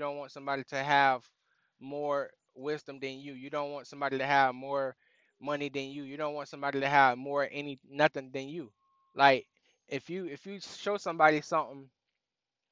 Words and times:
Don't 0.00 0.16
want 0.16 0.32
somebody 0.32 0.64
to 0.70 0.82
have 0.82 1.28
more 1.78 2.30
wisdom 2.54 3.00
than 3.00 3.20
you. 3.20 3.34
You 3.34 3.50
don't 3.50 3.70
want 3.70 3.86
somebody 3.86 4.16
to 4.16 4.24
have 4.24 4.54
more 4.54 4.96
money 5.38 5.68
than 5.68 5.90
you. 5.90 6.04
You 6.04 6.16
don't 6.16 6.32
want 6.32 6.48
somebody 6.48 6.80
to 6.80 6.88
have 6.88 7.18
more 7.18 7.46
any 7.52 7.78
nothing 7.86 8.30
than 8.32 8.48
you. 8.48 8.72
Like 9.14 9.46
if 9.88 10.08
you 10.08 10.24
if 10.24 10.46
you 10.46 10.58
show 10.58 10.96
somebody 10.96 11.42
something, 11.42 11.90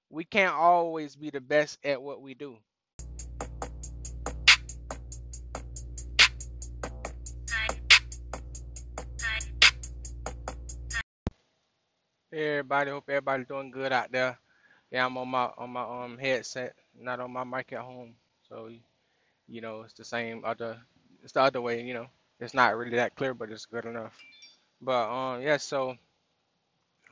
we 0.09 0.25
can't 0.25 0.55
always 0.55 1.17
be 1.17 1.29
the 1.29 1.43
best 1.43 1.79
at 1.85 2.01
what 2.01 2.23
we 2.23 2.33
do. 2.33 2.57
Hey 12.31 12.49
everybody, 12.53 12.91
hope 12.91 13.05
everybody 13.11 13.45
doing 13.45 13.71
good 13.71 13.93
out 13.93 14.11
there. 14.11 14.39
Yeah, 14.91 15.07
I'm 15.07 15.17
on 15.19 15.29
my 15.29 15.51
on 15.59 15.71
my 15.71 15.83
um 16.05 16.19
headset, 16.19 16.75
not 16.99 17.21
on 17.21 17.33
my 17.33 17.45
mic 17.45 17.73
at 17.73 17.81
home. 17.81 18.15
So 18.49 18.71
you 19.49 19.61
know, 19.63 19.83
it's 19.83 19.95
the 19.95 20.05
same 20.05 20.43
other 20.45 20.79
it's 21.23 21.33
the 21.33 21.43
other 21.43 21.61
way, 21.63 21.83
you 21.85 21.95
know. 21.95 22.09
It's 22.41 22.55
not 22.55 22.77
really 22.77 22.97
that 22.97 23.17
clear, 23.17 23.35
but 23.35 23.51
it's 23.51 23.67
good 23.67 23.87
enough. 23.87 24.19
But 24.81 25.11
um 25.11 25.43
yeah, 25.43 25.59
so 25.59 25.97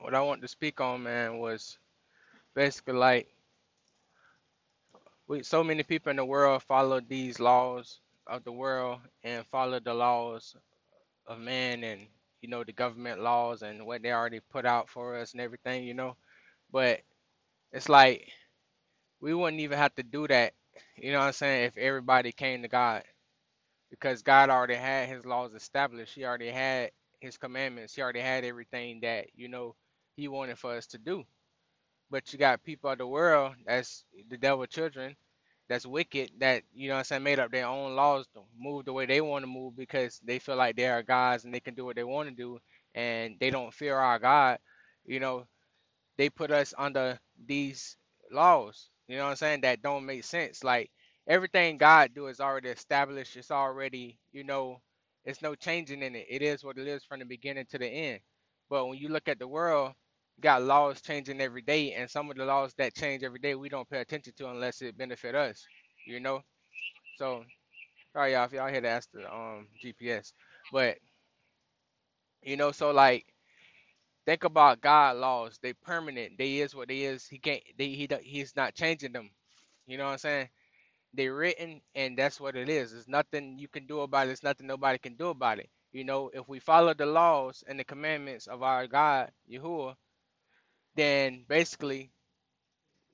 what 0.01 0.15
I 0.15 0.23
want 0.23 0.43
to 0.43 0.49
speak 0.49 0.81
on, 0.81 1.05
man, 1.05 1.39
was 1.39 1.79
basically 2.55 2.95
like 2.95 3.29
we 5.29 5.43
so 5.43 5.65
many 5.65 5.83
people 5.83 6.11
in 6.11 6.17
the 6.17 6.25
world 6.25 6.63
follow 6.63 7.01
these 7.01 7.41
laws 7.41 8.01
of 8.27 8.45
the 8.45 8.53
world 8.53 9.01
and 9.25 9.47
follow 9.47 9.81
the 9.81 9.95
laws 9.95 10.57
of 11.27 11.39
man 11.39 11.85
and 11.85 12.03
you 12.43 12.49
know 12.49 12.65
the 12.65 12.73
government 12.73 13.21
laws 13.21 13.63
and 13.63 13.87
what 13.87 14.03
they 14.03 14.13
already 14.13 14.41
put 14.41 14.67
out 14.67 14.89
for 14.91 15.17
us 15.17 15.33
and 15.33 15.41
everything, 15.41 15.85
you 15.85 15.95
know. 15.95 16.17
But 16.73 17.01
it's 17.77 17.91
like 17.91 18.33
we 19.21 19.35
wouldn't 19.35 19.61
even 19.61 19.79
have 19.79 19.95
to 19.97 20.03
do 20.03 20.27
that, 20.29 20.55
you 20.97 21.13
know 21.13 21.21
what 21.21 21.27
I'm 21.27 21.33
saying, 21.35 21.67
if 21.67 21.77
everybody 21.79 22.33
came 22.33 22.63
to 22.63 22.69
God. 22.69 23.05
Because 23.91 24.23
God 24.23 24.51
already 24.51 24.75
had 24.75 25.09
his 25.09 25.27
laws 25.27 25.55
established. 25.55 26.15
He 26.15 26.25
already 26.25 26.51
had 26.51 26.91
his 27.21 27.39
commandments. 27.39 27.95
He 27.95 28.03
already 28.03 28.21
had 28.21 28.45
everything 28.45 29.01
that, 29.03 29.29
you 29.37 29.49
know, 29.49 29.77
he 30.17 30.29
wanted 30.29 30.59
for 30.59 30.75
us 30.77 30.87
to 30.89 30.99
do. 30.99 31.25
But 32.11 32.33
you 32.33 32.39
got 32.39 32.65
people 32.65 32.91
of 32.91 32.99
the 32.99 33.07
world 33.07 33.55
that's 33.67 34.05
the 34.31 34.37
devil 34.39 34.67
children, 34.67 35.17
that's 35.69 35.87
wicked, 35.87 36.33
that, 36.41 36.63
you 36.75 36.89
know 36.89 36.95
what 36.95 37.01
I'm 37.01 37.05
saying, 37.05 37.23
made 37.25 37.41
up 37.41 37.53
their 37.53 37.67
own 37.67 37.97
laws 37.97 38.27
to 38.35 38.43
move 38.59 38.87
the 38.87 38.93
way 38.95 39.07
they 39.07 39.21
want 39.21 39.45
to 39.45 39.49
move 39.49 39.77
because 39.77 40.21
they 40.25 40.39
feel 40.39 40.57
like 40.57 40.77
they 40.77 40.89
are 40.89 41.03
gods 41.03 41.45
and 41.45 41.55
they 41.55 41.61
can 41.61 41.75
do 41.75 41.85
what 41.85 41.97
they 41.97 42.05
want 42.05 42.29
to 42.29 42.35
do 42.35 42.59
and 42.95 43.37
they 43.41 43.51
don't 43.51 43.75
fear 43.75 43.97
our 43.97 44.19
God. 44.19 44.59
You 45.07 45.21
know, 45.21 45.47
they 46.19 46.31
put 46.31 46.51
us 46.51 46.75
under 46.79 47.19
these 47.47 47.97
laws, 48.33 48.91
you 49.09 49.17
know 49.17 49.25
what 49.25 49.31
I'm 49.31 49.37
saying, 49.37 49.61
that 49.63 49.83
don't 49.83 50.07
make 50.07 50.25
sense. 50.25 50.65
Like 50.65 50.91
everything 51.29 51.79
God 51.79 52.13
do 52.15 52.29
is 52.29 52.41
already 52.41 52.69
established. 52.71 53.37
It's 53.37 53.51
already, 53.51 54.19
you 54.33 54.45
know, 54.45 54.81
it's 55.25 55.43
no 55.43 55.55
changing 55.55 56.03
in 56.03 56.15
it. 56.17 56.27
It 56.29 56.43
is 56.43 56.65
what 56.65 56.79
it 56.79 56.87
is 56.89 57.05
from 57.05 57.21
the 57.21 57.25
beginning 57.27 57.67
to 57.71 57.79
the 57.79 57.87
end. 57.89 58.21
But 58.71 58.87
when 58.87 58.99
you 58.99 59.09
look 59.09 59.29
at 59.29 59.39
the 59.39 59.49
world, 59.49 59.93
you 60.37 60.43
got 60.43 60.63
laws 60.63 61.01
changing 61.03 61.41
every 61.41 61.63
day, 61.63 61.93
and 61.95 62.11
some 62.11 62.31
of 62.31 62.37
the 62.37 62.45
laws 62.45 62.75
that 62.79 62.95
change 62.95 63.23
every 63.23 63.39
day 63.41 63.55
we 63.55 63.69
don't 63.69 63.89
pay 63.89 64.01
attention 64.01 64.33
to 64.39 64.51
unless 64.51 64.83
it 64.83 64.99
benefit 64.99 65.35
us, 65.35 65.65
you 66.07 66.21
know. 66.21 66.43
So 67.19 67.45
sorry 68.15 68.33
y'all 68.35 68.47
if 68.47 68.53
y'all 68.53 68.69
here 68.71 68.81
to 68.83 68.89
ask 68.89 69.11
the 69.13 69.33
um 69.33 69.69
GPS, 69.85 70.33
but 70.73 70.99
you 72.43 72.57
know, 72.57 72.73
so 72.73 72.93
like 72.93 73.27
think 74.27 74.45
about 74.45 74.83
God 74.83 75.19
laws. 75.19 75.59
They 75.63 75.75
permanent. 75.75 76.39
They 76.39 76.59
is 76.59 76.75
what 76.75 76.89
they 76.89 77.03
is. 77.03 77.27
He 77.29 77.39
can't. 77.39 77.63
They 77.79 77.89
he 77.91 78.09
he's 78.23 78.57
not 78.57 78.75
changing 78.77 79.13
them. 79.13 79.31
You 79.89 79.99
know 79.99 80.07
what 80.07 80.13
I'm 80.15 80.19
saying? 80.19 80.51
They 81.15 81.29
written, 81.29 81.83
and 81.97 82.19
that's 82.19 82.41
what 82.41 82.57
it 82.57 82.69
is. 82.69 82.93
There's 82.93 83.09
nothing 83.09 83.59
you 83.59 83.69
can 83.69 83.87
do 83.87 84.01
about 84.03 84.25
it. 84.25 84.29
There's 84.29 84.45
nothing 84.45 84.67
nobody 84.69 84.99
can 84.99 85.17
do 85.17 85.29
about 85.31 85.59
it. 85.61 85.71
You 85.93 86.05
know, 86.05 86.31
if 86.35 86.49
we 86.49 86.61
follow 86.61 86.95
the 86.95 87.07
laws 87.07 87.65
and 87.69 87.81
the 87.81 87.85
commandments 87.85 88.47
of 88.49 88.63
our 88.63 88.87
God, 88.87 89.33
Yahuwah, 89.51 89.97
then 90.97 91.45
basically 91.49 92.11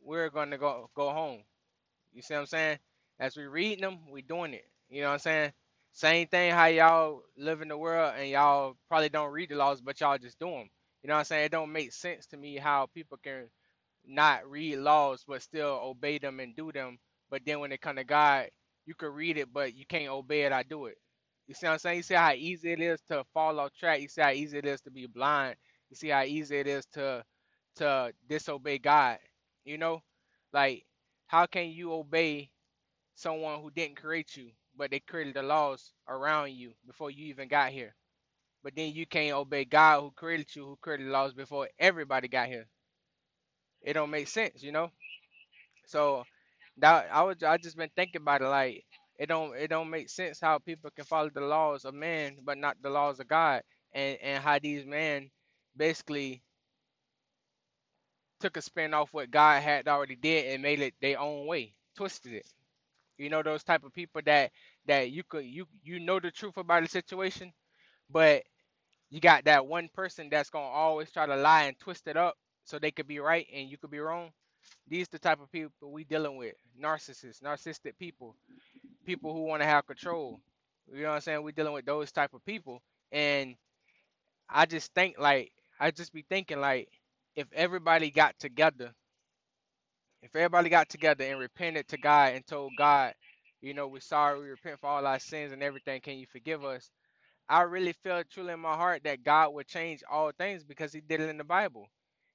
we're 0.02 0.30
gonna 0.30 0.58
go 0.58 0.90
go 0.94 1.10
home. 1.10 1.42
You 2.14 2.22
see 2.22 2.34
what 2.34 2.40
I'm 2.42 2.46
saying? 2.46 2.78
As 3.20 3.36
we 3.36 3.44
reading 3.44 3.82
them, 3.82 4.00
we 4.10 4.22
doing 4.22 4.54
it. 4.54 4.66
You 4.90 5.02
know 5.02 5.08
what 5.08 5.14
I'm 5.14 5.20
saying? 5.20 5.52
Same 5.92 6.28
thing 6.28 6.52
how 6.52 6.66
y'all 6.66 7.22
live 7.36 7.62
in 7.62 7.68
the 7.68 7.78
world 7.78 8.14
and 8.18 8.28
y'all 8.30 8.76
probably 8.88 9.08
don't 9.10 9.32
read 9.32 9.50
the 9.50 9.56
laws, 9.56 9.80
but 9.80 10.00
y'all 10.00 10.18
just 10.18 10.38
do 10.38 10.46
them. 10.50 10.70
You 11.02 11.08
know 11.08 11.14
what 11.14 11.20
I'm 11.20 11.24
saying? 11.26 11.46
It 11.46 11.52
don't 11.52 11.72
make 11.72 11.92
sense 11.92 12.26
to 12.28 12.36
me 12.36 12.56
how 12.58 12.86
people 12.94 13.18
can 13.22 13.48
not 14.06 14.48
read 14.50 14.78
laws 14.78 15.24
but 15.26 15.42
still 15.42 15.80
obey 15.82 16.18
them 16.18 16.40
and 16.40 16.56
do 16.56 16.72
them. 16.72 16.98
But 17.30 17.42
then 17.46 17.60
when 17.60 17.72
it 17.72 17.80
come 17.80 17.96
to 17.96 18.04
God, 18.04 18.48
you 18.86 18.94
can 18.94 19.10
read 19.10 19.38
it 19.38 19.52
but 19.52 19.74
you 19.74 19.86
can't 19.86 20.10
obey 20.10 20.42
it. 20.42 20.52
I 20.52 20.62
do 20.62 20.86
it. 20.86 20.98
You 21.46 21.54
see 21.54 21.66
what 21.66 21.74
I'm 21.74 21.78
saying? 21.78 21.96
You 21.98 22.02
see 22.02 22.14
how 22.14 22.32
easy 22.32 22.72
it 22.72 22.80
is 22.80 23.00
to 23.08 23.24
fall 23.34 23.60
off 23.60 23.72
track. 23.78 24.00
You 24.00 24.08
see 24.08 24.22
how 24.22 24.30
easy 24.30 24.58
it 24.58 24.66
is 24.66 24.80
to 24.82 24.90
be 24.90 25.06
blind. 25.06 25.56
You 25.90 25.96
see 25.96 26.08
how 26.08 26.22
easy 26.22 26.58
it 26.58 26.66
is 26.66 26.86
to 26.94 27.24
to 27.76 28.12
disobey 28.28 28.78
God. 28.78 29.18
You 29.64 29.78
know, 29.78 30.02
like 30.52 30.86
how 31.28 31.46
can 31.46 31.70
you 31.70 31.92
obey 31.94 32.50
someone 33.14 33.60
who 33.62 33.70
didn't 33.70 33.96
create 33.96 34.36
you, 34.36 34.50
but 34.76 34.90
they 34.90 35.00
created 35.00 35.34
the 35.34 35.42
laws 35.42 35.92
around 36.08 36.52
you 36.52 36.72
before 36.86 37.10
you 37.10 37.26
even 37.26 37.48
got 37.48 37.70
here? 37.72 37.94
But 38.64 38.74
then 38.76 38.92
you 38.94 39.06
can't 39.06 39.34
obey 39.36 39.64
God 39.66 40.00
who 40.02 40.12
created 40.12 40.54
you, 40.56 40.66
who 40.66 40.78
created 40.82 41.08
laws 41.08 41.34
before 41.34 41.68
everybody 41.78 42.28
got 42.28 42.48
here. 42.48 42.66
It 43.82 43.94
don't 43.94 44.10
make 44.10 44.28
sense, 44.28 44.62
you 44.62 44.72
know. 44.72 44.90
So 45.86 46.24
that 46.78 47.08
I 47.12 47.22
was 47.22 47.42
I 47.42 47.58
just 47.58 47.76
been 47.76 47.90
thinking 47.96 48.22
about 48.22 48.42
it 48.42 48.48
like 48.48 48.84
it 49.18 49.28
don't 49.28 49.56
it 49.56 49.68
don't 49.68 49.90
make 49.90 50.10
sense 50.10 50.40
how 50.40 50.58
people 50.58 50.90
can 50.96 51.04
follow 51.06 51.30
the 51.30 51.42
laws 51.42 51.84
of 51.86 51.94
man 51.94 52.38
but 52.44 52.58
not 52.58 52.76
the 52.82 52.90
laws 52.90 53.20
of 53.20 53.28
God 53.28 53.62
and 53.94 54.18
and 54.22 54.42
how 54.44 54.58
these 54.58 54.86
men 54.86 55.30
basically 55.76 56.42
took 58.40 58.56
a 58.56 58.62
spin 58.62 58.94
off 58.94 59.12
what 59.12 59.30
God 59.30 59.62
had 59.62 59.88
already 59.88 60.16
did 60.16 60.52
and 60.54 60.62
made 60.62 60.80
it 60.80 60.94
their 61.00 61.18
own 61.20 61.46
way, 61.46 61.74
twisted 61.96 62.34
it. 62.34 62.46
You 63.18 63.30
know 63.30 63.42
those 63.42 63.64
type 63.64 63.84
of 63.84 63.94
people 63.94 64.22
that 64.26 64.52
that 64.86 65.10
you 65.10 65.22
could 65.24 65.44
you 65.46 65.66
you 65.84 66.00
know 66.00 66.20
the 66.20 66.30
truth 66.30 66.56
about 66.56 66.82
the 66.82 66.88
situation, 66.88 67.52
but 68.12 68.44
you 69.10 69.20
got 69.20 69.44
that 69.46 69.66
one 69.66 69.88
person 69.94 70.28
that's 70.30 70.50
gonna 70.50 70.66
always 70.66 71.10
try 71.12 71.26
to 71.26 71.36
lie 71.36 71.64
and 71.64 71.78
twist 71.80 72.08
it 72.08 72.16
up 72.16 72.36
so 72.64 72.78
they 72.78 72.92
could 72.92 73.08
be 73.08 73.20
right 73.20 73.46
and 73.54 73.68
you 73.70 73.78
could 73.78 73.90
be 73.92 74.00
wrong. 74.00 74.30
These 74.88 75.08
the 75.08 75.18
type 75.20 75.40
of 75.42 75.52
people 75.52 75.92
we 75.92 76.04
dealing 76.04 76.36
with. 76.38 76.54
Narcissists, 76.82 77.42
narcissistic 77.42 77.98
people, 77.98 78.36
people 79.06 79.34
who 79.34 79.42
want 79.44 79.62
to 79.62 79.66
have 79.66 79.86
control. 79.86 80.40
You 80.92 81.02
know 81.04 81.10
what 81.10 81.14
I'm 81.16 81.22
saying? 81.22 81.42
We 81.42 81.52
dealing 81.52 81.74
with 81.74 81.86
those 81.86 82.12
type 82.12 82.34
of 82.34 82.44
people. 82.46 82.82
And 83.12 83.56
I 84.50 84.66
just 84.66 84.94
think 84.94 85.18
like 85.18 85.52
I 85.80 85.90
just 85.92 86.12
be 86.14 86.24
thinking 86.28 86.60
like 86.60 86.88
if 87.36 87.48
everybody 87.54 88.10
got 88.10 88.38
together 88.40 88.92
If 90.22 90.34
everybody 90.36 90.68
got 90.68 90.88
together 90.88 91.24
and 91.24 91.38
repented 91.38 91.88
to 91.88 91.98
God 91.98 92.34
and 92.34 92.46
told 92.46 92.72
God, 92.76 93.14
you 93.62 93.74
know, 93.74 93.86
we're 93.88 94.00
sorry, 94.00 94.40
we 94.40 94.48
repent 94.50 94.80
for 94.80 94.88
all 94.88 95.06
our 95.06 95.20
sins 95.20 95.52
and 95.52 95.62
everything, 95.62 96.00
can 96.00 96.18
you 96.18 96.26
forgive 96.26 96.64
us? 96.64 96.90
I 97.52 97.62
really 97.62 97.94
feel 97.94 98.22
truly 98.30 98.54
in 98.54 98.60
my 98.60 98.76
heart 98.76 99.04
that 99.04 99.24
God 99.24 99.54
would 99.54 99.68
change 99.68 100.02
all 100.10 100.32
things 100.32 100.64
because 100.64 100.94
He 100.94 101.02
did 101.02 101.22
it 101.22 101.30
in 101.30 101.38
the 101.38 101.44
Bible. 101.44 101.88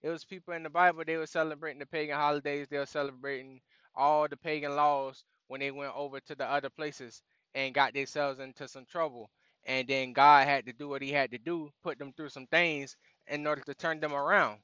It 0.03 0.09
was 0.11 0.25
people 0.25 0.55
in 0.55 0.63
the 0.63 0.71
Bible, 0.71 1.03
they 1.07 1.17
were 1.17 1.27
celebrating 1.27 1.79
the 1.79 1.87
pagan 1.87 2.17
holidays, 2.17 2.67
they 2.71 2.79
were 2.79 2.87
celebrating 2.87 3.61
all 3.95 4.29
the 4.29 4.37
pagan 4.37 4.77
laws 4.77 5.25
when 5.49 5.61
they 5.61 5.71
went 5.71 5.93
over 5.97 6.21
to 6.21 6.35
the 6.35 6.45
other 6.49 6.71
places 6.71 7.23
and 7.55 7.75
got 7.75 7.95
themselves 7.95 8.39
into 8.41 8.69
some 8.69 8.85
trouble. 8.85 9.31
And 9.65 9.87
then 9.89 10.13
God 10.13 10.47
had 10.47 10.67
to 10.67 10.73
do 10.73 10.89
what 10.89 11.03
He 11.03 11.11
had 11.13 11.31
to 11.33 11.39
do, 11.39 11.71
put 11.83 11.99
them 11.99 12.13
through 12.13 12.29
some 12.31 12.47
things 12.47 12.97
in 13.27 13.47
order 13.47 13.63
to 13.63 13.75
turn 13.75 14.01
them 14.01 14.13
around, 14.15 14.59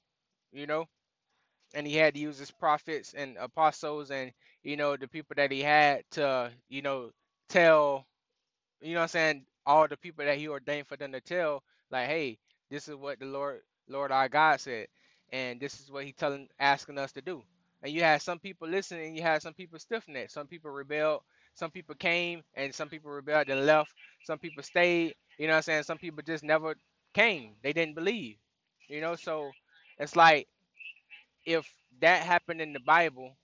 you 0.53 0.67
know? 0.67 0.87
and 1.75 1.87
he 1.87 1.97
had 1.97 2.15
to 2.15 2.21
use 2.21 2.39
his 2.39 2.51
prophets 2.51 3.15
and 3.15 3.37
apostles 3.37 4.11
and 4.11 4.33
you 4.63 4.77
know 4.77 4.97
the 4.97 5.07
people 5.09 5.35
that 5.37 5.51
he 5.51 5.61
had 5.61 6.03
to 6.11 6.51
you 6.69 6.83
know 6.83 7.11
tell 7.49 8.07
you 8.81 8.93
know 8.93 8.99
what 9.01 9.03
I'm 9.03 9.09
saying 9.09 9.45
all 9.65 9.87
the 9.87 9.97
people 9.97 10.25
that 10.25 10.37
he 10.37 10.47
ordained 10.49 10.87
for 10.87 10.97
them 10.97 11.11
to 11.13 11.21
tell 11.21 11.63
like 11.91 12.07
hey 12.07 12.37
this 12.71 12.87
is 12.89 12.95
what 12.95 13.19
the 13.19 13.27
Lord 13.27 13.61
Lord 13.89 14.11
our 14.11 14.29
God 14.29 14.61
said 14.61 14.87
and 15.33 15.59
this 15.59 15.79
is 15.81 15.91
what 15.91 16.05
he 16.05 16.13
telling 16.13 16.47
asking 16.59 16.97
us 16.99 17.11
to 17.13 17.21
do. 17.21 17.43
And 17.83 17.93
you 17.93 18.01
had 18.03 18.21
some 18.21 18.39
people 18.39 18.67
listening 18.67 19.15
you 19.15 19.23
had 19.23 19.41
some 19.43 19.53
people 19.55 19.79
stiffing 19.79 20.15
it. 20.17 20.31
Some 20.31 20.47
people 20.47 20.71
rebelled 20.71 21.21
some 21.55 21.71
people 21.71 21.95
came 21.95 22.43
and 22.55 22.73
some 22.75 22.89
people 22.89 23.11
rebelled 23.11 23.49
and 23.49 23.65
left. 23.65 23.93
Some 24.23 24.39
people 24.39 24.63
stayed 24.63 25.15
you 25.39 25.47
know 25.47 25.53
what 25.53 25.57
I'm 25.57 25.63
saying? 25.63 25.83
Some 25.83 25.99
people 25.99 26.23
just 26.25 26.43
never 26.43 26.75
came. 27.13 27.55
They 27.63 27.73
didn't 27.73 27.95
believe 27.95 28.37
you 28.89 29.01
know? 29.01 29.15
So 29.15 29.51
it's 29.99 30.15
like 30.15 30.47
if 31.45 31.67
that 32.01 32.23
happened 32.23 32.61
in 32.61 32.73
the 32.73 32.79
Bible 32.81 33.35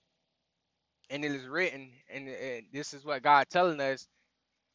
and 1.10 1.24
it 1.24 1.32
is 1.32 1.46
written, 1.46 1.90
and, 2.12 2.28
and 2.28 2.64
this 2.72 2.94
is 2.94 3.04
what 3.04 3.22
God 3.22 3.46
telling 3.50 3.80
us, 3.80 4.08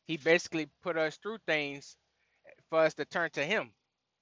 He 0.07 0.17
basically 0.17 0.69
put 0.83 0.97
us 0.97 1.17
through 1.17 1.39
things 1.47 1.97
for 2.69 2.79
us 2.81 2.95
to 2.95 3.05
turn 3.05 3.31
to 3.31 3.45
Him. 3.45 3.71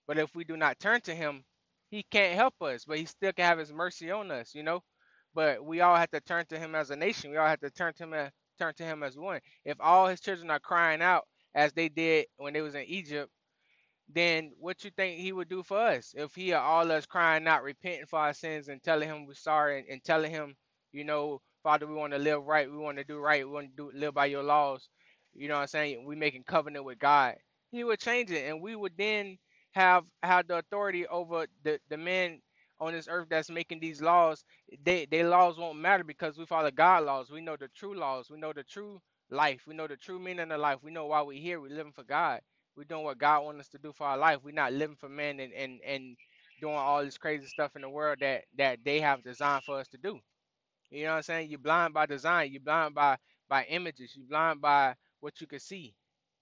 But 0.08 0.20
if 0.20 0.36
we 0.36 0.44
do 0.46 0.58
not 0.58 0.80
turn 0.80 1.02
to 1.04 1.16
Him, 1.16 1.44
He 1.92 2.04
can't 2.12 2.36
help 2.36 2.56
us, 2.62 2.86
but 2.86 2.98
He 3.00 3.06
still 3.06 3.34
can 3.34 3.46
have 3.46 3.60
His 3.60 3.74
mercy 3.74 4.12
on 4.12 4.32
us, 4.32 4.56
you 4.56 4.64
know. 4.64 4.80
but 5.36 5.66
we 5.66 5.82
all 5.82 5.98
have 5.98 6.12
to 6.12 6.22
turn 6.22 6.46
to 6.48 6.60
him 6.60 6.76
as 6.76 6.92
a 6.92 6.98
nation. 6.98 7.32
We 7.32 7.38
all 7.38 7.48
have 7.48 7.62
to 7.62 7.72
turn 7.72 7.94
to 7.96 8.04
him 8.06 8.16
as, 8.16 8.32
turn 8.60 8.76
to 8.76 8.86
him 8.86 9.04
as 9.04 9.18
one. 9.18 9.42
If 9.66 9.78
all 9.82 10.08
his 10.10 10.22
children 10.22 10.52
are 10.52 10.60
crying 10.60 11.04
out 11.04 11.26
as 11.56 11.74
they 11.74 11.90
did 11.90 12.28
when 12.38 12.54
they 12.54 12.64
was 12.64 12.76
in 12.76 12.86
Egypt, 12.86 13.32
then 14.14 14.52
what 14.60 14.84
you 14.86 14.92
think 14.98 15.20
he 15.20 15.34
would 15.34 15.50
do 15.50 15.64
for 15.64 15.80
us 15.80 16.14
if 16.18 16.36
he 16.36 16.54
are 16.54 16.64
all 16.64 16.92
us 16.92 17.06
crying 17.08 17.48
out, 17.48 17.64
repenting 17.64 18.08
for 18.08 18.20
our 18.20 18.34
sins 18.34 18.70
and 18.70 18.84
telling 18.84 19.10
him 19.10 19.28
we're 19.28 19.36
sorry 19.36 19.80
and, 19.80 19.90
and 19.90 20.06
telling 20.06 20.32
him, 20.32 20.56
you 20.94 21.06
know, 21.06 21.42
Father, 21.64 21.88
we 21.88 21.96
want 21.96 22.14
to 22.14 22.20
live 22.20 22.44
right, 22.46 22.72
we 22.72 22.78
want 22.78 22.98
to 23.00 23.06
do 23.06 23.20
right, 23.20 23.48
we 23.48 23.54
want 23.54 23.68
to 23.70 23.92
do 23.92 23.92
live 23.98 24.14
by 24.16 24.28
your 24.28 24.44
laws. 24.44 24.90
You 25.36 25.48
know 25.48 25.56
what 25.56 25.62
I'm 25.62 25.68
saying? 25.68 26.06
We 26.06 26.16
making 26.16 26.44
covenant 26.46 26.86
with 26.86 27.00
God. 27.00 27.36
He 27.72 27.84
would 27.84 28.00
change 28.00 28.32
it, 28.32 28.50
and 28.50 28.62
we 28.62 28.76
would 28.76 28.94
then 28.98 29.38
have 29.74 30.06
have 30.24 30.48
the 30.48 30.58
authority 30.60 31.08
over 31.08 31.48
the 31.64 31.80
the 31.90 31.98
men 31.98 32.42
on 32.80 32.94
this 32.94 33.08
earth 33.10 33.28
that's 33.30 33.50
making 33.50 33.80
these 33.82 34.02
laws. 34.02 34.44
They 34.86 35.06
they 35.06 35.24
laws 35.24 35.58
won't 35.58 35.80
matter 35.80 36.04
because 36.04 36.38
we 36.38 36.46
follow 36.46 36.72
God 36.72 37.06
laws. 37.06 37.32
We 37.32 37.42
know 37.42 37.58
the 37.60 37.70
true 37.76 37.96
laws. 37.98 38.30
We 38.30 38.40
know 38.40 38.54
the 38.54 38.64
true 38.64 39.02
life. 39.32 39.64
We 39.68 39.76
know 39.76 39.88
the 39.88 39.98
true 39.98 40.20
meaning 40.20 40.52
of 40.52 40.60
life. 40.62 40.80
We 40.84 40.92
know 40.92 41.08
why 41.08 41.22
we're 41.24 41.40
here. 41.42 41.62
We're 41.62 41.76
living 41.76 41.94
for 41.94 42.04
God. 42.04 42.42
We're 42.78 42.86
doing 42.86 43.04
what 43.04 43.20
God 43.20 43.44
wants 43.46 43.62
us 43.62 43.70
to 43.70 43.80
do 43.80 43.94
for 43.94 44.08
our 44.08 44.18
life. 44.18 44.40
We're 44.44 44.54
not 44.54 44.74
living 44.74 44.98
for 44.98 45.10
men 45.10 45.40
and, 45.42 45.54
and, 45.54 45.82
and 45.86 46.18
doing 46.62 46.76
all 46.76 47.04
this 47.06 47.18
crazy 47.20 47.48
stuff 47.48 47.76
in 47.76 47.84
the 47.84 47.90
world 47.90 48.20
that, 48.22 48.46
that 48.58 48.80
they 48.86 49.02
have 49.02 49.24
designed 49.24 49.64
for 49.66 49.80
us 49.80 49.90
to 49.90 49.98
do. 49.98 50.20
You 50.92 51.04
know 51.06 51.12
what 51.12 51.18
I'm 51.18 51.24
saying? 51.24 51.50
You're 51.50 51.60
blind 51.60 51.94
by 51.94 52.06
design. 52.06 52.52
You're 52.52 52.62
blind 52.62 52.96
by 52.96 53.18
by 53.50 53.66
images. 53.66 54.14
You're 54.16 54.28
blind 54.28 54.62
by 54.62 54.96
what 55.24 55.42
you 55.42 55.48
can 55.48 55.60
see. 55.62 55.96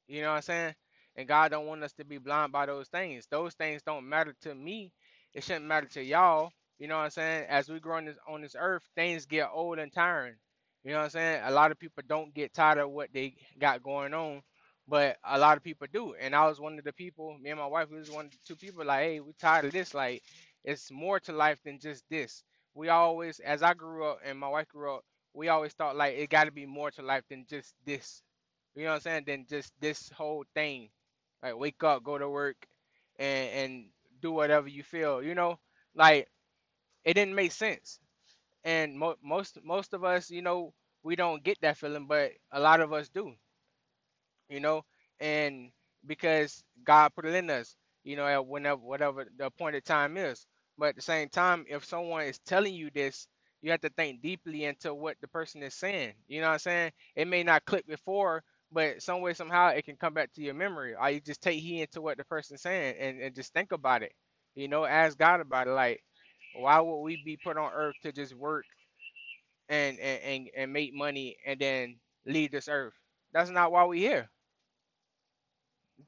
You 0.08 0.24
know 0.24 0.30
what 0.30 0.38
I'm 0.38 0.44
saying? 0.44 0.76
And 1.18 1.28
God 1.30 1.52
don't 1.52 1.68
want 1.68 1.84
us 1.84 1.94
to 1.96 2.06
be 2.06 2.20
blind 2.20 2.52
by 2.54 2.68
those 2.68 2.90
things. 2.90 3.28
Those 3.32 3.56
things 3.56 3.84
don't 3.84 4.10
matter 4.10 4.36
to 4.44 4.56
me. 4.56 4.94
It 5.34 5.44
shouldn't 5.46 5.68
matter 5.68 5.88
to 5.90 6.04
y'all. 6.04 6.52
You 6.80 6.90
know 6.90 6.98
what 6.98 7.06
I'm 7.06 7.12
saying? 7.12 7.46
As 7.50 7.70
we 7.70 7.80
grow 7.80 7.98
on 7.98 8.06
this 8.06 8.18
on 8.28 8.42
this 8.42 8.56
earth, 8.60 8.84
things 8.96 9.28
get 9.28 9.50
old 9.54 9.80
and 9.80 9.94
tiring. 9.94 10.36
You 10.84 10.92
know 10.92 11.00
what 11.00 11.06
I'm 11.06 11.12
saying? 11.12 11.44
A 11.46 11.52
lot 11.52 11.72
of 11.72 11.80
people 11.80 12.04
don't 12.08 12.34
get 12.34 12.54
tired 12.54 12.80
of 12.80 12.92
what 12.92 13.10
they 13.14 13.36
got 13.60 13.84
going 13.84 14.14
on 14.16 14.42
but 14.88 15.18
a 15.24 15.40
lot 15.40 15.58
of 15.58 15.64
people 15.64 15.88
do. 15.92 16.16
And 16.20 16.36
I 16.36 16.48
was 16.48 16.60
one 16.60 16.78
of 16.78 16.84
the 16.86 16.94
people, 16.94 17.38
me 17.42 17.52
and 17.52 17.60
my 17.60 17.68
wife, 17.68 17.90
we 17.92 18.00
was 18.00 18.12
one 18.12 18.26
of 18.28 18.32
the 18.32 18.38
two 18.46 18.58
people 18.58 18.86
like, 18.86 19.04
hey, 19.04 19.20
we 19.22 19.34
tired 19.40 19.66
of 19.66 19.72
this. 19.72 19.94
Like, 19.94 20.24
it's 20.64 20.92
more 20.92 21.20
to 21.22 21.32
life 21.34 21.60
than 21.64 21.80
just 21.80 22.04
this. 22.10 22.44
We 22.76 22.90
always, 22.90 23.40
as 23.40 23.64
I 23.64 23.74
grew 23.74 24.06
up 24.06 24.20
and 24.26 24.40
my 24.40 24.50
wife 24.50 24.70
grew 24.70 24.96
up, 24.96 25.04
we 25.34 25.50
always 25.50 25.74
thought 25.74 25.96
like 25.96 26.16
it 26.18 26.30
got 26.30 26.46
to 26.46 26.52
be 26.52 26.66
more 26.66 26.92
to 26.92 27.02
life 27.02 27.24
than 27.30 27.46
just 27.50 27.74
this. 27.86 28.22
You 28.76 28.84
know 28.86 28.90
what 28.92 28.96
I'm 28.98 29.02
saying? 29.02 29.24
Than 29.28 29.46
just 29.50 29.74
this 29.82 30.10
whole 30.12 30.46
thing. 30.56 30.90
Like, 31.44 31.58
wake 31.58 31.84
up, 31.84 32.04
go 32.04 32.18
to 32.18 32.30
work, 32.30 32.68
and 33.20 33.50
and 33.52 33.86
do 34.22 34.32
whatever 34.32 34.68
you 34.70 34.84
feel. 34.84 35.24
You 35.24 35.36
know, 35.36 35.60
like 35.96 36.30
it 37.06 37.16
didn't 37.16 37.36
make 37.36 37.52
sense. 37.54 38.00
And 38.66 38.98
mo- 39.00 39.18
most 39.24 39.60
most 39.64 39.94
of 39.94 40.04
us, 40.06 40.32
you 40.32 40.42
know, 40.44 40.74
we 41.04 41.16
don't 41.16 41.44
get 41.44 41.60
that 41.62 41.78
feeling, 41.78 42.08
but 42.08 42.32
a 42.52 42.60
lot 42.62 42.82
of 42.82 42.94
us 42.94 43.10
do 43.10 43.34
you 44.50 44.60
know, 44.60 44.84
and 45.20 45.72
because 46.06 46.64
God 46.84 47.14
put 47.16 47.26
it 47.26 47.36
in 47.36 47.50
us, 47.50 47.76
you 48.04 48.16
know, 48.16 48.28
at 48.28 48.46
whenever 48.46 48.82
whatever 48.82 49.26
the 49.38 49.46
appointed 49.48 49.86
time 49.86 50.18
is. 50.18 50.46
But 50.78 50.90
at 50.90 50.96
the 50.96 51.02
same 51.02 51.30
time, 51.30 51.66
if 51.70 51.86
someone 51.86 52.24
is 52.26 52.40
telling 52.40 52.74
you 52.74 52.90
this, 52.94 53.28
you 53.62 53.72
have 53.72 53.82
to 53.82 53.90
think 53.90 54.22
deeply 54.22 54.66
into 54.66 54.94
what 54.94 55.16
the 55.22 55.28
person 55.28 55.64
is 55.64 55.74
saying. 55.74 56.14
You 56.28 56.42
know 56.42 56.48
what 56.48 56.54
I'm 56.54 56.60
saying? 56.60 56.92
It 57.16 57.28
may 57.28 57.44
not 57.44 57.66
click 57.66 57.88
before, 57.88 58.44
but 58.72 59.02
some 59.04 59.22
way, 59.22 59.34
somehow, 59.34 59.70
it 59.70 59.86
can 59.86 59.98
come 59.98 60.14
back 60.14 60.34
to 60.34 60.44
your 60.44 60.56
memory. 60.56 60.96
Or 60.96 61.10
you 61.12 61.22
just 61.22 61.42
take 61.42 61.60
heed 61.62 61.84
into 61.84 62.02
what 62.02 62.18
the 62.18 62.26
person's 62.26 62.62
saying 62.64 62.96
and, 63.00 63.22
and 63.22 63.36
just 63.36 63.54
think 63.54 63.72
about 63.74 64.04
it. 64.04 64.14
You 64.56 64.68
know, 64.70 64.86
ask 64.86 65.18
God 65.18 65.42
about 65.42 65.68
it. 65.68 65.72
Like, 65.72 66.02
why 66.56 66.80
would 66.82 67.02
we 67.02 67.18
be 67.24 67.38
put 67.38 67.58
on 67.58 67.72
earth 67.74 67.96
to 68.04 68.12
just 68.14 68.36
work 68.36 68.66
and 69.70 70.00
and, 70.00 70.22
and, 70.24 70.50
and 70.58 70.74
make 70.74 70.94
money 70.94 71.38
and 71.46 71.60
then 71.60 71.98
leave 72.28 72.52
this 72.52 72.70
earth? 72.70 72.94
That's 73.34 73.52
not 73.52 73.72
why 73.72 73.86
we're 73.86 74.00
here. 74.00 74.28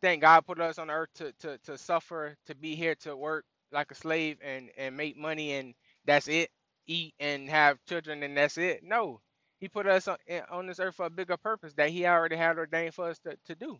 thank 0.02 0.22
God 0.22 0.46
put 0.46 0.60
us 0.62 0.78
on 0.80 0.90
earth 0.90 1.10
to, 1.16 1.34
to, 1.42 1.58
to 1.66 1.78
suffer, 1.78 2.36
to 2.48 2.56
be 2.56 2.76
here 2.76 2.96
to 3.02 3.16
work 3.16 3.46
like 3.72 3.92
a 3.92 3.96
slave 3.96 4.38
and, 4.44 4.70
and 4.78 4.96
make 4.98 5.18
money 5.18 5.54
and 5.54 5.74
that's 6.06 6.28
it, 6.28 6.50
eat 6.88 7.14
and 7.20 7.50
have 7.50 7.78
children 7.88 8.24
and 8.24 8.38
that's 8.38 8.58
it. 8.58 8.82
No, 8.84 9.22
he 9.64 9.70
put 9.70 9.88
us 9.88 10.10
on, 10.10 10.18
on 10.52 10.68
this 10.68 10.82
earth 10.82 10.98
for 10.98 11.08
a 11.08 11.12
bigger 11.12 11.38
purpose 11.38 11.74
that 11.76 11.90
he 11.92 12.06
already 12.06 12.36
had 12.38 12.60
ordained 12.60 12.96
for 12.96 13.08
us 13.10 13.20
to, 13.22 13.38
to 13.48 13.56
do. 13.56 13.80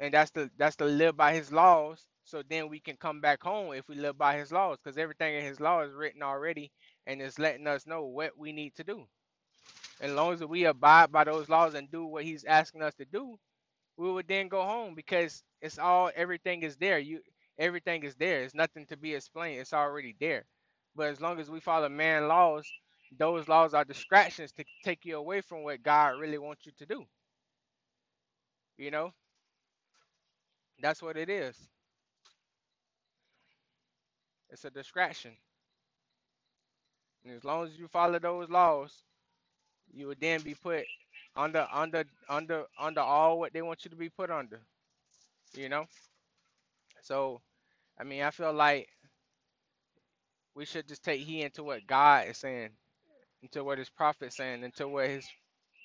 And 0.00 0.14
that's 0.14 0.32
the 0.32 0.50
that's 0.58 0.76
to 0.78 0.86
live 0.86 1.16
by 1.16 1.34
his 1.34 1.52
laws. 1.52 2.06
So 2.24 2.42
then 2.48 2.70
we 2.70 2.80
can 2.80 2.96
come 2.96 3.20
back 3.20 3.42
home 3.42 3.74
if 3.74 3.88
we 3.88 3.96
live 3.96 4.18
by 4.18 4.38
his 4.38 4.52
laws, 4.52 4.78
because 4.82 4.98
everything 4.98 5.36
in 5.36 5.44
his 5.44 5.60
law 5.60 5.82
is 5.82 5.94
written 5.94 6.22
already 6.22 6.72
and 7.06 7.22
it's 7.22 7.38
letting 7.38 7.68
us 7.68 7.86
know 7.86 8.04
what 8.04 8.32
we 8.38 8.52
need 8.52 8.76
to 8.76 8.84
do. 8.84 9.06
And 10.00 10.12
as 10.12 10.16
long 10.16 10.34
as 10.34 10.44
we 10.44 10.66
abide 10.66 11.12
by 11.12 11.24
those 11.24 11.50
laws 11.50 11.74
and 11.74 11.90
do 11.90 12.06
what 12.06 12.24
he's 12.24 12.44
asking 12.44 12.82
us 12.82 12.94
to 12.96 13.06
do, 13.06 13.38
we 13.98 14.12
would 14.12 14.28
then 14.28 14.48
go 14.48 14.62
home 14.64 14.94
because 14.96 15.44
it's 15.62 15.78
all 15.78 16.10
everything 16.16 16.64
is 16.64 16.76
there. 16.78 16.98
You 17.00 17.20
everything 17.58 18.04
is 18.04 18.16
there. 18.16 18.42
It's 18.42 18.54
nothing 18.54 18.86
to 18.88 18.98
be 18.98 19.14
explained. 19.14 19.60
It's 19.60 19.74
already 19.74 20.16
there. 20.20 20.46
But 20.96 21.08
as 21.08 21.20
long 21.22 21.40
as 21.40 21.50
we 21.50 21.60
follow 21.60 21.88
man 21.90 22.28
laws, 22.28 22.66
those 23.18 23.48
laws 23.48 23.74
are 23.74 23.84
distractions 23.84 24.52
to 24.52 24.64
take 24.84 25.04
you 25.04 25.16
away 25.16 25.40
from 25.40 25.62
what 25.62 25.82
God 25.82 26.20
really 26.20 26.38
wants 26.38 26.66
you 26.66 26.72
to 26.78 26.86
do. 26.86 27.04
You 28.78 28.90
know, 28.90 29.12
that's 30.80 31.02
what 31.02 31.16
it 31.16 31.30
is. 31.30 31.56
It's 34.50 34.64
a 34.64 34.70
distraction. 34.70 35.32
And 37.24 37.34
as 37.34 37.44
long 37.44 37.66
as 37.66 37.78
you 37.78 37.88
follow 37.88 38.18
those 38.18 38.48
laws, 38.48 38.92
you 39.92 40.06
would 40.08 40.20
then 40.20 40.42
be 40.42 40.54
put 40.54 40.84
under 41.36 41.66
under 41.72 42.04
under 42.28 42.64
under 42.78 43.00
all 43.00 43.38
what 43.38 43.52
they 43.52 43.62
want 43.62 43.84
you 43.84 43.90
to 43.90 43.96
be 43.96 44.10
put 44.10 44.30
under. 44.30 44.60
You 45.54 45.68
know. 45.68 45.86
So, 47.02 47.40
I 47.98 48.04
mean, 48.04 48.22
I 48.22 48.30
feel 48.30 48.52
like 48.52 48.88
we 50.54 50.64
should 50.64 50.88
just 50.88 51.04
take 51.04 51.20
heed 51.20 51.44
into 51.44 51.62
what 51.64 51.86
God 51.86 52.28
is 52.28 52.38
saying, 52.38 52.70
into 53.42 53.64
what 53.64 53.78
His 53.78 53.90
prophet 53.90 54.32
saying, 54.32 54.64
into 54.64 54.88
what 54.88 55.08
His 55.08 55.26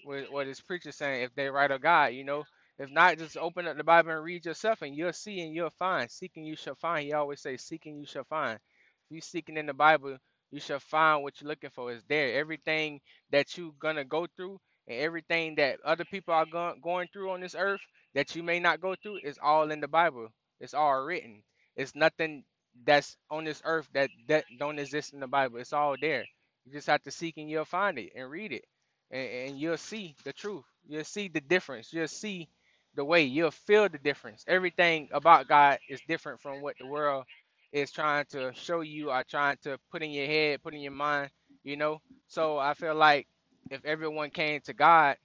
what, 0.06 0.32
His 0.48 0.62
preacher 0.62 0.92
saying. 0.92 1.24
If 1.24 1.36
they 1.36 1.50
write 1.50 1.72
of 1.72 1.82
God, 1.82 2.14
you 2.14 2.24
know. 2.26 2.46
If 2.80 2.92
not, 2.92 3.18
just 3.20 3.38
open 3.38 3.68
up 3.68 3.78
the 3.78 3.84
Bible 3.86 4.12
and 4.12 4.24
read 4.24 4.46
yourself, 4.46 4.82
and 4.82 4.96
you'll 4.96 5.14
see 5.14 5.42
and 5.42 5.54
you'll 5.54 5.70
find. 5.72 6.12
Seeking 6.12 6.46
you 6.46 6.56
shall 6.58 6.76
find. 6.76 7.06
He 7.06 7.14
always 7.14 7.42
say, 7.42 7.58
"Seeking 7.58 7.98
you 7.98 8.06
shall 8.06 8.26
find." 8.26 8.56
If 8.58 9.16
you 9.16 9.22
seeking 9.22 9.58
in 9.58 9.68
the 9.68 9.74
Bible, 9.74 10.18
you 10.52 10.60
shall 10.60 10.80
find 10.80 11.24
what 11.24 11.42
you're 11.42 11.50
looking 11.50 11.70
for. 11.72 11.92
Is 11.92 12.04
there 12.10 12.36
everything 12.40 13.02
that 13.32 13.58
you're 13.58 13.74
gonna 13.80 14.06
go 14.06 14.28
through, 14.36 14.60
and 14.88 15.00
everything 15.00 15.56
that 15.56 15.80
other 15.86 16.06
people 16.06 16.34
are 16.34 16.46
go- 16.46 16.76
going 16.84 17.08
through 17.14 17.32
on 17.32 17.42
this 17.42 17.56
earth 17.56 17.82
that 18.16 18.36
you 18.36 18.44
may 18.44 18.60
not 18.60 18.82
go 18.82 18.96
through 18.96 19.20
is 19.24 19.40
all 19.42 19.72
in 19.72 19.82
the 19.82 19.88
Bible. 19.90 20.30
It's 20.60 20.74
all 20.76 21.04
written. 21.04 21.44
It's 21.78 21.96
nothing 21.96 22.46
that's 22.86 23.18
on 23.32 23.46
this 23.46 23.62
earth 23.66 23.90
that 23.94 24.10
that 24.28 24.46
don't 24.60 24.80
exist 24.80 25.14
in 25.14 25.22
the 25.22 25.28
Bible. 25.28 25.60
It's 25.60 25.74
all 25.74 25.96
there. 26.02 26.26
You 26.66 26.74
just 26.74 26.88
have 26.88 27.04
to 27.04 27.12
seek 27.12 27.38
and 27.38 27.50
you'll 27.50 27.66
find 27.66 27.98
it 28.00 28.12
and 28.16 28.30
read 28.30 28.52
it, 28.54 28.66
and, 29.12 29.28
and 29.52 29.60
you'll 29.60 29.78
see 29.78 30.16
the 30.26 30.34
truth. 30.34 30.66
You'll 30.88 31.04
see 31.04 31.28
the 31.30 31.42
difference. 31.42 31.94
You'll 31.94 32.08
see 32.08 32.50
the 32.96 33.06
way. 33.06 33.24
You'll 33.24 33.52
feel 33.52 33.90
the 33.90 33.98
difference. 34.00 34.46
Everything 34.48 35.10
about 35.14 35.48
God 35.48 35.80
is 35.90 36.02
different 36.08 36.42
from 36.42 36.62
what 36.62 36.76
the 36.80 36.88
world 36.88 37.26
is 37.74 37.92
trying 37.92 38.26
to 38.32 38.54
show 38.56 38.82
you 38.82 39.12
or 39.12 39.24
trying 39.24 39.58
to 39.64 39.80
put 39.92 40.04
in 40.04 40.12
your 40.12 40.28
head, 40.28 40.64
put 40.64 40.74
in 40.76 40.82
your 40.82 40.92
mind. 40.94 41.32
You 41.64 41.78
know. 41.78 42.02
So 42.28 42.58
I 42.60 42.74
feel 42.76 42.96
like 42.96 43.28
if 43.72 43.86
everyone 43.86 44.30
came 44.32 44.62
to 44.62 44.74
God 44.74 45.18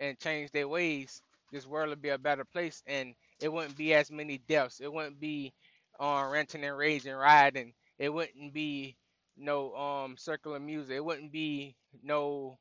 and 0.00 0.18
changed 0.18 0.52
their 0.52 0.68
ways, 0.68 1.22
this 1.52 1.66
world 1.66 1.90
would 1.90 2.02
be 2.02 2.10
a 2.10 2.18
better 2.18 2.44
place, 2.44 2.82
and 2.86 3.14
it 3.40 3.52
wouldn't 3.52 3.76
be 3.76 3.94
as 3.94 4.10
many 4.10 4.38
deaths. 4.48 4.80
It 4.80 4.92
wouldn't 4.92 5.20
be 5.20 5.52
uh, 6.00 6.28
renting 6.30 6.64
and 6.64 6.76
raising, 6.76 7.14
riding. 7.14 7.72
It 7.98 8.12
wouldn't 8.12 8.52
be 8.52 8.96
no 9.36 9.74
um 9.76 10.16
circular 10.16 10.60
music. 10.60 10.96
It 10.96 11.04
wouldn't 11.04 11.32
be 11.32 11.76
no 12.02 12.58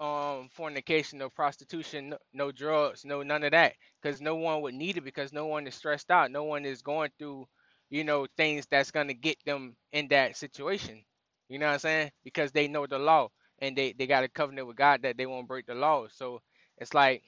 um 0.00 0.48
fornication, 0.52 1.18
no 1.18 1.30
prostitution, 1.30 2.10
no, 2.10 2.18
no 2.32 2.52
drugs, 2.52 3.04
no 3.04 3.22
none 3.22 3.44
of 3.44 3.52
that. 3.52 3.74
Because 4.02 4.20
no 4.20 4.34
one 4.36 4.60
would 4.62 4.74
need 4.74 4.96
it 4.96 5.04
because 5.04 5.32
no 5.32 5.46
one 5.46 5.66
is 5.66 5.74
stressed 5.74 6.10
out. 6.10 6.30
No 6.30 6.44
one 6.44 6.64
is 6.64 6.82
going 6.82 7.10
through, 7.18 7.46
you 7.90 8.04
know, 8.04 8.26
things 8.36 8.66
that's 8.70 8.90
gonna 8.90 9.14
get 9.14 9.38
them 9.44 9.76
in 9.92 10.08
that 10.08 10.36
situation. 10.36 11.04
You 11.48 11.58
know 11.58 11.66
what 11.66 11.72
I'm 11.74 11.78
saying? 11.80 12.10
Because 12.24 12.52
they 12.52 12.68
know 12.68 12.86
the 12.86 12.98
law 12.98 13.28
and 13.60 13.76
they, 13.76 13.92
they 13.92 14.06
got 14.06 14.24
a 14.24 14.28
covenant 14.28 14.66
with 14.66 14.76
God 14.76 15.02
that 15.02 15.16
they 15.16 15.26
won't 15.26 15.48
break 15.48 15.66
the 15.66 15.74
law. 15.74 16.06
So 16.08 16.40
it's 16.78 16.94
like 16.94 17.22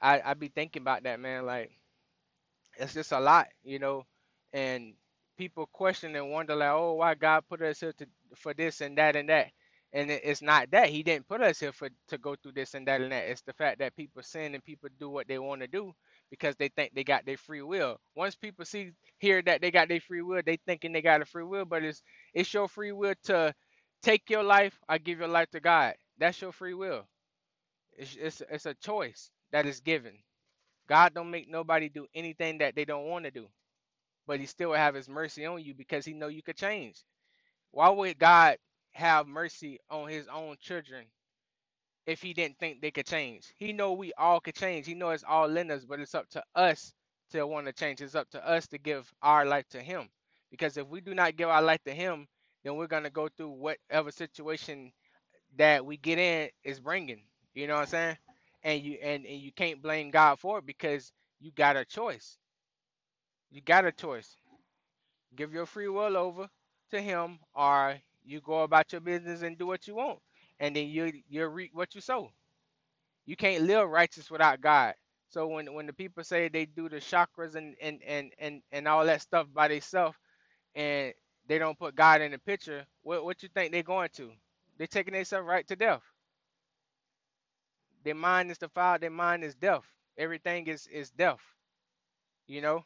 I 0.00 0.20
I 0.20 0.34
be 0.34 0.48
thinking 0.48 0.82
about 0.82 1.04
that, 1.04 1.20
man. 1.20 1.46
Like 1.46 1.70
it's 2.78 2.94
just 2.94 3.12
a 3.12 3.20
lot, 3.20 3.48
you 3.64 3.78
know, 3.78 4.04
and 4.52 4.94
people 5.38 5.68
question 5.72 6.16
and 6.16 6.30
wonder 6.32 6.56
like, 6.56 6.70
oh, 6.72 6.94
why 6.94 7.14
God 7.16 7.44
put 7.50 7.62
us 7.62 7.80
here 7.80 7.94
to 7.94 8.06
for 8.36 8.54
this 8.54 8.82
and 8.82 8.98
that 8.98 9.16
and 9.16 9.30
that, 9.30 9.48
and 9.94 10.10
it- 10.12 10.22
it's 10.24 10.42
not 10.42 10.70
that 10.72 10.90
He 10.90 11.04
didn't 11.04 11.28
put 11.28 11.42
us 11.42 11.60
here 11.60 11.72
for 11.72 11.90
to 12.08 12.18
go 12.18 12.36
through 12.36 12.54
this 12.54 12.74
and 12.74 12.88
that 12.88 13.02
and 13.02 13.12
that. 13.12 13.26
It's 13.30 13.42
the 13.42 13.54
fact 13.54 13.80
that 13.80 13.96
people 13.96 14.22
sin 14.24 14.54
and 14.56 14.64
people 14.64 14.90
do 15.00 15.10
what 15.10 15.28
they 15.28 15.40
want 15.40 15.62
to 15.62 15.68
do 15.68 15.94
because 16.30 16.56
they 16.56 16.68
think 16.70 16.94
they 16.94 17.04
got 17.04 17.26
their 17.26 17.38
free 17.38 17.62
will. 17.62 17.98
Once 18.16 18.36
people 18.36 18.66
see 18.66 18.92
hear 19.20 19.42
that 19.44 19.62
they 19.62 19.72
got 19.72 19.88
their 19.88 20.00
free 20.02 20.22
will, 20.22 20.42
they 20.46 20.58
thinking 20.66 20.92
they 20.92 21.02
got 21.02 21.22
a 21.22 21.26
free 21.26 21.44
will, 21.44 21.66
but 21.66 21.84
it's 21.84 22.02
it's 22.34 22.54
your 22.54 22.68
free 22.68 22.92
will 22.92 23.14
to 23.24 23.50
Take 24.02 24.30
your 24.30 24.44
life, 24.44 24.78
I 24.88 24.98
give 24.98 25.20
your 25.20 25.28
life 25.28 25.50
to 25.52 25.60
God. 25.60 25.94
That's 26.18 26.42
your 26.42 26.52
free 26.52 26.74
will. 26.74 27.06
It's 27.98 28.16
it's, 28.16 28.42
it's 28.50 28.66
a 28.66 28.74
choice 28.74 29.30
that 29.52 29.66
is 29.66 29.80
given. 29.80 30.14
God 30.88 31.14
don't 31.14 31.30
make 31.30 31.48
nobody 31.50 31.88
do 31.90 32.06
anything 32.14 32.58
that 32.58 32.76
they 32.76 32.84
don't 32.84 33.06
want 33.06 33.26
to 33.26 33.32
do, 33.32 33.48
but 34.28 34.40
He 34.40 34.46
still 34.46 34.74
have 34.74 34.96
His 34.96 35.10
mercy 35.10 35.46
on 35.46 35.64
you 35.64 35.74
because 35.74 36.06
He 36.06 36.14
know 36.14 36.28
you 36.28 36.44
could 36.44 36.58
change. 36.58 37.04
Why 37.72 37.90
would 37.90 38.18
God 38.18 38.58
have 38.92 39.28
mercy 39.28 39.80
on 39.90 40.08
His 40.08 40.28
own 40.28 40.56
children 40.60 41.06
if 42.06 42.22
He 42.22 42.34
didn't 42.34 42.58
think 42.58 42.82
they 42.82 42.92
could 42.92 43.06
change? 43.06 43.52
He 43.56 43.72
know 43.72 43.94
we 43.94 44.12
all 44.18 44.40
could 44.40 44.56
change. 44.56 44.86
He 44.86 44.94
know 44.94 45.10
it's 45.10 45.24
all 45.28 45.56
in 45.56 45.70
us, 45.72 45.86
but 45.86 46.00
it's 46.00 46.16
up 46.16 46.28
to 46.30 46.44
us 46.56 46.92
to 47.32 47.46
want 47.46 47.66
to 47.66 47.74
change. 47.74 48.02
It's 48.02 48.16
up 48.16 48.30
to 48.32 48.48
us 48.48 48.68
to 48.68 48.78
give 48.78 49.12
our 49.22 49.46
life 49.46 49.68
to 49.70 49.80
Him. 49.82 50.08
Because 50.50 50.78
if 50.78 50.88
we 50.88 51.00
do 51.02 51.14
not 51.14 51.36
give 51.36 51.50
our 51.50 51.62
life 51.62 51.82
to 51.86 51.94
Him, 51.94 52.28
then 52.64 52.76
we're 52.76 52.88
gonna 52.88 53.10
go 53.10 53.28
through 53.28 53.50
whatever 53.50 54.12
situation 54.12 54.92
that 55.56 55.86
we 55.86 55.98
get 55.98 56.18
in 56.18 56.50
is 56.64 56.80
bringing. 56.80 57.22
You 57.54 57.68
know 57.68 57.74
what 57.74 57.82
I'm 57.82 57.86
saying? 57.88 58.18
And 58.64 58.82
you 58.82 58.98
and, 59.02 59.26
and 59.26 59.40
you 59.40 59.52
can't 59.52 59.82
blame 59.82 60.10
God 60.10 60.38
for 60.40 60.58
it 60.58 60.66
because 60.66 61.12
you 61.40 61.52
got 61.52 61.76
a 61.76 61.84
choice. 61.86 62.38
You 63.50 63.60
got 63.62 63.86
a 63.86 63.92
choice. 63.92 64.36
Give 65.36 65.52
your 65.52 65.66
free 65.66 65.88
will 65.88 66.16
over 66.16 66.48
to 66.90 67.00
Him, 67.02 67.38
or 67.54 67.96
you 68.24 68.40
go 68.40 68.62
about 68.62 68.92
your 68.92 69.00
business 69.02 69.42
and 69.42 69.58
do 69.58 69.66
what 69.66 69.86
you 69.88 69.96
want, 69.96 70.20
and 70.60 70.76
then 70.76 70.88
you 70.88 71.12
you 71.28 71.46
reap 71.48 71.72
what 71.74 71.94
you 71.94 72.00
sow. 72.00 72.30
You 73.26 73.36
can't 73.36 73.64
live 73.64 73.88
righteous 73.88 74.30
without 74.30 74.60
God. 74.60 74.94
So 75.30 75.46
when 75.48 75.72
when 75.74 75.86
the 75.86 75.92
people 75.92 76.24
say 76.24 76.48
they 76.48 76.66
do 76.66 76.88
the 76.88 76.96
chakras 76.98 77.54
and 77.54 77.76
and 77.80 78.02
and 78.06 78.32
and, 78.38 78.62
and 78.72 78.88
all 78.88 79.04
that 79.06 79.22
stuff 79.22 79.46
by 79.54 79.68
themselves, 79.68 80.16
and 80.74 81.14
they 81.48 81.58
don't 81.58 81.78
put 81.78 81.96
God 81.96 82.22
in 82.22 82.32
the 82.32 82.38
picture, 82.38 82.86
what 83.02 83.24
what 83.24 83.42
you 83.42 83.48
think 83.54 83.72
they're 83.72 83.82
going 83.82 84.10
to? 84.16 84.32
They're 84.78 84.86
taking 84.88 85.14
themselves 85.14 85.46
right 85.48 85.66
to 85.68 85.76
death. 85.76 86.02
Their 88.04 88.16
mind 88.16 88.50
is 88.50 88.58
defiled. 88.58 89.02
Their 89.02 89.10
mind 89.10 89.44
is 89.44 89.54
deaf. 89.56 89.84
Everything 90.18 90.66
is 90.68 90.86
is 90.88 91.10
deaf. 91.10 91.40
You 92.48 92.62
know, 92.62 92.84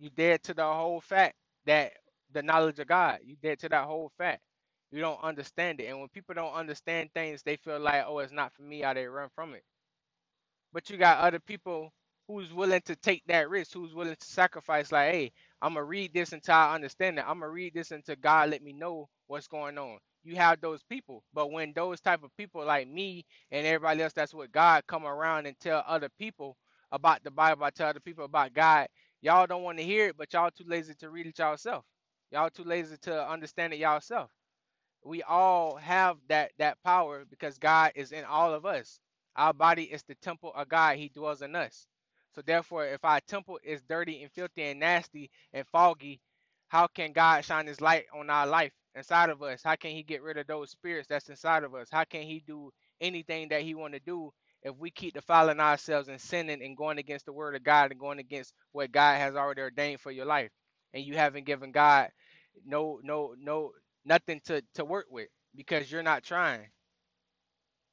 you 0.00 0.10
dead 0.10 0.44
to 0.44 0.54
the 0.54 0.64
whole 0.64 1.02
fact 1.02 1.36
that 1.66 1.94
the 2.32 2.42
knowledge 2.42 2.80
of 2.80 2.88
God. 2.88 3.20
You 3.24 3.36
dead 3.42 3.60
to 3.60 3.70
that 3.70 3.86
whole 3.86 4.12
fact. 4.18 4.42
You 4.92 5.00
don't 5.02 5.22
understand 5.24 5.80
it. 5.80 5.86
And 5.88 6.00
when 6.00 6.10
people 6.10 6.34
don't 6.36 6.54
understand 6.54 7.10
things, 7.14 7.42
they 7.44 7.56
feel 7.58 7.80
like, 7.80 8.04
oh, 8.08 8.20
it's 8.20 8.32
not 8.32 8.54
for 8.54 8.62
me, 8.64 8.84
or 8.84 8.94
they 8.94 9.06
run 9.06 9.30
from 9.36 9.54
it. 9.54 9.58
But 10.72 10.90
you 10.90 10.96
got 10.98 11.18
other 11.18 11.40
people 11.40 11.92
who's 12.26 12.52
willing 12.52 12.82
to 12.84 12.96
take 12.96 13.22
that 13.26 13.48
risk, 13.48 13.72
who's 13.72 13.94
willing 13.94 14.16
to 14.16 14.26
sacrifice, 14.26 14.92
like, 14.92 15.12
hey, 15.12 15.32
I'm 15.62 15.74
gonna 15.74 15.84
read 15.84 16.12
this 16.12 16.32
until 16.32 16.54
I 16.56 16.74
understand 16.74 17.18
it. 17.18 17.24
I'm 17.26 17.40
gonna 17.40 17.50
read 17.50 17.74
this 17.74 17.90
until 17.90 18.16
God 18.20 18.50
let 18.50 18.62
me 18.62 18.72
know 18.74 19.08
what's 19.28 19.48
going 19.48 19.78
on. 19.78 19.98
You 20.24 20.36
have 20.36 20.60
those 20.60 20.82
people, 20.82 21.22
but 21.32 21.50
when 21.52 21.72
those 21.74 22.00
type 22.00 22.22
of 22.22 22.36
people 22.36 22.64
like 22.66 22.86
me 22.88 23.24
and 23.50 23.66
everybody 23.66 24.02
else 24.02 24.12
that's 24.12 24.34
what 24.34 24.52
God 24.52 24.82
come 24.86 25.06
around 25.06 25.46
and 25.46 25.58
tell 25.60 25.82
other 25.86 26.10
people 26.18 26.56
about 26.92 27.24
the 27.24 27.30
Bible, 27.30 27.64
I 27.64 27.70
tell 27.70 27.88
other 27.88 28.00
people 28.00 28.26
about 28.26 28.52
God, 28.52 28.88
y'all 29.22 29.46
don't 29.46 29.62
want 29.64 29.78
to 29.78 29.84
hear 29.84 30.08
it, 30.08 30.16
but 30.18 30.32
y'all 30.32 30.50
too 30.50 30.64
lazy 30.68 30.94
to 30.96 31.10
read 31.10 31.26
it 31.26 31.38
yourself. 31.38 31.84
Y'all 32.32 32.50
too 32.50 32.64
lazy 32.64 32.96
to 33.02 33.28
understand 33.30 33.72
it 33.74 33.78
yourself 33.80 34.30
we 35.04 35.22
all 35.24 35.76
have 35.78 36.18
that 36.28 36.52
that 36.58 36.78
power 36.84 37.24
because 37.30 37.58
God 37.58 37.92
is 37.96 38.12
in 38.12 38.24
all 38.26 38.54
of 38.54 38.66
us. 38.66 39.00
Our 39.36 39.54
body 39.54 39.84
is 39.84 40.04
the 40.04 40.16
temple 40.16 40.52
of 40.56 40.68
God. 40.68 40.98
He 40.98 41.10
dwells 41.10 41.42
in 41.42 41.56
us. 41.56 41.88
So 42.36 42.42
therefore, 42.42 42.86
if 42.86 43.04
our 43.04 43.20
temple 43.28 43.60
is 43.64 43.82
dirty 43.88 44.22
and 44.22 44.32
filthy 44.32 44.64
and 44.64 44.80
nasty 44.80 45.30
and 45.54 45.66
foggy, 45.68 46.20
how 46.68 46.88
can 46.88 47.12
God 47.12 47.44
shine 47.44 47.66
his 47.66 47.82
light 47.82 48.06
on 48.14 48.30
our 48.30 48.46
life 48.46 48.72
inside 48.96 49.30
of 49.30 49.42
us? 49.42 49.62
How 49.64 49.76
can 49.76 49.92
he 49.92 50.04
get 50.04 50.22
rid 50.22 50.38
of 50.38 50.46
those 50.48 50.70
spirits 50.72 51.08
that's 51.08 51.30
inside 51.30 51.64
of 51.64 51.74
us? 51.74 51.88
How 51.92 52.04
can 52.04 52.22
he 52.22 52.44
do 52.46 52.70
anything 53.02 53.48
that 53.50 53.62
he 53.62 53.74
want 53.74 53.94
to 53.94 54.00
do 54.00 54.32
if 54.62 54.76
we 54.78 54.90
keep 54.90 55.14
defiling 55.14 55.60
ourselves 55.60 56.08
and 56.08 56.20
sinning 56.20 56.62
and 56.62 56.76
going 56.76 56.98
against 56.98 57.26
the 57.26 57.32
word 57.32 57.56
of 57.56 57.64
God 57.64 57.90
and 57.92 58.00
going 58.00 58.20
against 58.20 58.54
what 58.72 58.92
God 58.92 59.18
has 59.18 59.36
already 59.36 59.62
ordained 59.62 60.00
for 60.00 60.12
your 60.12 60.26
life? 60.26 60.50
And 60.94 61.04
you 61.04 61.16
haven't 61.16 61.46
given 61.46 61.72
God 61.72 62.10
no 62.66 63.00
no 63.04 63.34
no 63.38 63.72
nothing 64.04 64.40
to 64.46 64.62
to 64.74 64.84
work 64.84 65.06
with 65.10 65.28
because 65.56 65.90
you're 65.92 66.02
not 66.04 66.24
trying 66.24 66.66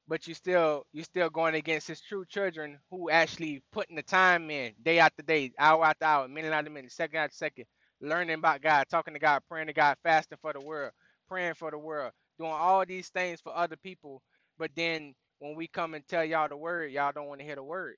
but 0.08 0.28
you 0.28 0.34
still 0.34 0.86
you 0.94 1.04
still 1.04 1.30
going 1.30 1.56
against 1.56 1.88
his 1.88 2.02
true 2.02 2.26
children 2.26 2.78
who 2.90 3.10
actually 3.10 3.62
putting 3.72 3.96
the 3.96 4.04
time 4.04 4.50
in 4.50 4.74
day 4.84 5.00
after 5.00 5.24
day 5.24 5.52
hour 5.60 5.86
after 5.86 6.06
hour 6.06 6.28
minute 6.28 6.52
after 6.54 6.70
minute 6.70 6.92
second 6.92 7.18
after 7.20 7.36
second 7.36 7.66
learning 8.02 8.36
about 8.36 8.62
god 8.62 8.86
talking 8.90 9.14
to 9.14 9.20
god 9.20 9.42
praying 9.50 9.68
to 9.68 9.74
god 9.74 9.96
fasting 10.04 10.38
for 10.42 10.54
the 10.54 10.62
world 10.62 10.92
praying 11.28 11.54
for 11.54 11.72
the 11.72 11.78
world 11.78 12.12
doing 12.40 12.52
all 12.52 12.86
these 12.86 13.10
things 13.10 13.40
for 13.42 13.56
other 13.56 13.78
people 13.78 14.22
but 14.58 14.72
then 14.76 15.14
when 15.40 15.56
we 15.56 15.68
come 15.68 15.94
and 15.96 16.08
tell 16.08 16.26
y'all 16.26 16.50
the 16.50 16.58
word 16.58 16.92
y'all 16.92 17.12
don't 17.14 17.28
want 17.28 17.40
to 17.42 17.46
hear 17.46 17.56
the 17.56 17.64
word 17.64 17.96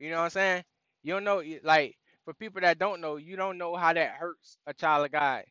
you 0.00 0.10
know 0.10 0.18
what 0.18 0.24
i'm 0.24 0.30
saying 0.30 0.64
you 1.04 1.14
don't 1.14 1.24
know 1.24 1.42
like 1.64 1.96
for 2.24 2.34
people 2.34 2.60
that 2.62 2.78
don't 2.78 3.00
know 3.00 3.16
you 3.16 3.36
don't 3.36 3.58
know 3.58 3.76
how 3.76 3.92
that 3.92 4.12
hurts 4.12 4.58
a 4.66 4.74
child 4.74 5.06
of 5.06 5.12
god 5.12 5.44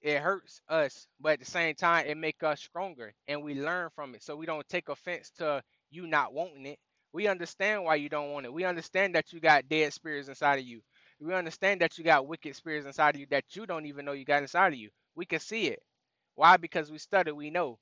it 0.00 0.20
hurts 0.20 0.60
us, 0.68 1.06
but 1.20 1.34
at 1.34 1.40
the 1.40 1.44
same 1.46 1.74
time, 1.74 2.06
it 2.06 2.16
make 2.16 2.42
us 2.42 2.60
stronger 2.60 3.12
and 3.26 3.42
we 3.42 3.54
learn 3.54 3.90
from 3.94 4.14
it. 4.14 4.22
So 4.22 4.36
we 4.36 4.46
don't 4.46 4.68
take 4.68 4.88
offense 4.88 5.30
to 5.38 5.62
you 5.90 6.06
not 6.06 6.32
wanting 6.32 6.66
it. 6.66 6.78
We 7.12 7.26
understand 7.26 7.84
why 7.84 7.96
you 7.96 8.08
don't 8.08 8.30
want 8.32 8.46
it. 8.46 8.52
We 8.52 8.64
understand 8.64 9.14
that 9.14 9.32
you 9.32 9.40
got 9.40 9.68
dead 9.68 9.92
spirits 9.92 10.28
inside 10.28 10.60
of 10.60 10.66
you. 10.66 10.80
We 11.20 11.34
understand 11.34 11.80
that 11.80 11.98
you 11.98 12.04
got 12.04 12.28
wicked 12.28 12.54
spirits 12.54 12.86
inside 12.86 13.16
of 13.16 13.20
you 13.20 13.26
that 13.30 13.44
you 13.56 13.66
don't 13.66 13.86
even 13.86 14.04
know 14.04 14.12
you 14.12 14.24
got 14.24 14.42
inside 14.42 14.72
of 14.72 14.78
you. 14.78 14.90
We 15.16 15.26
can 15.26 15.40
see 15.40 15.66
it. 15.68 15.80
Why? 16.36 16.56
Because 16.58 16.90
we 16.92 16.98
study, 16.98 17.32
we 17.32 17.50
know. 17.50 17.78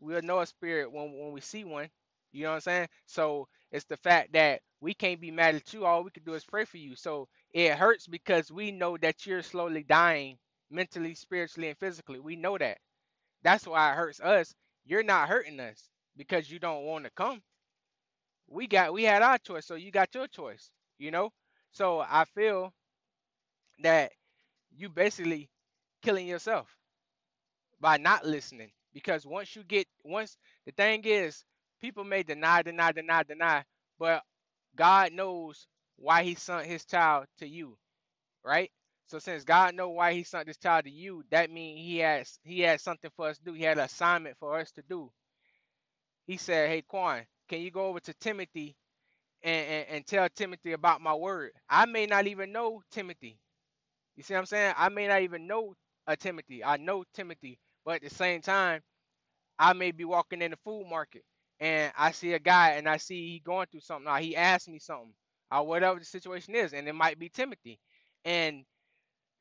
We'll 0.00 0.22
know 0.22 0.40
a 0.40 0.46
spirit 0.46 0.92
when, 0.92 1.12
when 1.18 1.32
we 1.32 1.40
see 1.40 1.64
one. 1.64 1.88
You 2.32 2.44
know 2.44 2.50
what 2.50 2.54
I'm 2.56 2.60
saying? 2.62 2.88
So 3.06 3.48
it's 3.72 3.84
the 3.86 3.96
fact 3.96 4.32
that 4.32 4.62
we 4.80 4.94
can't 4.94 5.20
be 5.20 5.30
mad 5.30 5.54
at 5.54 5.72
you. 5.72 5.84
All 5.84 6.04
we 6.04 6.10
can 6.10 6.24
do 6.24 6.34
is 6.34 6.44
pray 6.44 6.64
for 6.64 6.78
you. 6.78 6.96
So 6.96 7.28
it 7.52 7.74
hurts 7.76 8.06
because 8.06 8.50
we 8.50 8.72
know 8.72 8.96
that 8.98 9.26
you're 9.26 9.42
slowly 9.42 9.82
dying 9.84 10.38
mentally, 10.70 11.14
spiritually, 11.14 11.68
and 11.68 11.78
physically. 11.78 12.20
We 12.20 12.36
know 12.36 12.56
that. 12.58 12.78
That's 13.42 13.66
why 13.66 13.92
it 13.92 13.96
hurts 13.96 14.20
us. 14.20 14.54
You're 14.86 15.02
not 15.02 15.28
hurting 15.28 15.60
us 15.60 15.90
because 16.16 16.50
you 16.50 16.58
don't 16.58 16.84
want 16.84 17.04
to 17.04 17.10
come. 17.10 17.42
We 18.48 18.66
got 18.66 18.92
we 18.92 19.04
had 19.04 19.22
our 19.22 19.38
choice, 19.38 19.64
so 19.66 19.76
you 19.76 19.90
got 19.90 20.14
your 20.14 20.26
choice, 20.26 20.70
you 20.98 21.10
know? 21.10 21.32
So 21.72 22.00
I 22.00 22.24
feel 22.26 22.74
that 23.82 24.12
you 24.76 24.88
basically 24.88 25.50
killing 26.02 26.26
yourself 26.26 26.68
by 27.80 27.96
not 27.96 28.24
listening. 28.26 28.70
Because 28.94 29.26
once 29.26 29.56
you 29.56 29.64
get 29.64 29.86
once 30.04 30.36
the 30.66 30.72
thing 30.72 31.02
is, 31.04 31.44
people 31.80 32.04
may 32.04 32.22
deny, 32.24 32.62
deny, 32.62 32.92
deny, 32.92 33.22
deny, 33.24 33.64
but 33.98 34.22
God 34.76 35.12
knows 35.12 35.66
why 35.96 36.24
he 36.24 36.34
sent 36.36 36.66
his 36.66 36.84
child 36.86 37.26
to 37.38 37.48
you, 37.48 37.76
right? 38.44 38.70
So 39.08 39.18
since 39.20 39.44
God 39.44 39.74
know 39.74 39.90
why 39.90 40.14
he 40.14 40.24
sent 40.24 40.46
this 40.46 40.58
child 40.58 40.84
to 40.86 40.90
you, 40.90 41.24
that 41.30 41.50
means 41.50 41.80
he 41.80 41.98
has 41.98 42.38
he 42.44 42.60
had 42.60 42.80
something 42.80 43.10
for 43.16 43.28
us 43.28 43.38
to 43.38 43.44
do. 43.44 43.52
He 43.54 43.64
had 43.64 43.78
an 43.78 43.84
assignment 43.84 44.36
for 44.38 44.58
us 44.58 44.70
to 44.72 44.82
do. 44.88 45.10
He 46.26 46.36
said, 46.38 46.70
Hey 46.70 46.82
Quan, 46.82 47.22
can 47.48 47.60
you 47.62 47.70
go 47.70 47.86
over 47.86 48.00
to 48.00 48.14
Timothy 48.14 48.76
and, 49.42 49.66
and, 49.68 49.86
and 49.90 50.06
tell 50.06 50.28
Timothy 50.34 50.72
about 50.72 51.02
my 51.02 51.14
word? 51.14 51.52
I 51.70 51.86
may 51.86 52.06
not 52.06 52.26
even 52.28 52.52
know 52.52 52.82
Timothy. 52.92 53.38
You 54.16 54.22
see 54.22 54.34
what 54.34 54.40
I'm 54.40 54.46
saying? 54.46 54.74
I 54.76 54.88
may 54.90 55.08
not 55.08 55.22
even 55.22 55.46
know 55.46 55.74
a 56.06 56.16
Timothy. 56.16 56.64
I 56.64 56.76
know 56.76 57.04
Timothy, 57.14 57.58
but 57.84 57.96
at 57.96 58.02
the 58.02 58.10
same 58.14 58.42
time, 58.42 58.82
I 59.58 59.74
may 59.74 59.92
be 59.92 60.04
walking 60.06 60.42
in 60.42 60.52
the 60.52 60.58
food 60.58 60.86
market 60.90 61.24
and 61.60 61.92
I 61.98 62.12
see 62.12 62.34
a 62.34 62.40
guy 62.40 62.72
and 62.72 62.88
I 62.88 62.98
see 62.98 63.30
he 63.32 63.40
going 63.40 63.68
through 63.72 63.82
something. 63.82 64.10
Or 64.12 64.18
he 64.18 64.36
asked 64.36 64.68
me 64.68 64.80
something, 64.80 65.14
or 65.52 65.66
whatever 65.66 66.00
the 66.00 66.06
situation 66.06 66.56
is, 66.56 66.74
and 66.74 66.88
it 66.88 66.94
might 66.94 67.18
be 67.20 67.30
Timothy. 67.30 67.80
And 68.26 68.64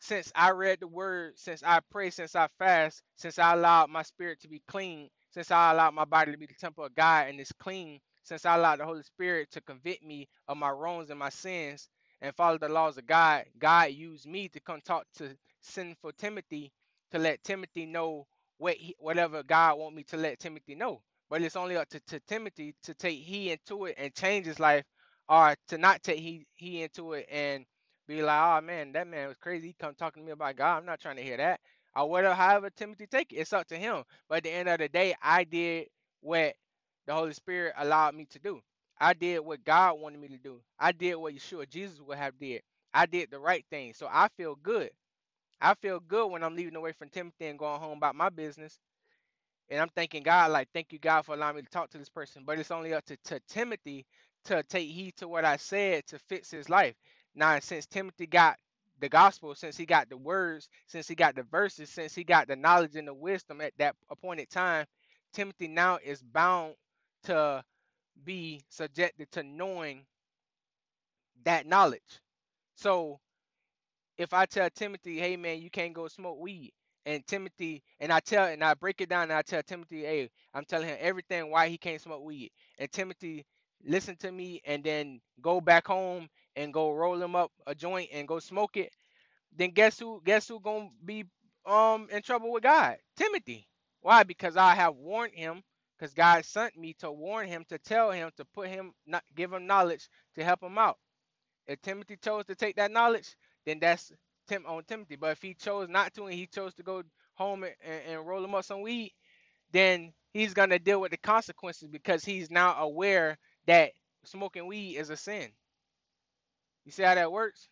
since 0.01 0.31
I 0.36 0.51
read 0.51 0.79
the 0.81 0.88
word, 0.88 1.34
since 1.38 1.63
I 1.63 1.81
pray, 1.91 2.12
since 2.12 2.36
I 2.36 2.50
fast, 2.60 3.03
since 3.17 3.39
I 3.39 3.53
allowed 3.53 3.91
my 3.91 4.03
spirit 4.03 4.41
to 4.41 4.50
be 4.50 4.63
clean, 4.67 5.10
since 5.31 5.51
I 5.51 5.72
allowed 5.72 5.96
my 5.96 6.05
body 6.05 6.34
to 6.34 6.39
be 6.39 6.48
the 6.48 6.55
temple 6.55 6.86
of 6.86 6.96
God 6.96 7.29
and 7.29 7.39
it's 7.41 7.53
clean, 7.53 8.00
since 8.24 8.46
I 8.46 8.55
allowed 8.55 8.79
the 8.79 8.86
Holy 8.86 9.03
Spirit 9.03 9.51
to 9.53 9.62
convict 9.62 10.03
me 10.05 10.29
of 10.48 10.58
my 10.58 10.72
wrongs 10.72 11.12
and 11.12 11.19
my 11.19 11.29
sins 11.29 11.89
and 12.22 12.36
follow 12.36 12.60
the 12.60 12.69
laws 12.69 12.98
of 12.98 13.08
God, 13.08 13.46
God 13.60 13.91
used 13.91 14.27
me 14.27 14.50
to 14.50 14.62
come 14.62 14.81
talk 14.86 15.05
to 15.17 15.36
sinful 15.62 16.13
Timothy 16.19 16.72
to 17.12 17.20
let 17.20 17.44
Timothy 17.44 17.86
know 17.86 18.28
what 18.58 18.75
he, 18.75 18.96
whatever 19.00 19.44
God 19.44 19.80
want 19.80 19.96
me 19.96 20.04
to 20.06 20.18
let 20.18 20.39
Timothy 20.39 20.75
know. 20.75 21.01
But 21.30 21.42
it's 21.44 21.56
only 21.58 21.78
up 21.78 21.89
to, 21.89 22.00
to 22.08 22.20
Timothy 22.22 22.75
to 22.84 22.94
take 22.96 23.20
he 23.20 23.51
into 23.51 23.86
it 23.86 23.96
and 23.98 24.13
change 24.16 24.46
his 24.48 24.60
life 24.60 24.86
or 25.30 25.56
to 25.70 25.78
not 25.78 26.04
take 26.04 26.20
he, 26.20 26.46
he 26.56 26.84
into 26.84 27.13
it 27.13 27.28
and 27.32 27.66
be 28.08 28.22
like, 28.24 28.42
oh 28.42 28.66
man, 28.66 28.94
that 28.94 29.08
man 29.08 29.28
was 29.30 29.38
crazy. 29.38 29.70
He 29.70 29.75
come 29.80 29.96
talking 29.96 30.24
to 30.24 30.28
me 30.28 30.34
about 30.34 30.58
God. 30.58 30.78
I'm 30.80 30.86
not 30.86 31.01
trying 31.01 31.18
to 31.18 31.24
hear 31.24 31.38
that. 31.38 31.60
Or 31.96 32.10
whatever, 32.10 32.36
however 32.36 32.70
Timothy 32.72 33.08
take 33.08 33.34
it, 33.34 33.38
it's 33.38 33.54
up 33.54 33.68
to 33.70 33.78
him. 33.78 34.04
But 34.30 34.39
at 34.39 34.44
the 34.46 34.51
end 34.51 34.70
of 34.70 34.80
the 34.80 34.89
day, 34.89 35.16
I 35.22 35.44
did 35.46 35.88
what 36.22 36.56
the 37.08 37.13
Holy 37.13 37.34
Spirit 37.34 37.74
allowed 37.78 38.16
me 38.16 38.25
to 38.32 38.39
do. 38.39 38.62
I 39.00 39.13
did 39.13 39.39
what 39.42 39.63
God 39.66 40.00
wanted 40.00 40.22
me 40.22 40.30
to 40.30 40.38
do. 40.38 40.62
I 40.80 40.92
did 40.92 41.16
what 41.16 41.36
Yeshua 41.36 41.70
Jesus 41.70 42.00
would 42.01 42.18
have 42.18 42.38
did. 42.39 42.62
I 42.94 43.06
did 43.06 43.32
the 43.32 43.39
right 43.39 43.66
thing. 43.70 43.94
So 43.94 44.08
I 44.12 44.30
feel 44.38 44.56
good. 44.56 44.89
I 45.62 45.75
feel 45.75 46.00
good 46.00 46.28
when 46.32 46.44
I'm 46.44 46.56
leaving 46.56 46.75
away 46.75 46.94
from 46.94 47.10
Timothy 47.10 47.48
and 47.48 47.60
going 47.60 47.80
home 47.82 47.98
about 47.98 48.16
my 48.16 48.30
business. 48.30 48.80
And 49.70 49.82
I'm 49.82 49.89
thanking 49.89 50.24
God, 50.24 50.51
like, 50.51 50.70
thank 50.74 50.94
you, 50.94 51.00
God, 51.00 51.24
for 51.24 51.36
allowing 51.36 51.58
me 51.58 51.62
to 51.63 51.70
talk 51.70 51.89
to 51.92 51.98
this 51.98 52.10
person. 52.10 52.44
But 52.46 52.60
it's 52.60 52.72
only 52.72 52.94
up 52.94 53.06
to, 53.06 53.18
to 53.25 53.39
Timothy 53.50 54.06
to 54.46 54.63
take 54.63 54.89
heed 54.89 55.16
to 55.18 55.28
what 55.28 55.46
I 55.46 55.58
said 55.58 56.06
to 56.08 56.20
fix 56.20 56.51
his 56.51 56.70
life. 56.70 56.96
Now, 57.36 57.60
since 57.60 57.86
Timothy 57.88 58.28
got 58.28 58.58
the 59.00 59.10
gospel, 59.10 59.56
since 59.56 59.75
he 59.78 59.86
got 59.86 60.10
the 60.10 60.18
words, 60.18 60.70
since 60.88 61.08
he 61.08 61.16
got 61.16 61.36
the 61.36 61.44
verses, 61.44 61.89
since 61.89 62.13
he 62.16 62.24
got 62.24 62.48
the 62.48 62.56
knowledge 62.56 62.96
and 62.96 63.08
the 63.08 63.13
wisdom 63.13 63.62
at 63.62 63.74
that 63.80 63.96
appointed 64.10 64.50
time, 64.50 64.86
Timothy 65.34 65.68
now 65.68 66.00
is 66.04 66.22
bound 66.22 66.75
to 67.24 67.63
be 68.25 68.62
subjected 68.70 69.32
to 69.34 69.44
knowing 69.44 70.06
that 71.46 71.68
knowledge. 71.68 72.22
So 72.75 73.20
if 74.19 74.33
I 74.35 74.47
tell 74.47 74.69
Timothy, 74.71 75.19
hey 75.19 75.38
man, 75.38 75.61
you 75.61 75.71
can't 75.71 75.95
go 75.95 76.09
smoke 76.09 76.39
weed, 76.39 76.73
and 77.07 77.27
Timothy, 77.27 77.83
and 78.01 78.13
I 78.13 78.21
tell, 78.21 78.45
and 78.47 78.63
I 78.63 78.75
break 78.75 79.01
it 79.01 79.09
down, 79.09 79.25
and 79.25 79.33
I 79.33 79.43
tell 79.43 79.63
Timothy, 79.63 80.03
hey, 80.03 80.31
I'm 80.55 80.65
telling 80.65 80.89
him 80.89 80.99
everything 81.01 81.51
why 81.51 81.69
he 81.69 81.79
can't 81.79 82.01
smoke 82.01 82.23
weed, 82.23 82.51
and 82.79 82.91
Timothy 82.91 83.45
listen 83.85 84.17
to 84.17 84.31
me, 84.33 84.61
and 84.65 84.83
then 84.83 85.21
go 85.41 85.61
back 85.61 85.88
home 85.88 86.29
and 86.57 86.73
go 86.73 86.93
roll 86.93 87.21
him 87.21 87.35
up 87.38 87.51
a 87.67 87.75
joint 87.75 88.09
and 88.13 88.27
go 88.29 88.39
smoke 88.39 88.77
it, 88.77 88.93
then 89.57 89.71
guess 89.71 89.99
who? 89.99 90.21
Guess 90.25 90.49
who 90.49 90.59
gonna 90.61 90.89
be 91.05 91.25
um 91.65 92.07
in 92.11 92.23
trouble 92.23 92.51
with 92.51 92.63
God? 92.63 92.97
Timothy. 93.17 93.67
Why? 94.01 94.23
Because 94.23 94.57
I 94.57 94.75
have 94.75 94.95
warned 94.95 95.33
him. 95.35 95.63
Because 95.97 96.13
God 96.15 96.45
sent 96.45 96.77
me 96.77 96.95
to 96.99 97.11
warn 97.11 97.47
him, 97.47 97.65
to 97.69 97.77
tell 97.79 98.11
him, 98.11 98.31
to 98.38 98.45
put 98.45 98.69
him, 98.69 98.93
not 99.07 99.23
give 99.35 99.53
him 99.53 99.67
knowledge 99.67 100.07
to 100.35 100.45
help 100.45 100.63
him 100.63 100.77
out. 100.77 100.97
If 101.67 101.81
Timothy 101.81 102.17
chose 102.17 102.45
to 102.45 102.55
take 102.55 102.77
that 102.77 102.91
knowledge, 102.91 103.35
then 103.66 103.80
that's 103.80 104.12
Tim 104.48 104.66
on 104.66 104.84
Timothy. 104.84 105.16
But 105.16 105.32
if 105.32 105.42
he 105.42 105.54
chose 105.54 105.89
not 105.89 106.13
to 106.16 106.25
and 106.25 106.34
he 106.34 106.48
chose 106.48 106.74
to 106.75 106.84
go 106.84 107.04
home 107.36 107.63
and, 107.63 107.74
and, 108.10 108.28
roll 108.28 108.44
him 108.44 108.56
up 108.56 108.66
some 108.66 108.82
weed, 108.82 109.13
then 109.72 110.13
he's 110.34 110.54
gonna 110.54 110.80
deal 110.80 111.01
with 111.01 111.12
the 111.12 111.18
consequences 111.18 111.88
because 111.89 112.25
he's 112.25 112.51
now 112.51 112.75
aware 112.80 113.38
that 113.68 113.92
smoking 114.25 114.68
weed 114.68 114.98
is 114.98 115.10
a 115.10 115.18
sin. 115.18 115.50
You 116.86 116.92
see 116.92 117.04
how 117.04 117.16
that 117.16 117.32
works? 117.32 117.70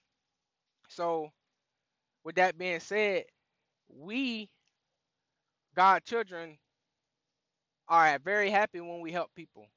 So 0.89 1.29
with 2.23 2.35
that 2.35 2.57
being 2.57 2.79
said, 2.79 3.25
we 3.89 4.49
God 5.75 6.03
children 6.05 6.57
are 7.87 8.19
very 8.19 8.49
happy 8.49 8.81
when 8.81 9.01
we 9.01 9.11
help 9.11 9.33
people. 9.35 9.67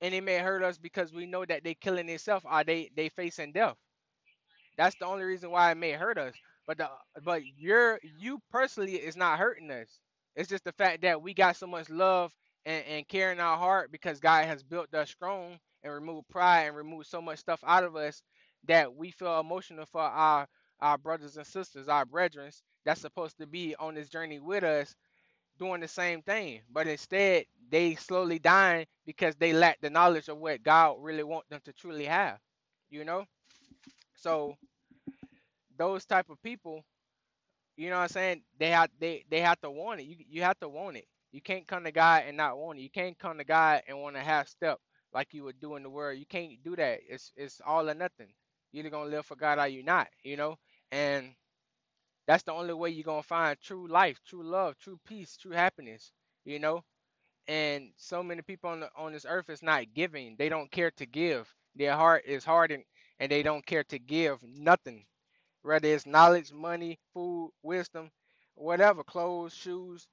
And 0.00 0.14
it 0.14 0.24
may 0.24 0.38
hurt 0.38 0.62
us 0.64 0.78
because 0.78 1.12
we 1.12 1.26
know 1.26 1.44
that 1.44 1.64
they're 1.64 1.74
killing 1.74 2.06
themselves 2.06 2.46
or 2.50 2.64
they 2.64 2.90
they 2.96 3.08
facing 3.10 3.52
death. 3.52 3.76
That's 4.80 4.96
the 4.96 5.06
only 5.06 5.24
reason 5.24 5.52
why 5.52 5.72
it 5.72 5.76
may 5.78 5.92
hurt 5.92 6.18
us. 6.18 6.34
But 6.68 6.78
the 6.78 6.90
but 7.24 7.42
you're 7.58 8.00
you 8.20 8.40
personally 8.52 8.96
is 8.96 9.16
not 9.16 9.38
hurting 9.40 9.70
us. 9.72 10.00
It's 10.36 10.50
just 10.50 10.64
the 10.64 10.72
fact 10.72 11.02
that 11.02 11.22
we 11.22 11.34
got 11.34 11.56
so 11.56 11.68
much 11.68 11.90
love 11.90 12.32
and, 12.66 12.84
and 12.86 13.08
care 13.08 13.32
in 13.32 13.40
our 13.40 13.58
heart 13.58 13.92
because 13.92 14.20
God 14.20 14.46
has 14.46 14.64
built 14.64 14.94
us 14.94 15.10
strong 15.10 15.58
and 15.84 15.94
removed 15.94 16.28
pride 16.30 16.68
and 16.68 16.76
removed 16.76 17.08
so 17.08 17.22
much 17.22 17.40
stuff 17.40 17.60
out 17.66 17.84
of 17.84 17.96
us 17.96 18.22
that 18.68 18.94
we 18.94 19.12
feel 19.12 19.40
emotional 19.40 19.86
for 19.86 20.02
our 20.02 20.48
our 20.80 20.98
brothers 20.98 21.38
and 21.38 21.46
sisters, 21.46 21.88
our 21.88 22.06
brethren 22.06 22.52
that's 22.86 23.02
supposed 23.02 23.38
to 23.38 23.46
be 23.48 23.76
on 23.76 23.94
this 23.96 24.10
journey 24.10 24.40
with 24.40 24.64
us 24.64 24.96
doing 25.58 25.80
the 25.82 25.88
same 25.88 26.22
thing. 26.22 26.62
But 26.72 26.88
instead 26.88 27.46
they 27.70 27.96
slowly 27.96 28.40
dying 28.40 28.86
because 29.06 29.36
they 29.36 29.54
lack 29.54 29.80
the 29.82 29.90
knowledge 29.90 30.28
of 30.28 30.38
what 30.38 30.64
God 30.64 30.96
really 31.00 31.24
want 31.24 31.48
them 31.50 31.62
to 31.66 31.74
truly 31.74 32.06
have. 32.06 32.38
You 32.90 33.04
know? 33.04 33.26
So 34.16 34.56
those 35.80 36.06
type 36.06 36.30
of 36.30 36.42
people, 36.44 36.84
you 37.76 37.90
know 37.90 37.96
what 37.96 38.02
I'm 38.04 38.08
saying? 38.10 38.42
They 38.58 38.70
have 38.70 38.90
they 39.00 39.24
they 39.30 39.40
have 39.40 39.60
to 39.62 39.70
want 39.70 40.00
it. 40.00 40.04
You 40.06 40.16
you 40.28 40.42
have 40.42 40.60
to 40.60 40.68
want 40.68 40.98
it. 40.98 41.06
You 41.32 41.42
can't 41.42 41.66
come 41.68 41.84
to 41.84 41.92
God 41.92 42.24
and 42.28 42.36
not 42.36 42.58
want 42.58 42.78
it. 42.78 42.82
You 42.82 42.90
can't 42.90 43.18
come 43.18 43.38
to 43.38 43.44
God 43.44 43.82
and 43.88 44.00
want 44.00 44.16
a 44.16 44.20
half 44.20 44.48
step 44.48 44.78
like 45.14 45.34
you 45.34 45.44
would 45.44 45.60
do 45.60 45.76
in 45.76 45.82
the 45.82 45.90
world. 45.90 46.18
You 46.18 46.26
can't 46.26 46.62
do 46.64 46.76
that. 46.76 47.00
It's 47.08 47.32
it's 47.36 47.60
all 47.66 47.90
or 47.90 47.94
nothing. 47.94 48.28
You're 48.72 48.82
either 48.82 48.90
gonna 48.90 49.10
live 49.10 49.26
for 49.26 49.36
God 49.36 49.58
or 49.58 49.68
you're 49.68 49.84
not, 49.84 50.08
you 50.24 50.36
know? 50.36 50.56
And 50.92 51.34
that's 52.26 52.44
the 52.44 52.52
only 52.54 52.74
way 52.74 52.90
you're 52.90 53.04
gonna 53.04 53.22
find 53.22 53.58
true 53.60 53.88
life, 53.88 54.20
true 54.26 54.44
love, 54.44 54.78
true 54.78 55.00
peace, 55.06 55.36
true 55.36 55.52
happiness, 55.52 56.12
you 56.46 56.58
know? 56.60 56.84
And 57.48 57.90
so 57.96 58.22
many 58.22 58.42
people 58.42 58.70
on 58.70 58.80
the, 58.80 58.90
on 58.96 59.12
this 59.12 59.26
earth 59.28 59.50
is 59.50 59.62
not 59.62 59.94
giving. 59.94 60.36
They 60.38 60.48
don't 60.48 60.70
care 60.70 60.92
to 60.92 61.06
give. 61.06 61.52
Their 61.76 61.94
heart 61.96 62.24
is 62.26 62.44
hardened 62.44 62.84
and 63.20 63.30
they 63.32 63.42
don't 63.42 63.66
care 63.66 63.84
to 63.84 63.98
give 63.98 64.38
nothing 64.44 65.04
whether 65.62 65.88
it's 65.88 66.06
knowledge, 66.06 66.52
money, 66.52 66.98
food, 67.14 67.52
wisdom, 67.62 68.10
whatever, 68.56 69.04
clothes, 69.04 69.54
shoes, 69.54 70.08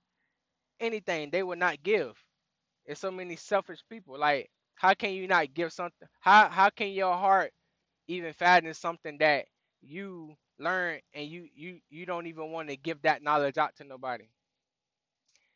anything, 0.82 1.30
they 1.32 1.44
will 1.44 1.58
not 1.58 1.84
give. 1.84 2.14
It's 2.86 3.02
so 3.02 3.12
many 3.12 3.38
selfish 3.38 3.82
people. 3.90 4.20
Like, 4.20 4.50
how 4.76 4.96
can 4.96 5.14
you 5.14 5.28
not 5.28 5.56
give 5.56 5.74
something? 5.74 6.10
How 6.22 6.50
how 6.50 6.72
can 6.72 6.90
your 6.90 7.16
heart 7.16 7.52
even 8.08 8.34
fathom 8.34 8.74
something 8.74 9.18
that 9.20 9.46
you 9.82 10.36
learn 10.60 11.00
and 11.14 11.28
you 11.28 11.50
you 11.56 11.80
you 11.90 12.06
don't 12.06 12.28
even 12.28 12.52
want 12.52 12.70
to 12.70 12.78
give 12.78 13.02
that 13.04 13.24
knowledge 13.24 13.58
out 13.60 13.76
to 13.78 13.86
nobody? 13.86 14.26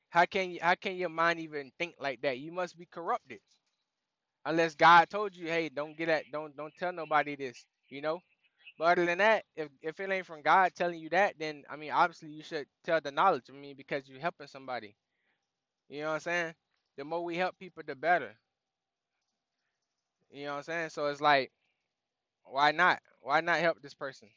How 0.10 0.26
can 0.26 0.52
you 0.52 0.60
how 0.62 0.76
can 0.76 0.98
your 0.98 1.10
mind 1.10 1.40
even 1.42 1.72
think 1.80 1.96
like 2.00 2.22
that? 2.24 2.40
You 2.40 2.52
must 2.54 2.78
be 2.78 2.88
corrupted. 2.92 3.40
Unless 4.46 4.76
God 4.76 5.10
told 5.10 5.36
you, 5.36 5.48
hey, 5.48 5.70
don't 5.70 5.98
get 5.98 6.08
that, 6.08 6.26
don't 6.32 6.56
don't 6.58 6.74
tell 6.80 6.94
nobody 6.94 7.36
this, 7.36 7.66
you 7.90 8.02
know? 8.02 8.20
But 8.82 8.94
other 8.98 9.06
than 9.06 9.20
that, 9.20 9.46
if 9.56 9.70
if 9.84 10.00
it 10.00 10.12
ain't 10.12 10.26
from 10.26 10.42
God 10.42 10.72
telling 10.76 11.00
you 11.00 11.10
that, 11.10 11.36
then 11.38 11.66
I 11.70 11.76
mean, 11.76 11.92
obviously 11.92 12.30
you 12.30 12.42
should 12.42 12.66
tell 12.84 13.00
the 13.00 13.12
knowledge. 13.12 13.44
I 13.48 13.54
mean, 13.54 13.76
because 13.78 14.10
you're 14.10 14.20
helping 14.20 14.48
somebody. 14.48 14.96
You 15.88 16.02
know 16.02 16.08
what 16.08 16.14
I'm 16.16 16.20
saying? 16.22 16.54
The 16.98 17.06
more 17.06 17.24
we 17.24 17.38
help 17.38 17.60
people, 17.60 17.84
the 17.86 17.96
better. 17.96 18.34
You 20.32 20.46
know 20.46 20.52
what 20.54 20.58
I'm 20.58 20.64
saying? 20.64 20.90
So 20.90 21.06
it's 21.08 21.22
like, 21.22 21.52
why 22.44 22.72
not? 22.72 23.02
Why 23.22 23.42
not 23.42 23.60
help 23.60 23.84
this 23.84 23.94
person? 23.94 24.30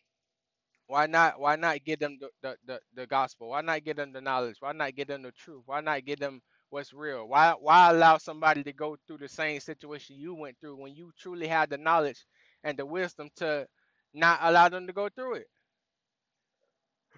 Why 0.88 1.06
not? 1.06 1.40
Why 1.40 1.56
not 1.56 1.82
give 1.86 2.00
them 2.00 2.18
the, 2.20 2.28
the, 2.42 2.56
the, 2.66 2.80
the 2.94 3.06
gospel? 3.06 3.48
Why 3.48 3.62
not 3.62 3.82
give 3.82 3.96
them 3.96 4.12
the 4.12 4.20
knowledge? 4.20 4.56
Why 4.60 4.72
not 4.72 4.94
give 4.94 5.08
them 5.08 5.22
the 5.22 5.32
truth? 5.32 5.62
Why 5.64 5.80
not 5.80 6.04
give 6.04 6.18
them 6.18 6.42
what's 6.68 6.92
real? 6.92 7.26
Why 7.28 7.54
why 7.58 7.90
allow 7.92 8.18
somebody 8.18 8.62
to 8.64 8.74
go 8.74 8.98
through 9.06 9.18
the 9.18 9.28
same 9.28 9.60
situation 9.60 10.16
you 10.18 10.34
went 10.34 10.58
through 10.60 10.76
when 10.76 10.94
you 10.94 11.12
truly 11.18 11.48
had 11.48 11.70
the 11.70 11.78
knowledge 11.78 12.26
and 12.62 12.78
the 12.78 12.84
wisdom 12.84 13.30
to 13.36 13.66
not 14.14 14.40
allow 14.42 14.68
them 14.70 14.86
to 14.88 14.94
go 14.94 15.08
through 15.10 15.36
it? 15.36 15.48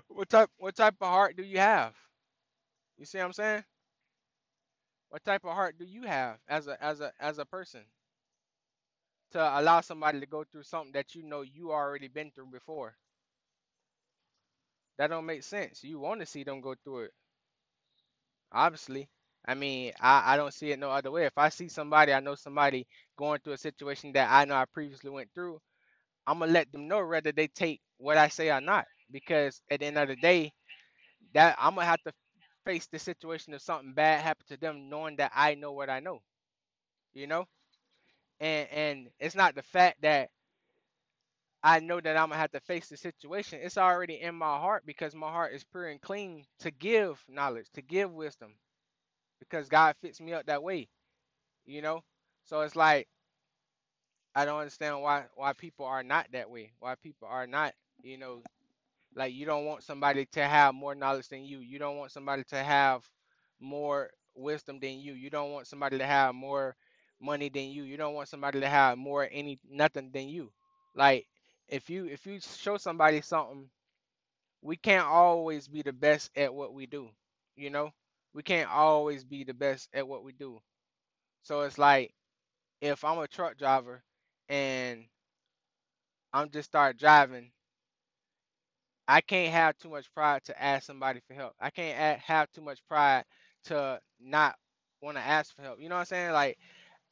What 0.08 0.28
type 0.30 0.50
what 0.58 0.76
type 0.76 0.96
of 1.00 1.08
heart 1.08 1.36
do 1.36 1.44
you 1.44 1.58
have? 1.58 1.94
You 2.98 3.06
see 3.06 3.18
what 3.18 3.26
I'm 3.26 3.32
saying? 3.34 3.64
What 5.10 5.24
type 5.24 5.44
of 5.44 5.52
heart 5.54 5.78
do 5.78 5.84
you 5.84 6.02
have 6.04 6.38
as 6.48 6.68
a 6.68 6.82
as 6.82 7.00
a 7.00 7.12
as 7.20 7.38
a 7.38 7.46
person 7.46 7.82
to 9.32 9.60
allow 9.60 9.80
somebody 9.82 10.20
to 10.20 10.26
go 10.26 10.44
through 10.44 10.64
something 10.64 10.92
that 10.92 11.14
you 11.14 11.22
know 11.24 11.42
you 11.42 11.72
already 11.72 12.08
been 12.08 12.32
through 12.32 12.48
before? 12.52 12.96
That 14.98 15.08
don't 15.08 15.26
make 15.26 15.42
sense. 15.42 15.84
You 15.84 15.98
want 15.98 16.20
to 16.20 16.26
see 16.26 16.44
them 16.44 16.60
go 16.60 16.74
through 16.84 17.04
it, 17.04 17.12
obviously. 18.52 19.08
I 19.46 19.54
mean, 19.54 19.92
I, 20.00 20.34
I 20.34 20.36
don't 20.36 20.54
see 20.54 20.72
it 20.72 20.78
no 20.78 20.90
other 20.90 21.10
way. 21.10 21.26
If 21.26 21.38
I 21.38 21.50
see 21.50 21.68
somebody, 21.68 22.12
I 22.12 22.20
know 22.20 22.34
somebody 22.36 22.86
going 23.18 23.40
through 23.40 23.54
a 23.54 23.58
situation 23.58 24.12
that 24.14 24.30
I 24.30 24.44
know 24.44 24.54
I 24.56 24.64
previously 24.72 25.10
went 25.10 25.30
through, 25.34 25.60
I'm 26.26 26.40
gonna 26.40 26.52
let 26.52 26.72
them 26.72 26.88
know 26.88 27.06
whether 27.06 27.32
they 27.32 27.48
take 27.48 27.80
what 27.98 28.18
I 28.18 28.28
say 28.28 28.50
or 28.50 28.60
not. 28.60 28.86
Because 29.10 29.62
at 29.70 29.80
the 29.80 29.86
end 29.86 29.98
of 29.98 30.08
the 30.08 30.16
day, 30.16 30.52
that 31.34 31.56
I'm 31.60 31.74
gonna 31.74 31.86
have 31.86 32.02
to 32.04 32.12
face 32.64 32.86
the 32.88 32.98
situation 32.98 33.54
if 33.54 33.62
something 33.62 33.94
bad 33.94 34.22
happened 34.22 34.48
to 34.48 34.56
them, 34.58 34.88
knowing 34.90 35.16
that 35.16 35.32
I 35.34 35.54
know 35.54 35.72
what 35.72 35.90
I 35.90 36.00
know. 36.00 36.20
You 37.14 37.26
know, 37.26 37.46
and 38.40 38.68
and 38.70 39.08
it's 39.20 39.36
not 39.36 39.54
the 39.54 39.62
fact 39.62 40.02
that 40.02 40.30
I 41.62 41.80
know 41.80 42.00
that 42.00 42.16
I'm 42.16 42.28
gonna 42.30 42.40
have 42.40 42.52
to 42.52 42.60
face 42.60 42.88
the 42.88 42.96
situation. 42.96 43.60
It's 43.62 43.76
already 43.78 44.20
in 44.20 44.34
my 44.34 44.58
heart 44.58 44.84
because 44.86 45.14
my 45.14 45.30
heart 45.30 45.52
is 45.52 45.64
pure 45.64 45.88
and 45.88 46.00
clean 46.00 46.46
to 46.60 46.70
give 46.70 47.22
knowledge, 47.28 47.66
to 47.74 47.82
give 47.82 48.12
wisdom, 48.12 48.54
because 49.40 49.68
God 49.68 49.96
fits 50.02 50.20
me 50.20 50.32
up 50.34 50.46
that 50.46 50.62
way. 50.62 50.88
You 51.66 51.82
know, 51.82 52.02
so 52.44 52.62
it's 52.62 52.76
like 52.76 53.08
I 54.36 54.46
don't 54.46 54.60
understand 54.60 55.02
why 55.02 55.26
why 55.36 55.54
people 55.54 55.86
are 55.86 56.04
not 56.04 56.28
that 56.32 56.50
way. 56.50 56.72
Why 56.80 56.96
people 56.96 57.28
are 57.28 57.48
not, 57.48 57.74
you 58.02 58.18
know, 58.18 58.44
like 59.14 59.34
you 59.34 59.46
don't 59.46 59.66
want 59.66 59.84
somebody 59.84 60.26
to 60.32 60.44
have 60.44 60.74
more 60.74 60.94
knowledge 60.94 61.28
than 61.28 61.44
you. 61.44 61.60
You 61.60 61.78
don't 61.78 61.98
want 61.98 62.12
somebody 62.12 62.44
to 62.50 62.56
have 62.64 63.08
more 63.60 64.10
wisdom 64.36 64.80
than 64.80 65.00
you. 65.00 65.14
You 65.14 65.30
don't 65.30 65.52
want 65.52 65.68
somebody 65.68 65.98
to 65.98 66.06
have 66.06 66.34
more 66.34 66.76
money 67.20 67.50
than 67.50 67.70
you. 67.70 67.84
You 67.84 67.98
don't 67.98 68.14
want 68.14 68.28
somebody 68.28 68.60
to 68.60 68.68
have 68.68 68.98
more 68.98 69.28
any 69.32 69.58
nothing 69.70 70.12
than 70.12 70.28
you. 70.28 70.52
Like 70.96 71.26
if 71.68 71.90
you 71.90 72.06
if 72.06 72.26
you 72.26 72.40
show 72.40 72.78
somebody 72.78 73.22
something, 73.22 73.70
we 74.62 74.76
can't 74.76 75.06
always 75.06 75.68
be 75.68 75.82
the 75.82 75.92
best 75.92 76.30
at 76.36 76.54
what 76.54 76.74
we 76.74 76.86
do. 76.86 77.10
You 77.56 77.70
know? 77.70 77.92
We 78.34 78.42
can't 78.42 78.70
always 78.70 79.24
be 79.24 79.44
the 79.44 79.54
best 79.54 79.90
at 79.94 80.08
what 80.08 80.24
we 80.24 80.32
do. 80.32 80.60
So 81.42 81.62
it's 81.62 81.78
like 81.78 82.14
if 82.80 83.04
I'm 83.04 83.18
a 83.18 83.28
truck 83.28 83.58
driver 83.58 84.02
and 84.48 85.04
I'm 86.32 86.50
just 86.50 86.68
start 86.70 86.98
driving 86.98 87.50
I 89.08 89.20
can't 89.20 89.52
have 89.52 89.76
too 89.78 89.90
much 89.90 90.12
pride 90.14 90.44
to 90.44 90.62
ask 90.62 90.86
somebody 90.86 91.20
for 91.28 91.34
help. 91.34 91.52
I 91.60 91.70
can't 91.70 92.20
have 92.20 92.50
too 92.52 92.62
much 92.62 92.80
pride 92.88 93.24
to 93.64 94.00
not 94.20 94.56
want 95.02 95.16
to 95.18 95.22
ask 95.22 95.54
for 95.54 95.62
help. 95.62 95.80
You 95.80 95.88
know 95.88 95.96
what 95.96 96.00
I'm 96.00 96.06
saying? 96.06 96.32
Like 96.32 96.58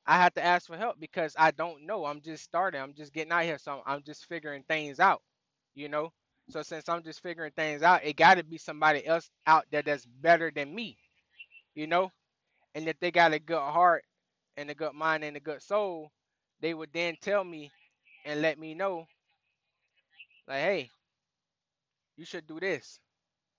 I 0.06 0.16
have 0.18 0.34
to 0.34 0.44
ask 0.44 0.66
for 0.68 0.76
help 0.78 1.00
because 1.00 1.34
I 1.38 1.52
don't 1.52 1.86
know. 1.86 2.06
I'm 2.06 2.20
just 2.22 2.44
starting. 2.44 2.80
I'm 2.80 2.94
just 2.94 3.12
getting 3.14 3.32
out 3.32 3.44
here, 3.44 3.58
so 3.58 3.72
I'm, 3.86 3.96
I'm 3.96 4.02
just 4.04 4.26
figuring 4.26 4.64
things 4.68 5.00
out. 5.00 5.22
You 5.74 5.88
know. 5.88 6.12
So 6.50 6.62
since 6.62 6.88
I'm 6.88 7.02
just 7.04 7.22
figuring 7.22 7.52
things 7.56 7.82
out, 7.82 8.04
it 8.04 8.16
got 8.16 8.36
to 8.36 8.44
be 8.44 8.58
somebody 8.58 9.06
else 9.06 9.30
out 9.46 9.66
there 9.72 9.82
that's 9.82 10.06
better 10.06 10.52
than 10.54 10.74
me. 10.74 10.98
You 11.74 11.86
know. 11.88 12.10
And 12.74 12.88
if 12.88 12.98
they 13.00 13.10
got 13.12 13.34
a 13.34 13.40
good 13.40 13.58
heart 13.60 14.04
and 14.56 14.70
a 14.70 14.74
good 14.76 14.94
mind 14.94 15.24
and 15.24 15.36
a 15.36 15.40
good 15.40 15.62
soul, 15.62 16.10
they 16.64 16.74
would 16.74 16.90
then 16.94 17.16
tell 17.22 17.44
me 17.44 17.72
and 18.26 18.42
let 18.42 18.58
me 18.58 18.74
know, 18.74 19.06
like, 20.48 20.58
hey, 20.60 20.90
you 22.16 22.24
should 22.24 22.46
do 22.46 22.60
this 22.60 22.98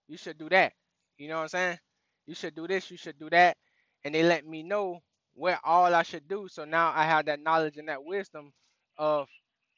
You 0.08 0.18
should 0.18 0.39
do 0.39 0.50
that. 0.50 0.74
You 1.18 1.30
know 1.30 1.38
what 1.38 1.44
I'm 1.44 1.50
saying? 1.50 1.80
You 2.28 2.36
should 2.36 2.56
do 2.56 2.68
this, 2.68 2.91
you 2.91 2.98
should 2.98 3.20
do 3.20 3.30
that. 3.32 3.58
And 4.06 4.15
they 4.15 4.24
let 4.24 4.48
me 4.48 4.63
know 4.63 5.02
what 5.36 5.60
all 5.65 5.96
I 5.96 6.04
should 6.04 6.28
do. 6.30 6.48
So 6.50 6.65
now 6.65 6.94
I 6.96 7.06
have 7.06 7.28
that 7.28 7.41
knowledge 7.41 7.78
and 7.78 7.89
that 7.89 8.06
wisdom 8.06 8.54
of 9.00 9.30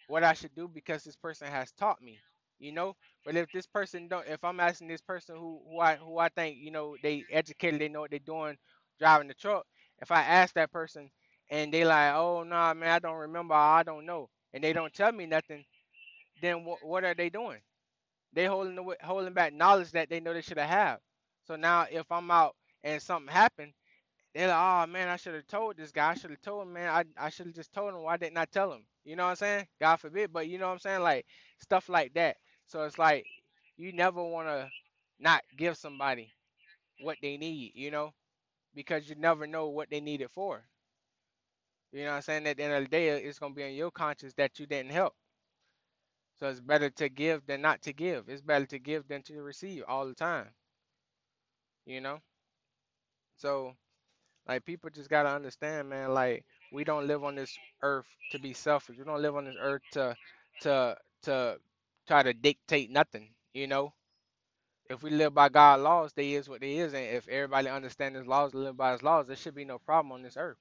what 0.08 0.24
I 0.26 0.34
should 0.34 0.56
do 0.56 0.70
because 0.70 1.04
this 1.06 1.18
person 1.18 1.50
has 1.50 1.74
taught 1.74 2.02
me. 2.04 2.20
You 2.60 2.74
know? 2.74 2.96
But 3.26 3.38
if 3.38 3.52
this 3.54 3.68
person 3.68 4.10
don't 4.10 4.28
if 4.28 4.44
I'm 4.44 4.62
asking 4.62 4.90
this 4.90 5.02
person 5.02 5.38
who, 5.38 5.62
who 5.70 5.80
I 5.82 5.98
who 5.98 6.20
I 6.20 6.30
think, 6.30 6.58
you 6.60 6.72
know, 6.72 6.98
they 7.04 7.26
educated, 7.32 7.82
they 7.82 7.90
know 7.90 8.02
what 8.02 8.12
they're 8.12 8.20
doing 8.20 8.58
driving 9.00 9.30
the 9.30 9.36
truck, 9.36 9.66
if 10.02 10.12
I 10.12 10.22
ask 10.24 10.56
that 10.56 10.72
person 10.74 11.12
and 11.50 11.74
they 11.74 11.86
like, 11.86 12.14
oh 12.16 12.44
no, 12.44 12.50
nah, 12.56 12.74
man, 12.74 12.90
I 12.92 13.00
don't 13.00 13.18
remember, 13.18 13.54
I 13.56 13.84
don't 13.84 14.06
know, 14.06 14.30
and 14.54 14.64
they 14.64 14.74
don't 14.74 14.94
tell 14.94 15.12
me 15.12 15.26
nothing, 15.26 15.66
then 16.42 16.66
what 16.66 16.84
what 16.86 17.04
are 17.04 17.16
they 17.16 17.30
doing? 17.30 17.60
They 18.34 18.46
holding 18.46 18.76
the, 18.76 18.98
holding 19.04 19.34
back 19.34 19.54
knowledge 19.54 19.92
that 19.92 20.10
they 20.10 20.20
know 20.20 20.34
they 20.34 20.42
should 20.42 20.58
have 20.58 20.70
had. 20.70 20.98
So 21.46 21.56
now 21.56 21.88
if 21.92 22.12
I'm 22.12 22.30
out 22.32 22.56
and 22.84 23.02
something 23.02 23.34
happened, 23.34 23.74
they're 24.34 24.48
like, 24.50 24.58
oh 24.58 24.88
man, 24.92 25.10
I 25.10 25.18
should 25.18 25.36
have 25.36 25.48
told 25.48 25.78
this 25.78 25.92
guy. 25.92 26.12
I 26.12 26.16
should 26.16 26.32
have 26.32 26.42
told 26.42 26.64
him, 26.68 26.74
man. 26.74 26.90
I, 26.90 27.26
I 27.28 27.30
should 27.30 27.48
have 27.48 27.56
just 27.56 27.74
told 27.74 27.94
him. 27.94 28.04
Why 28.04 28.18
didn't 28.18 28.38
I 28.38 28.46
tell 28.46 28.72
him? 28.72 28.84
You 29.06 29.16
know 29.16 29.24
what 29.26 29.32
I'm 29.32 29.36
saying? 29.38 29.68
God 29.82 29.98
forbid. 29.98 30.34
But 30.34 30.48
you 30.48 30.58
know 30.60 30.68
what 30.68 30.74
I'm 30.74 30.80
saying? 30.80 31.02
Like 31.02 31.26
stuff 31.60 31.90
like 31.90 32.14
that. 32.16 32.38
So 32.68 32.84
it's 32.84 33.00
like 33.00 33.26
you 33.78 33.94
never 33.94 34.24
want 34.24 34.48
to 34.48 34.70
not 35.20 35.44
give 35.58 35.78
somebody 35.78 36.32
what 37.02 37.18
they 37.22 37.38
need, 37.38 37.74
you 37.76 37.92
know, 37.92 38.14
because 38.76 39.10
you 39.10 39.16
never 39.16 39.48
know 39.48 39.70
what 39.70 39.90
they 39.90 40.02
need 40.02 40.22
it 40.22 40.32
for. 40.32 40.64
You 41.94 42.04
know 42.04 42.12
what 42.12 42.16
I'm 42.18 42.22
saying? 42.24 42.48
At 42.48 42.58
the 42.58 42.64
end 42.64 42.74
of 42.74 42.84
the 42.84 42.90
day, 42.90 43.10
it's 43.10 43.40
gonna 43.40 43.54
be 43.56 43.64
in 43.64 43.76
your 43.76 43.92
conscience 43.92 44.34
that 44.36 44.60
you 44.60 44.68
didn't 44.68 44.92
help. 44.92 45.16
So 46.40 46.48
it's 46.50 46.62
better 46.62 46.90
to 46.92 47.10
give 47.10 47.46
than 47.48 47.62
not 47.62 47.82
to 47.84 47.94
give. 47.94 48.30
It's 48.30 48.42
better 48.42 48.66
to 48.68 48.80
give 48.80 49.08
than 49.08 49.24
to 49.24 49.42
receive 49.42 49.84
all 49.88 50.08
the 50.08 50.16
time. 50.16 50.50
You 51.86 52.02
know? 52.02 52.20
So 53.38 53.74
like 54.48 54.66
people 54.66 54.90
just 54.90 55.10
gotta 55.10 55.30
understand, 55.30 55.90
man, 55.90 56.14
like 56.14 56.46
we 56.74 56.84
don't 56.84 57.08
live 57.08 57.24
on 57.24 57.36
this 57.36 57.58
earth 57.84 58.08
to 58.32 58.40
be 58.40 58.54
selfish. 58.54 58.98
We 58.98 59.06
don't 59.06 59.22
live 59.22 59.36
on 59.36 59.46
this 59.46 59.58
earth 59.60 59.84
to 59.94 60.16
to 60.62 60.98
to 61.24 61.58
try 62.08 62.24
to 62.24 62.34
dictate 62.34 62.92
nothing, 62.92 63.30
you 63.54 63.68
know? 63.68 63.94
If 64.90 65.04
we 65.04 65.12
live 65.12 65.34
by 65.34 65.50
God's 65.50 65.84
laws, 65.84 66.14
they 66.14 66.34
is 66.34 66.50
what 66.50 66.62
they 66.62 66.78
is, 66.78 66.94
and 66.94 67.06
if 67.06 67.28
everybody 67.30 67.70
understands 67.70 68.18
his 68.20 68.28
laws 68.28 68.54
live 68.54 68.78
by 68.78 68.94
his 68.94 69.04
laws, 69.04 69.28
there 69.28 69.36
should 69.38 69.56
be 69.56 69.66
no 69.66 69.80
problem 69.80 70.14
on 70.14 70.24
this 70.24 70.38
earth. 70.38 70.58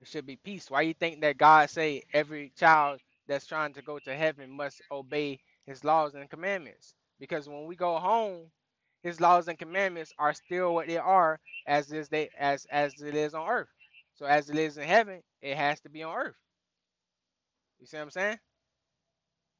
There 0.00 0.06
should 0.06 0.26
be 0.26 0.36
peace. 0.36 0.70
Why 0.70 0.82
you 0.82 0.94
think 0.94 1.20
that 1.22 1.38
God 1.38 1.70
say 1.70 2.02
every 2.12 2.52
child 2.56 3.00
that's 3.28 3.46
trying 3.46 3.74
to 3.74 3.82
go 3.82 3.98
to 4.00 4.14
heaven 4.14 4.50
must 4.50 4.82
obey 4.90 5.40
his 5.66 5.84
laws 5.84 6.14
and 6.14 6.30
commandments? 6.30 6.94
Because 7.20 7.48
when 7.48 7.66
we 7.66 7.76
go 7.76 7.98
home, 7.98 8.50
his 9.02 9.20
laws 9.20 9.48
and 9.48 9.58
commandments 9.58 10.12
are 10.18 10.34
still 10.34 10.74
what 10.74 10.88
they 10.88 10.98
are 10.98 11.40
as 11.66 11.92
is 11.92 12.08
they 12.08 12.30
as 12.38 12.66
as 12.70 13.00
it 13.00 13.14
is 13.14 13.34
on 13.34 13.48
earth. 13.48 13.68
So 14.14 14.26
as 14.26 14.50
it 14.50 14.56
is 14.56 14.78
in 14.78 14.84
heaven, 14.84 15.22
it 15.42 15.56
has 15.56 15.80
to 15.82 15.90
be 15.90 16.02
on 16.02 16.14
earth. 16.16 16.36
You 17.80 17.86
see 17.86 17.96
what 17.96 18.04
I'm 18.04 18.10
saying? 18.10 18.38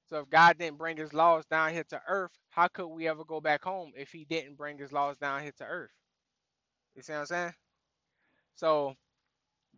So 0.09 0.20
if 0.20 0.31
God 0.31 0.59
didn't 0.59 0.79
bring 0.79 0.96
his 0.96 1.14
laws 1.14 1.44
down 1.46 1.72
here 1.72 1.85
to 1.90 2.01
earth, 2.09 2.33
how 2.51 2.68
could 2.68 2.88
we 2.88 3.09
ever 3.09 3.25
go 3.25 3.40
back 3.40 3.64
home 3.64 3.92
if 3.96 4.12
he 4.12 4.25
didn't 4.25 4.57
bring 4.57 4.79
his 4.79 4.92
laws 4.92 5.16
down 5.18 5.42
here 5.42 5.53
to 5.59 5.64
earth? 5.64 5.92
You 6.96 7.03
see 7.03 7.12
what 7.12 7.20
I'm 7.20 7.27
saying? 7.27 7.55
So 8.57 8.94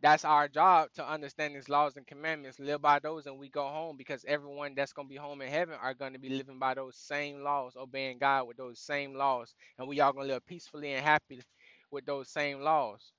that's 0.03 0.25
our 0.25 0.49
job 0.49 0.91
to 0.95 1.09
understand 1.09 1.55
his 1.57 1.69
laws 1.69 1.97
and 1.97 2.07
commandments, 2.07 2.61
live 2.61 2.83
by 2.83 3.01
those, 3.01 3.27
and 3.27 3.39
we 3.39 3.49
go 3.49 3.67
home 3.69 3.97
because 3.97 4.25
everyone 4.29 4.75
that's 4.77 4.93
gonna 4.93 5.09
be 5.09 5.17
home 5.17 5.43
in 5.43 5.49
heaven 5.51 5.77
are 5.83 5.95
gonna 5.95 6.19
be 6.21 6.31
living 6.31 6.59
by 6.59 6.75
those 6.75 6.97
same 6.97 7.43
laws, 7.43 7.75
obeying 7.77 8.19
God 8.19 8.47
with 8.49 8.57
those 8.59 8.79
same 8.81 9.15
laws, 9.15 9.55
and 9.79 9.89
we 9.89 10.01
all 10.01 10.13
gonna 10.13 10.29
live 10.29 10.47
peacefully 10.47 10.93
and 10.95 11.05
happy 11.05 11.43
with 11.91 12.07
those 12.07 12.29
same 12.31 12.61
laws. 12.61 13.13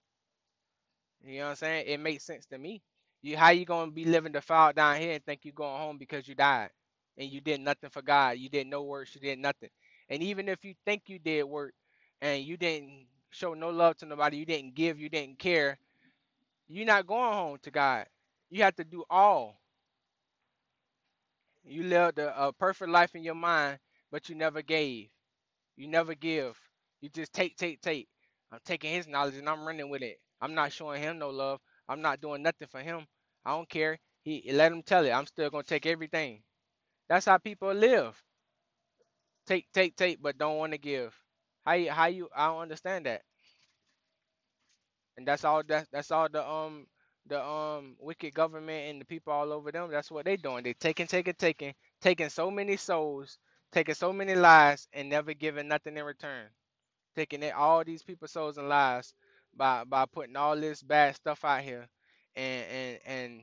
You 1.26 1.40
know 1.40 1.46
what 1.46 1.50
I'm 1.52 1.56
saying? 1.58 1.86
It 1.88 2.00
makes 2.00 2.24
sense 2.26 2.46
to 2.48 2.58
me. 2.58 2.82
You 3.22 3.38
how 3.38 3.50
you 3.52 3.66
gonna 3.66 3.92
be 3.92 4.06
living 4.06 4.32
defiled 4.34 4.76
down 4.76 5.02
here 5.02 5.14
and 5.14 5.26
think 5.26 5.46
you 5.46 5.52
going 5.52 5.78
home 5.80 5.98
because 5.98 6.28
you 6.28 6.36
died 6.36 6.70
and 7.18 7.30
you 7.30 7.42
did 7.42 7.62
nothing 7.62 7.90
for 7.90 8.02
God, 8.02 8.38
you 8.38 8.50
did 8.50 8.68
no 8.68 8.84
works, 8.84 9.16
you 9.16 9.22
did 9.22 9.40
nothing. 9.40 9.70
And 10.10 10.24
even 10.24 10.50
if 10.50 10.64
you 10.64 10.76
think 10.86 11.04
you 11.08 11.20
did 11.20 11.44
work 11.44 11.74
and 12.22 12.44
you 12.44 12.58
didn't 12.58 13.08
show 13.32 13.54
no 13.56 13.70
love 13.72 13.98
to 13.98 14.06
nobody, 14.06 14.38
you 14.38 14.46
didn't 14.46 14.76
give, 14.76 15.00
you 15.00 15.10
didn't 15.10 15.40
care, 15.40 15.78
you're 16.70 16.88
not 16.88 17.08
going 17.08 17.34
home 17.34 17.60
to 17.64 17.72
God. 17.72 18.08
You 18.52 18.64
have 18.64 18.78
to 18.78 18.86
do 18.86 19.06
all. 19.10 19.62
You 21.64 21.84
lived 21.84 22.20
a, 22.20 22.48
a 22.48 22.54
perfect 22.54 22.92
life 22.92 23.16
in 23.16 23.24
your 23.24 23.36
mind, 23.36 23.80
but 24.12 24.30
you 24.30 24.36
never 24.36 24.62
gave. 24.62 25.10
You 25.78 25.88
never 25.88 26.16
give. 26.16 26.58
You 27.02 27.10
just 27.10 27.34
take, 27.34 27.58
take, 27.58 27.82
take. 27.82 28.08
I'm 28.52 28.60
taking 28.66 28.94
his 28.94 29.08
knowledge 29.08 29.36
and 29.38 29.50
I'm 29.50 29.66
running 29.66 29.90
with 29.90 30.04
it. 30.04 30.20
I'm 30.42 30.56
not 30.56 30.74
showing 30.74 31.02
him 31.02 31.20
no 31.20 31.30
love. 31.32 31.62
I'm 31.90 32.02
not 32.02 32.22
doing 32.22 32.44
nothing 32.44 32.70
for 32.72 32.82
him. 32.82 33.06
I 33.46 33.52
don't 33.52 33.70
care. 33.70 34.00
He 34.24 34.50
let 34.54 34.72
him 34.72 34.84
tell 34.84 35.06
it. 35.06 35.12
I'm 35.12 35.28
still 35.28 35.50
gonna 35.50 35.64
take 35.64 35.88
everything. 35.88 36.44
That's 37.10 37.26
how 37.28 37.38
people 37.38 37.74
live. 37.74 38.22
Take, 39.48 39.68
take, 39.74 39.96
take, 39.98 40.22
but 40.22 40.38
don't 40.38 40.58
want 40.58 40.74
to 40.74 40.80
give. 40.80 41.16
How 41.66 41.74
you, 41.74 41.92
how 41.92 42.08
you? 42.08 42.30
I 42.36 42.48
don't 42.48 42.62
understand 42.62 43.08
that. 43.08 43.24
And 45.20 45.28
that's 45.28 45.46
all 45.46 45.64
that 45.70 45.88
that's 45.94 46.12
all 46.12 46.30
the 46.32 46.48
um 46.50 46.88
the 47.28 47.44
um 47.46 47.98
wicked 48.02 48.34
government 48.36 48.90
and 48.92 49.02
the 49.02 49.06
people 49.06 49.34
all 49.34 49.54
over 49.54 49.72
them 49.72 49.92
that's 49.92 50.12
what 50.12 50.26
they 50.26 50.38
doing. 50.38 50.64
They 50.66 50.74
taking 50.76 51.08
taking 51.08 51.36
taking 51.36 51.76
taking 52.02 52.30
so 52.30 52.52
many 52.52 52.78
souls 52.78 53.40
taking 53.74 53.96
so 53.96 54.14
many 54.14 54.36
lives 54.36 54.90
and 54.94 55.10
never 55.10 55.36
giving 55.36 55.70
nothing 55.70 55.98
in 55.98 56.06
return. 56.06 56.48
Taking 57.16 57.44
it 57.44 57.54
all 57.56 57.84
these 57.86 58.04
people's 58.04 58.32
souls 58.32 58.58
and 58.58 58.70
lives 58.70 59.14
by 59.56 59.84
by 59.86 60.06
putting 60.08 60.38
all 60.38 60.58
this 60.58 60.84
bad 60.84 61.16
stuff 61.16 61.46
out 61.46 61.62
here 61.64 61.88
and 62.36 62.66
and 62.72 63.00
and 63.08 63.42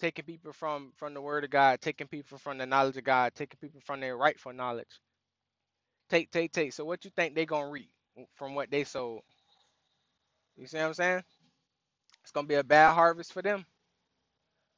taking 0.00 0.24
people 0.26 0.52
from 0.52 0.92
from 0.96 1.14
the 1.14 1.22
word 1.22 1.44
of 1.44 1.50
god 1.50 1.80
taking 1.80 2.08
people 2.08 2.38
from 2.38 2.58
the 2.58 2.66
knowledge 2.66 2.96
of 2.98 3.04
god 3.04 3.34
taking 3.34 3.58
people 3.60 3.80
from 3.84 4.00
their 4.00 4.16
rightful 4.16 4.52
knowledge. 4.54 5.00
Take 6.10 6.30
take 6.32 6.52
take. 6.52 6.72
So 6.74 6.84
what 6.84 7.04
you 7.04 7.12
think 7.16 7.34
they 7.34 7.46
gonna 7.46 7.70
reap 7.70 7.90
from 8.36 8.54
what 8.54 8.70
they 8.70 8.84
sold 8.84 9.22
you 10.58 10.66
see 10.66 10.78
what 10.78 10.86
i'm 10.86 10.94
saying 10.94 11.22
it's 12.22 12.32
gonna 12.32 12.46
be 12.48 12.56
a 12.56 12.64
bad 12.64 12.94
harvest 12.94 13.32
for 13.32 13.42
them 13.42 13.64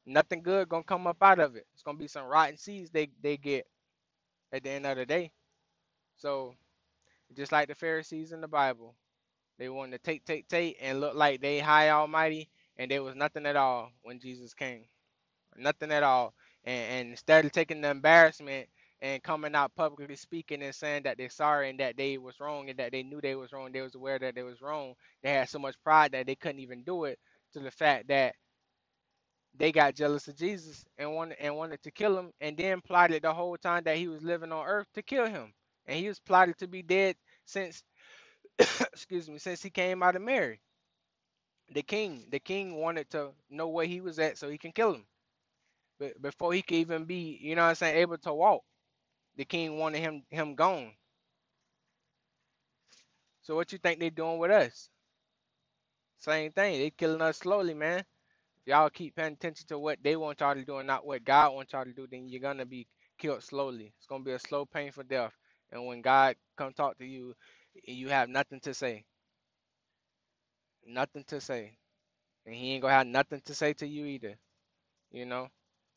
Nothing 0.05 0.43
good 0.43 0.69
gonna 0.69 0.83
come 0.83 1.07
up 1.07 1.23
out 1.23 1.39
of 1.39 1.55
it. 1.57 1.67
It's 1.75 1.83
gonna 1.83 1.99
be 1.99 2.09
some 2.09 2.27
rotten 2.27 2.57
seeds 2.57 2.91
they 2.91 3.09
they 3.23 3.37
get 3.37 3.67
at 4.53 4.63
the 4.63 4.71
end 4.71 4.85
of 4.87 4.97
the 4.97 5.05
day. 5.05 5.31
So 6.17 6.55
just 7.35 7.51
like 7.51 7.69
the 7.69 7.75
Pharisees 7.75 8.31
in 8.33 8.41
the 8.41 8.47
Bible, 8.49 8.95
they 9.59 9.69
wanted 9.69 9.93
to 9.93 10.03
take, 10.03 10.25
take, 10.25 10.47
take, 10.49 10.77
and 10.81 11.01
look 11.01 11.15
like 11.15 11.41
they 11.41 11.59
high 11.59 11.89
almighty, 11.91 12.49
and 12.77 12.91
there 12.91 13.03
was 13.03 13.15
nothing 13.15 13.45
at 13.45 13.55
all 13.57 13.91
when 14.03 14.19
Jesus 14.19 14.53
came. 14.53 14.85
Nothing 15.57 15.91
at 15.91 16.03
all. 16.03 16.33
And, 16.65 16.93
and 16.93 17.09
instead 17.11 17.45
of 17.45 17.51
taking 17.53 17.81
the 17.81 17.89
embarrassment 17.91 18.69
and 19.01 19.23
coming 19.23 19.55
out 19.55 19.75
publicly 19.75 20.15
speaking 20.15 20.63
and 20.63 20.75
saying 20.75 21.03
that 21.03 21.17
they're 21.17 21.29
sorry 21.29 21.69
and 21.69 21.79
that 21.79 21.97
they 21.97 22.17
was 22.17 22.39
wrong 22.39 22.69
and 22.69 22.79
that 22.79 22.91
they 22.91 23.03
knew 23.03 23.21
they 23.21 23.35
was 23.35 23.53
wrong, 23.53 23.71
they 23.71 23.81
was 23.81 23.95
aware 23.95 24.19
that 24.19 24.35
they 24.35 24.43
was 24.43 24.61
wrong. 24.61 24.93
They 25.23 25.31
had 25.31 25.49
so 25.49 25.59
much 25.59 25.75
pride 25.83 26.13
that 26.13 26.27
they 26.27 26.35
couldn't 26.35 26.59
even 26.61 26.83
do 26.83 27.05
it. 27.05 27.19
To 27.53 27.59
the 27.59 27.71
fact 27.71 28.09
that 28.09 28.35
they 29.57 29.71
got 29.71 29.95
jealous 29.95 30.27
of 30.27 30.37
Jesus 30.37 30.85
and 30.97 31.13
wanted 31.15 31.37
and 31.39 31.55
wanted 31.57 31.83
to 31.83 31.91
kill 31.91 32.17
him, 32.17 32.31
and 32.41 32.57
then 32.57 32.81
plotted 32.81 33.23
the 33.23 33.33
whole 33.33 33.57
time 33.57 33.83
that 33.85 33.97
he 33.97 34.07
was 34.07 34.23
living 34.23 34.51
on 34.51 34.65
earth 34.65 34.87
to 34.95 35.01
kill 35.03 35.27
him. 35.27 35.53
And 35.87 35.99
he 35.99 36.07
was 36.07 36.19
plotted 36.19 36.57
to 36.59 36.67
be 36.67 36.83
dead 36.83 37.15
since 37.45 37.83
excuse 38.59 39.29
me, 39.29 39.39
since 39.39 39.63
he 39.63 39.69
came 39.69 40.03
out 40.03 40.15
of 40.15 40.21
Mary. 40.21 40.61
The 41.73 41.83
king, 41.83 42.27
the 42.31 42.39
king 42.39 42.75
wanted 42.75 43.09
to 43.11 43.31
know 43.49 43.69
where 43.69 43.85
he 43.87 44.01
was 44.01 44.19
at 44.19 44.37
so 44.37 44.49
he 44.49 44.57
can 44.57 44.71
kill 44.71 44.93
him. 44.95 45.05
But 45.99 46.21
before 46.21 46.53
he 46.53 46.61
could 46.61 46.77
even 46.77 47.05
be, 47.05 47.37
you 47.41 47.55
know 47.55 47.63
what 47.63 47.69
I'm 47.69 47.75
saying, 47.75 47.97
able 47.97 48.17
to 48.19 48.33
walk, 48.33 48.63
the 49.39 49.45
king 49.45 49.77
wanted 49.79 49.99
him 50.01 50.23
him 50.29 50.53
gone. 50.53 50.91
So 53.41 53.55
what 53.55 53.71
you 53.71 53.77
think 53.77 54.01
they 54.01 54.09
doing 54.09 54.37
with 54.37 54.51
us? 54.51 54.89
Same 56.17 56.51
thing. 56.51 56.77
They 56.79 56.89
killing 56.89 57.21
us 57.21 57.37
slowly, 57.37 57.73
man. 57.73 57.99
If 57.99 58.67
y'all 58.67 58.89
keep 58.89 59.15
paying 59.15 59.31
attention 59.33 59.65
to 59.69 59.79
what 59.79 59.99
they 60.03 60.17
want 60.17 60.41
y'all 60.41 60.55
to 60.55 60.65
do 60.65 60.79
and 60.79 60.87
not 60.87 61.05
what 61.05 61.23
God 61.23 61.53
wants 61.53 61.71
y'all 61.71 61.85
to 61.85 61.93
do, 61.93 62.05
then 62.11 62.27
you're 62.27 62.41
gonna 62.41 62.65
be 62.65 62.85
killed 63.17 63.41
slowly. 63.41 63.93
It's 63.97 64.07
gonna 64.07 64.25
be 64.25 64.33
a 64.33 64.39
slow, 64.39 64.65
painful 64.65 65.03
death. 65.03 65.31
And 65.71 65.85
when 65.85 66.01
God 66.01 66.35
come 66.57 66.73
talk 66.73 66.97
to 66.97 67.05
you, 67.05 67.33
you 67.85 68.09
have 68.09 68.27
nothing 68.27 68.59
to 68.61 68.73
say, 68.73 69.05
nothing 70.85 71.23
to 71.29 71.39
say, 71.39 71.77
and 72.45 72.53
He 72.53 72.73
ain't 72.73 72.81
gonna 72.81 72.93
have 72.93 73.07
nothing 73.07 73.41
to 73.45 73.55
say 73.55 73.71
to 73.75 73.87
you 73.87 74.05
either. 74.05 74.35
You 75.13 75.25
know. 75.25 75.47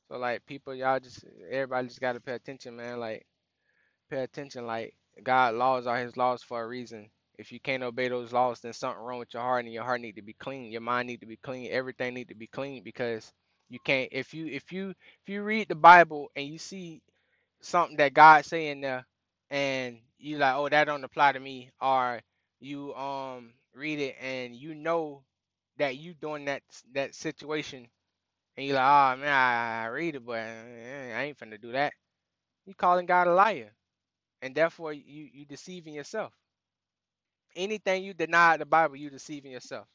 So 0.08 0.16
like 0.18 0.46
people, 0.46 0.76
y'all 0.76 1.00
just 1.00 1.24
everybody 1.50 1.88
just 1.88 2.00
gotta 2.00 2.20
pay 2.20 2.34
attention, 2.34 2.76
man. 2.76 3.00
Like 3.00 3.26
pay 4.12 4.22
attention. 4.22 4.66
Like 4.66 4.94
God 5.22 5.54
laws 5.54 5.86
are 5.86 5.98
His 5.98 6.16
laws 6.16 6.42
for 6.42 6.62
a 6.62 6.66
reason. 6.68 7.10
If 7.38 7.50
you 7.50 7.60
can't 7.60 7.82
obey 7.82 8.08
those 8.08 8.32
laws, 8.32 8.60
then 8.60 8.72
something 8.74 9.02
wrong 9.02 9.18
with 9.18 9.34
your 9.34 9.42
heart, 9.42 9.64
and 9.64 9.72
your 9.72 9.84
heart 9.84 10.00
need 10.00 10.16
to 10.16 10.22
be 10.22 10.34
clean. 10.34 10.70
Your 10.70 10.82
mind 10.82 11.08
need 11.08 11.20
to 11.20 11.26
be 11.26 11.38
clean. 11.38 11.70
Everything 11.70 12.14
need 12.14 12.28
to 12.28 12.34
be 12.34 12.46
clean 12.46 12.82
because 12.84 13.32
you 13.70 13.78
can't. 13.84 14.10
If 14.12 14.34
you 14.34 14.46
if 14.46 14.70
you 14.72 14.90
if 14.90 15.28
you 15.28 15.42
read 15.42 15.68
the 15.68 15.74
Bible 15.74 16.30
and 16.36 16.46
you 16.46 16.58
see 16.58 17.02
something 17.62 17.96
that 17.96 18.14
God 18.14 18.44
say 18.44 18.68
in 18.68 18.82
there, 18.82 19.06
and 19.50 19.98
you 20.18 20.38
like, 20.38 20.54
oh, 20.56 20.68
that 20.68 20.84
don't 20.84 21.04
apply 21.04 21.32
to 21.32 21.40
me, 21.40 21.70
or 21.80 22.20
you 22.60 22.94
um 22.94 23.52
read 23.74 23.98
it 23.98 24.16
and 24.22 24.54
you 24.54 24.74
know 24.74 25.22
that 25.78 25.96
you 25.96 26.14
doing 26.14 26.44
that 26.46 26.62
that 26.94 27.14
situation, 27.14 27.88
and 28.56 28.66
you 28.66 28.74
like, 28.74 28.84
oh 28.84 29.20
man, 29.20 29.32
I, 29.32 29.84
I 29.84 29.86
read 29.86 30.16
it, 30.16 30.26
but 30.26 30.38
eh, 30.38 31.14
I 31.16 31.24
ain't 31.24 31.38
finna 31.38 31.60
do 31.60 31.72
that. 31.72 31.94
You 32.66 32.74
calling 32.74 33.06
God 33.06 33.26
a 33.26 33.34
liar, 33.34 33.72
and 34.42 34.54
therefore 34.54 34.92
you 34.94 35.28
you 35.32 35.46
deceiving 35.46 35.94
yourself. 35.94 36.34
Anything 37.56 38.04
you 38.04 38.14
deny 38.14 38.56
the 38.58 38.66
Bible, 38.66 38.96
you 38.96 39.10
deceiving 39.10 39.52
yourself. 39.52 39.86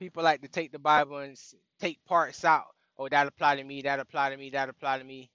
People 0.00 0.22
like 0.24 0.42
to 0.42 0.48
take 0.48 0.72
the 0.72 0.78
Bible 0.80 1.18
and 1.18 1.38
take 1.80 2.04
parts 2.06 2.44
out. 2.44 2.66
Oh, 2.98 3.08
that 3.08 3.26
apply 3.28 3.56
to 3.56 3.64
me. 3.64 3.82
That 3.82 4.00
apply 4.00 4.30
to 4.30 4.36
me. 4.38 4.50
That 4.50 4.68
apply 4.70 4.98
to 4.98 5.04
me 5.04 5.28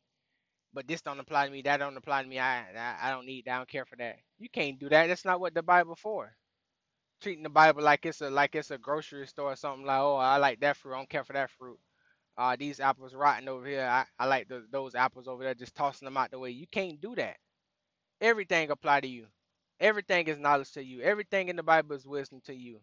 but 0.74 0.88
this 0.88 1.02
don't 1.02 1.20
apply 1.20 1.46
to 1.48 1.52
me. 1.52 1.62
That 1.64 1.78
don't 1.78 1.98
apply 1.98 2.24
to 2.24 2.28
me. 2.30 2.40
I, 2.40 2.60
I 2.78 2.98
I 3.04 3.12
don't 3.12 3.26
need. 3.26 3.48
I 3.48 3.58
don't 3.58 3.70
care 3.70 3.86
for 3.86 3.96
that. 3.98 4.18
You 4.40 4.50
can't 4.50 4.80
do 4.80 4.90
that. 4.90 5.08
That's 5.08 5.26
not 5.26 5.40
what 5.40 5.54
the 5.54 5.64
Bible 5.64 5.96
for. 5.96 6.32
Treating 7.22 7.44
the 7.44 7.50
Bible 7.50 7.84
like 7.84 8.06
it's 8.06 8.22
a 8.22 8.30
like 8.30 8.56
it's 8.56 8.72
a 8.72 8.78
grocery 8.80 9.28
store 9.28 9.54
or 9.54 9.56
something 9.56 9.86
like. 9.86 10.00
Oh, 10.02 10.18
I 10.18 10.38
like 10.38 10.62
that 10.62 10.78
fruit. 10.78 10.96
I 10.96 10.98
don't 10.98 11.10
care 11.10 11.26
for 11.26 11.34
that 11.34 11.52
fruit. 11.52 11.80
Uh, 12.40 12.58
these 12.60 12.82
apples 12.82 13.16
rotten 13.16 13.50
over 13.50 13.68
here. 13.68 13.86
I, 13.86 14.06
I 14.20 14.28
like 14.28 14.50
the, 14.50 14.66
those 14.72 14.96
apples 14.96 15.28
over 15.30 15.44
there. 15.44 15.56
Just 15.56 15.76
tossing 15.76 16.08
them 16.08 16.18
out 16.18 16.32
the 16.32 16.40
way. 16.40 16.52
You 16.52 16.68
can't 16.72 17.02
do 17.02 17.16
that. 17.18 17.38
Everything 18.22 18.72
apply 18.72 19.02
to 19.02 19.08
you. 19.08 19.28
Everything 19.80 20.28
is 20.28 20.40
knowledge 20.40 20.72
to 20.74 20.84
you. 20.84 21.02
Everything 21.02 21.50
in 21.50 21.58
the 21.58 21.64
Bible 21.64 21.96
is 21.96 22.08
wisdom 22.08 22.42
to 22.46 22.56
you. 22.56 22.80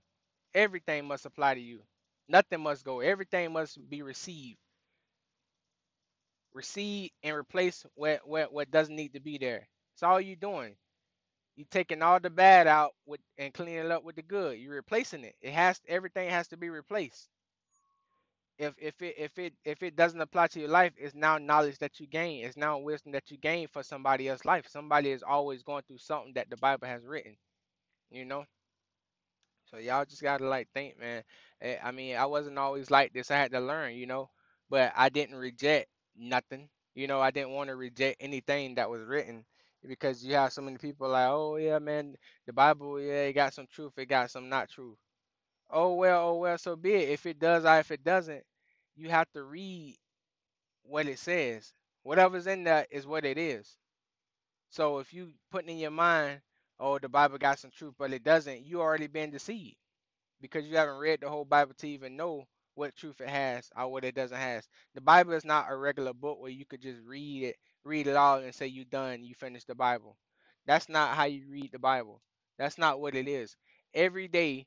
Everything 0.55 1.07
must 1.07 1.27
apply 1.27 1.55
to 1.55 1.61
you. 1.61 1.81
Nothing 2.29 2.62
must 2.62 2.85
go. 2.85 3.01
Everything 3.01 3.53
must 3.53 3.79
be 3.90 4.03
received. 4.03 4.59
Receive 6.55 7.11
and 7.23 7.37
replace 7.37 7.87
what 7.95 8.27
what 8.29 8.53
what 8.53 8.71
doesn't 8.73 8.97
need 8.97 9.14
to 9.14 9.21
be 9.21 9.38
there. 9.38 9.69
That's 9.95 10.05
all 10.05 10.21
you're 10.21 10.37
doing. 10.37 10.77
You're 11.57 11.69
taking 11.71 12.03
all 12.03 12.21
the 12.21 12.31
bad 12.31 12.66
out 12.66 12.92
with 13.07 13.21
and 13.38 13.55
cleaning 13.55 13.77
it 13.77 13.90
up 13.92 14.05
with 14.05 14.16
the 14.16 14.23
good. 14.23 14.59
You're 14.59 14.75
replacing 14.77 15.25
it. 15.25 15.37
It 15.42 15.53
has 15.53 15.81
everything 15.88 16.31
has 16.31 16.49
to 16.49 16.59
be 16.59 16.71
replaced. 16.71 17.29
If 18.59 18.75
if 18.79 19.03
it 19.03 19.14
if 19.19 19.38
it 19.38 19.55
if 19.64 19.83
it 19.83 19.97
doesn't 19.97 20.21
apply 20.21 20.49
to 20.49 20.61
your 20.61 20.69
life, 20.71 20.92
it's 20.99 21.14
now 21.14 21.38
knowledge 21.38 21.79
that 21.79 22.01
you 22.01 22.07
gain. 22.07 22.45
It's 22.45 22.57
now 22.57 22.79
wisdom 22.79 23.12
that 23.12 23.31
you 23.31 23.38
gain 23.38 23.69
for 23.69 23.83
somebody 23.83 24.29
else's 24.29 24.45
life. 24.47 24.66
Somebody 24.69 25.11
is 25.11 25.23
always 25.23 25.62
going 25.62 25.83
through 25.88 25.99
something 25.99 26.35
that 26.35 26.51
the 26.51 26.57
Bible 26.57 26.87
has 26.88 27.05
written. 27.05 27.37
You 28.11 28.25
know. 28.25 28.47
So 29.71 29.79
y'all 29.79 30.05
just 30.05 30.23
gotta 30.23 30.49
like 30.49 30.69
think, 30.75 30.99
man. 30.99 31.23
Eh, 31.61 31.77
I 31.83 31.90
mean, 31.92 32.16
I 32.16 32.27
wasn't 32.27 32.59
always 32.59 32.90
like 32.90 33.12
this. 33.12 33.31
I 33.31 33.37
had 33.37 33.53
to 33.53 33.61
learn, 33.61 33.95
you 33.95 34.07
know, 34.07 34.31
but 34.71 34.92
I 34.97 35.09
didn't 35.09 35.37
reject 35.37 35.88
nothing. 36.16 36.69
You 36.95 37.07
know, 37.07 37.21
I 37.21 37.31
didn't 37.31 37.51
want 37.53 37.69
to 37.69 37.77
reject 37.77 38.19
anything 38.21 38.77
that 38.77 38.90
was 38.90 39.03
written 39.03 39.45
because 39.87 40.25
you 40.25 40.35
have 40.35 40.53
so 40.53 40.62
many 40.62 40.79
people 40.79 41.09
like, 41.11 41.29
oh 41.29 41.57
yeah, 41.57 41.79
man, 41.79 42.16
the 42.47 42.53
Bible, 42.53 43.01
yeah, 43.01 43.25
it 43.25 43.35
got 43.35 43.55
some 43.55 43.66
truth, 43.66 43.92
it 43.99 44.07
got 44.07 44.31
some 44.31 44.49
not 44.49 44.71
truth. 44.71 44.99
Oh 45.71 45.95
well, 45.95 46.31
oh 46.31 46.37
well, 46.39 46.59
so 46.59 46.77
be 46.77 46.95
it. 46.95 47.11
If 47.11 47.27
it 47.27 47.39
does, 47.39 47.65
or 47.65 47.79
if 47.79 47.91
it 47.93 48.05
doesn't, 48.05 48.45
you 48.97 49.11
have 49.11 49.31
to 49.33 49.43
read 49.45 49.97
what 50.85 51.07
it 51.07 51.19
says. 51.21 51.73
Whatever's 52.05 52.47
in 52.49 52.65
that 52.65 52.89
is 52.91 53.07
what 53.07 53.25
it 53.25 53.39
is. 53.39 53.77
So 54.71 54.99
if 54.99 55.13
you 55.13 55.33
putting 55.51 55.71
in 55.71 55.79
your 55.79 55.91
mind, 55.91 56.41
oh, 56.79 56.99
the 56.99 57.09
Bible 57.09 57.39
got 57.39 57.59
some 57.59 57.71
truth, 57.71 57.95
but 57.99 58.13
it 58.13 58.25
doesn't, 58.25 58.65
you 58.67 58.81
already 58.81 59.07
been 59.09 59.31
deceived 59.31 59.77
because 60.41 60.67
you 60.67 60.77
haven't 60.77 60.99
read 60.99 61.21
the 61.21 61.29
whole 61.31 61.45
Bible 61.45 61.75
to 61.79 61.89
even 61.89 62.17
know 62.17 62.45
what 62.75 62.97
truth 62.97 63.21
it 63.21 63.29
has 63.29 63.71
or 63.77 63.91
what 63.91 64.05
it 64.05 64.15
doesn't 64.15 64.37
has. 64.39 64.69
The 64.95 65.01
Bible 65.01 65.33
is 65.35 65.45
not 65.45 65.67
a 65.71 65.77
regular 65.77 66.15
book 66.15 66.41
where 66.41 66.51
you 66.51 66.67
could 66.67 66.83
just 66.83 67.01
read 67.07 67.45
it, 67.45 67.57
read 67.85 68.07
it 68.07 68.17
all 68.17 68.39
and 68.39 68.55
say 68.55 68.67
you 68.67 68.85
done, 68.85 69.25
you 69.25 69.35
finished 69.35 69.69
the 69.69 69.75
Bible. 69.75 70.17
That's 70.67 70.89
not 70.89 71.17
how 71.17 71.25
you 71.25 71.45
read 71.51 71.73
the 71.73 71.79
Bible. 71.79 72.21
That's 72.59 72.79
not 72.79 73.01
what 73.01 73.15
it 73.15 73.29
is. 73.29 73.57
Every 73.95 74.29
day, 74.29 74.67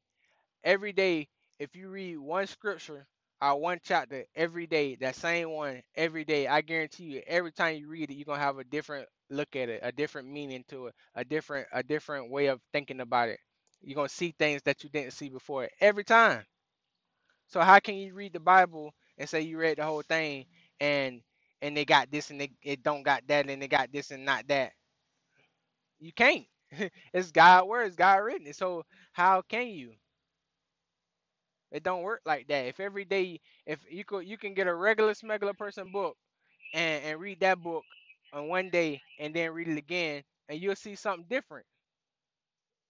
every 0.63 0.93
day, 0.93 1.27
if 1.59 1.75
you 1.75 1.89
read 1.89 2.17
one 2.19 2.47
scripture 2.47 3.07
or 3.41 3.59
one 3.59 3.79
chapter 3.83 4.25
every 4.35 4.67
day, 4.67 4.95
that 4.97 5.15
same 5.15 5.51
one 5.51 5.81
every 5.95 6.25
day, 6.25 6.47
I 6.47 6.61
guarantee 6.61 7.05
you, 7.05 7.21
every 7.27 7.51
time 7.51 7.77
you 7.77 7.89
read 7.89 8.11
it, 8.11 8.15
you're 8.15 8.25
gonna 8.25 8.39
have 8.39 8.59
a 8.59 8.65
different 8.65 9.07
look 9.29 9.55
at 9.55 9.69
it, 9.69 9.81
a 9.83 9.91
different 9.91 10.29
meaning 10.29 10.65
to 10.69 10.87
it, 10.87 10.95
a 11.15 11.25
different 11.25 11.67
a 11.73 11.83
different 11.83 12.31
way 12.31 12.47
of 12.47 12.61
thinking 12.73 13.01
about 13.01 13.29
it. 13.29 13.39
You're 13.81 13.95
gonna 13.95 14.09
see 14.09 14.35
things 14.39 14.61
that 14.63 14.83
you 14.83 14.89
didn't 14.89 15.13
see 15.13 15.29
before 15.29 15.69
every 15.81 16.03
time. 16.05 16.43
So 17.47 17.61
how 17.61 17.79
can 17.79 17.95
you 17.95 18.13
read 18.13 18.33
the 18.33 18.39
Bible 18.39 18.93
and 19.17 19.29
say 19.29 19.41
you 19.41 19.57
read 19.59 19.77
the 19.77 19.85
whole 19.85 20.03
thing 20.03 20.45
and 20.79 21.21
and 21.61 21.75
they 21.77 21.85
got 21.85 22.11
this 22.11 22.31
and 22.31 22.41
they 22.41 22.51
it 22.63 22.83
don't 22.83 23.03
got 23.03 23.27
that 23.27 23.49
and 23.49 23.61
they 23.61 23.67
got 23.67 23.91
this 23.91 24.11
and 24.11 24.25
not 24.25 24.47
that? 24.49 24.73
You 25.99 26.11
can't. 26.13 26.45
it's 27.13 27.31
God 27.31 27.67
words, 27.67 27.95
God 27.95 28.17
written. 28.17 28.53
So 28.53 28.83
how 29.13 29.41
can 29.43 29.67
you? 29.67 29.93
It 31.71 31.83
don't 31.83 32.03
work 32.03 32.21
like 32.25 32.47
that. 32.47 32.65
If 32.67 32.79
every 32.79 33.05
day, 33.05 33.41
if 33.65 33.79
you 33.89 34.03
could, 34.05 34.27
you 34.27 34.37
can 34.37 34.53
get 34.53 34.67
a 34.67 34.73
regular 34.73 35.13
smuggler 35.13 35.53
person 35.53 35.91
book 35.91 36.17
and 36.73 37.03
and 37.05 37.19
read 37.21 37.39
that 37.41 37.61
book 37.61 37.83
on 38.33 38.47
one 38.49 38.69
day 38.69 39.01
and 39.19 39.33
then 39.35 39.51
read 39.53 39.69
it 39.69 39.77
again, 39.77 40.23
and 40.49 40.59
you'll 40.61 40.75
see 40.75 40.95
something 40.95 41.25
different. 41.29 41.65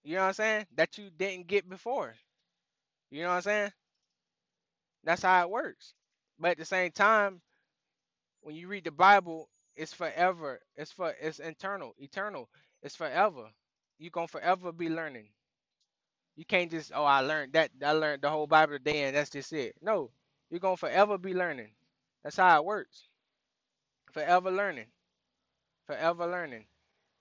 You 0.04 0.16
know 0.16 0.22
what 0.24 0.28
I'm 0.28 0.34
saying? 0.34 0.68
That 0.76 0.98
you 0.98 1.10
didn't 1.10 1.48
get 1.48 1.70
before. 1.70 2.16
You 3.12 3.24
know 3.24 3.30
what 3.30 3.36
I'm 3.36 3.42
saying? 3.44 3.74
That's 5.04 5.24
how 5.24 5.42
it 5.44 5.50
works. 5.50 5.94
But 6.40 6.52
at 6.52 6.58
the 6.58 6.66
same 6.66 6.92
time, 6.92 7.42
when 8.42 8.56
you 8.56 8.68
read 8.68 8.84
the 8.84 8.92
Bible, 8.92 9.50
it's 9.76 9.94
forever. 9.94 10.60
It's 10.76 10.92
for 10.92 11.12
it's 11.22 11.40
internal, 11.40 11.94
eternal. 12.00 12.50
It's 12.82 12.96
forever. 12.96 13.50
You're 13.98 14.12
gonna 14.12 14.28
forever 14.28 14.72
be 14.72 14.90
learning. 14.90 15.30
You 16.40 16.46
can't 16.46 16.72
just 16.72 16.94
oh 16.96 17.04
I 17.04 17.20
learned 17.20 17.52
that 17.52 17.70
I 17.86 17.92
learned 17.92 18.22
the 18.22 18.30
whole 18.30 18.48
Bible 18.48 18.78
today 18.78 19.04
and 19.04 19.18
that's 19.18 19.30
just 19.30 19.52
it. 19.52 19.76
No, 19.82 20.10
you're 20.50 20.62
gonna 20.62 20.78
forever 20.78 21.18
be 21.18 21.34
learning. 21.34 21.72
That's 22.24 22.38
how 22.38 22.58
it 22.58 22.64
works. 22.64 23.10
Forever 24.14 24.50
learning. 24.50 24.86
Forever 25.86 26.26
learning. 26.28 26.66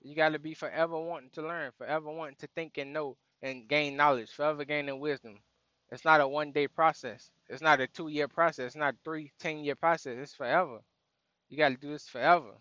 You 0.03 0.15
gotta 0.15 0.39
be 0.39 0.55
forever 0.55 1.01
wanting 1.01 1.31
to 1.31 1.43
learn, 1.43 1.73
forever 1.77 2.13
wanting 2.13 2.37
to 2.37 2.47
think 2.55 2.79
and 2.79 2.93
know 2.93 3.17
and 3.43 3.67
gain 3.67 3.97
knowledge, 3.97 4.31
forever 4.31 4.65
gaining 4.65 5.01
wisdom. 5.01 5.41
It's 5.91 6.05
not 6.05 6.21
a 6.21 6.29
one 6.29 6.53
day 6.53 6.69
process. 6.69 7.33
It's 7.49 7.61
not 7.63 7.81
a 7.81 7.89
two 7.89 8.07
year 8.11 8.29
process. 8.29 8.67
It's 8.67 8.77
not 8.77 8.95
three, 9.05 9.33
ten 9.41 9.65
year 9.65 9.75
process. 9.75 10.17
It's 10.17 10.35
forever. 10.35 10.79
You 11.49 11.59
gotta 11.59 11.77
do 11.77 11.91
this 11.91 12.09
forever. 12.09 12.53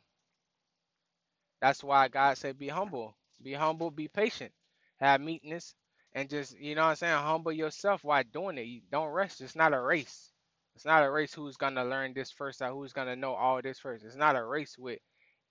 That's 1.62 1.84
why 1.84 2.08
God 2.08 2.36
said 2.36 2.58
be 2.58 2.70
humble. 2.70 3.16
Be 3.44 3.54
humble, 3.54 3.92
be 3.92 4.08
patient, 4.08 4.52
have 5.00 5.22
meekness, 5.22 5.76
and 6.18 6.30
just 6.30 6.60
you 6.60 6.76
know 6.76 6.84
what 6.84 6.90
I'm 6.92 6.98
saying, 6.98 7.16
humble 7.16 7.54
yourself 7.54 8.04
while 8.06 8.24
doing 8.34 8.60
it. 8.60 8.64
You 8.68 8.82
don't 8.92 9.10
rush. 9.12 9.42
It's 9.42 9.58
not 9.58 9.76
a 9.76 9.82
race. 9.82 10.34
It's 10.76 10.86
not 10.86 11.06
a 11.06 11.12
race 11.12 11.34
who's 11.36 11.58
gonna 11.58 11.86
learn 11.86 12.16
this 12.16 12.32
first 12.32 12.64
or 12.64 12.70
who's 12.72 12.94
gonna 12.94 13.18
know 13.18 13.36
all 13.36 13.62
this 13.64 13.80
first. 13.80 14.06
It's 14.06 14.18
not 14.18 14.38
a 14.38 14.46
race 14.46 14.78
with 14.80 15.00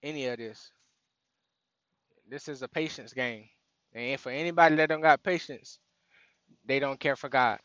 any 0.04 0.26
of 0.28 0.38
this. 0.38 0.72
This 2.28 2.48
is 2.48 2.62
a 2.62 2.68
patience 2.68 3.14
game. 3.14 3.46
And 3.94 4.20
for 4.20 4.30
anybody 4.30 4.76
that 4.76 4.90
don't 4.90 5.02
got 5.02 5.22
patience, 5.24 5.80
they 6.66 6.80
don't 6.80 7.00
care 7.00 7.16
for 7.16 7.30
God. 7.30 7.60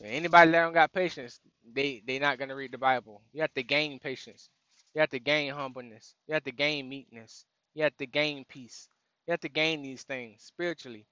And 0.00 0.10
anybody 0.12 0.52
that 0.52 0.62
don't 0.62 0.74
got 0.74 0.92
patience, 0.94 1.40
they 1.74 2.02
they 2.06 2.18
not 2.20 2.38
gonna 2.38 2.56
read 2.56 2.72
the 2.72 2.78
Bible. 2.78 3.22
You 3.34 3.42
have 3.42 3.54
to 3.54 3.64
gain 3.64 4.00
patience. 4.00 4.50
You 4.94 5.02
have 5.02 5.10
to 5.10 5.20
gain 5.20 5.52
humbleness. 5.52 6.16
You 6.28 6.34
have 6.34 6.44
to 6.44 6.52
gain 6.52 6.88
meekness. 6.90 7.46
You 7.74 7.84
have 7.84 7.96
to 7.98 8.06
gain 8.06 8.44
peace. 8.48 8.88
You 9.28 9.32
have 9.32 9.40
to 9.42 9.50
gain 9.50 9.82
these 9.82 10.04
things 10.04 10.42
spiritually, 10.44 11.06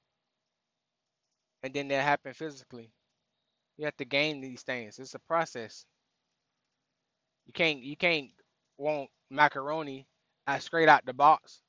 and 1.64 1.74
then 1.74 1.88
they 1.88 1.96
happen 1.96 2.34
physically. 2.34 2.92
You 3.78 3.86
have 3.86 3.96
to 3.98 4.06
gain 4.06 4.42
these 4.42 4.62
things. 4.62 5.00
It's 5.00 5.16
a 5.16 5.20
process. 5.20 5.86
You 7.46 7.52
can't 7.54 7.80
you 7.80 7.96
can't 7.96 8.30
want 8.78 9.10
macaroni 9.30 10.06
uh, 10.46 10.58
straight 10.60 10.88
out 10.88 11.06
the 11.06 11.14
box. 11.14 11.62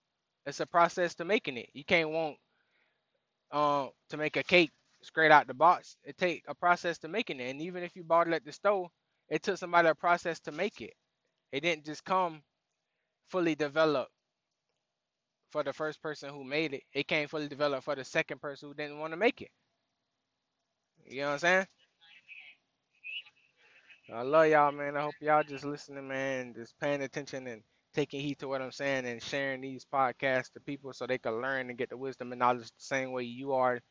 It's 0.47 0.61
a 0.61 0.67
process 0.67 1.15
to 1.17 1.25
making 1.25 1.57
it. 1.57 1.69
You 1.73 1.85
can't 1.85 2.11
want 2.11 2.37
um 3.51 3.91
to 4.09 4.17
make 4.17 4.37
a 4.37 4.43
cake 4.43 4.71
straight 5.03 5.31
out 5.31 5.47
the 5.47 5.55
box. 5.55 5.97
It 6.05 6.17
take 6.17 6.43
a 6.47 6.55
process 6.55 6.99
to 6.99 7.09
making 7.09 7.41
it. 7.41 7.51
And 7.51 7.61
even 7.61 7.83
if 7.83 7.95
you 7.95 8.03
bought 8.03 8.27
it 8.27 8.35
at 8.35 8.45
the 8.45 8.53
store, 8.53 8.89
it 9.29 9.43
took 9.43 9.57
somebody 9.57 9.89
a 9.89 9.95
process 9.95 10.39
to 10.41 10.53
make 10.53 10.81
it. 10.81 10.93
It 11.53 11.61
didn't 11.61 11.85
just 11.85 12.05
come 12.05 12.43
fully 13.29 13.55
developed 13.55 14.11
for 15.51 15.63
the 15.63 15.73
first 15.73 16.01
person 16.01 16.29
who 16.31 16.43
made 16.43 16.73
it. 16.73 16.83
It 16.93 17.07
can't 17.07 17.29
fully 17.29 17.49
developed 17.49 17.85
for 17.85 17.95
the 17.95 18.05
second 18.05 18.41
person 18.41 18.69
who 18.69 18.75
didn't 18.75 18.99
want 18.99 19.13
to 19.13 19.17
make 19.17 19.41
it. 19.41 19.51
You 21.05 21.21
know 21.21 21.27
what 21.27 21.33
I'm 21.33 21.39
saying? 21.39 21.67
I 24.13 24.21
love 24.23 24.47
y'all, 24.47 24.71
man. 24.71 24.97
I 24.97 25.01
hope 25.01 25.15
y'all 25.21 25.43
just 25.43 25.65
listening, 25.65 26.07
man, 26.07 26.53
just 26.55 26.79
paying 26.79 27.01
attention 27.01 27.47
and 27.47 27.63
taking 27.93 28.21
heed 28.21 28.39
to 28.39 28.47
what 28.47 28.61
I'm 28.61 28.71
saying 28.71 29.05
and 29.05 29.21
sharing 29.21 29.61
these 29.61 29.85
podcasts 29.91 30.53
to 30.53 30.61
people 30.61 30.93
so 30.93 31.07
they 31.07 31.17
can 31.17 31.41
learn 31.41 31.69
and 31.69 31.77
get 31.77 31.89
the 31.89 31.97
wisdom 31.97 32.31
and 32.31 32.39
knowledge 32.39 32.67
the 32.67 32.73
same 32.77 33.11
way 33.11 33.23
you 33.23 33.53
are 33.53 33.81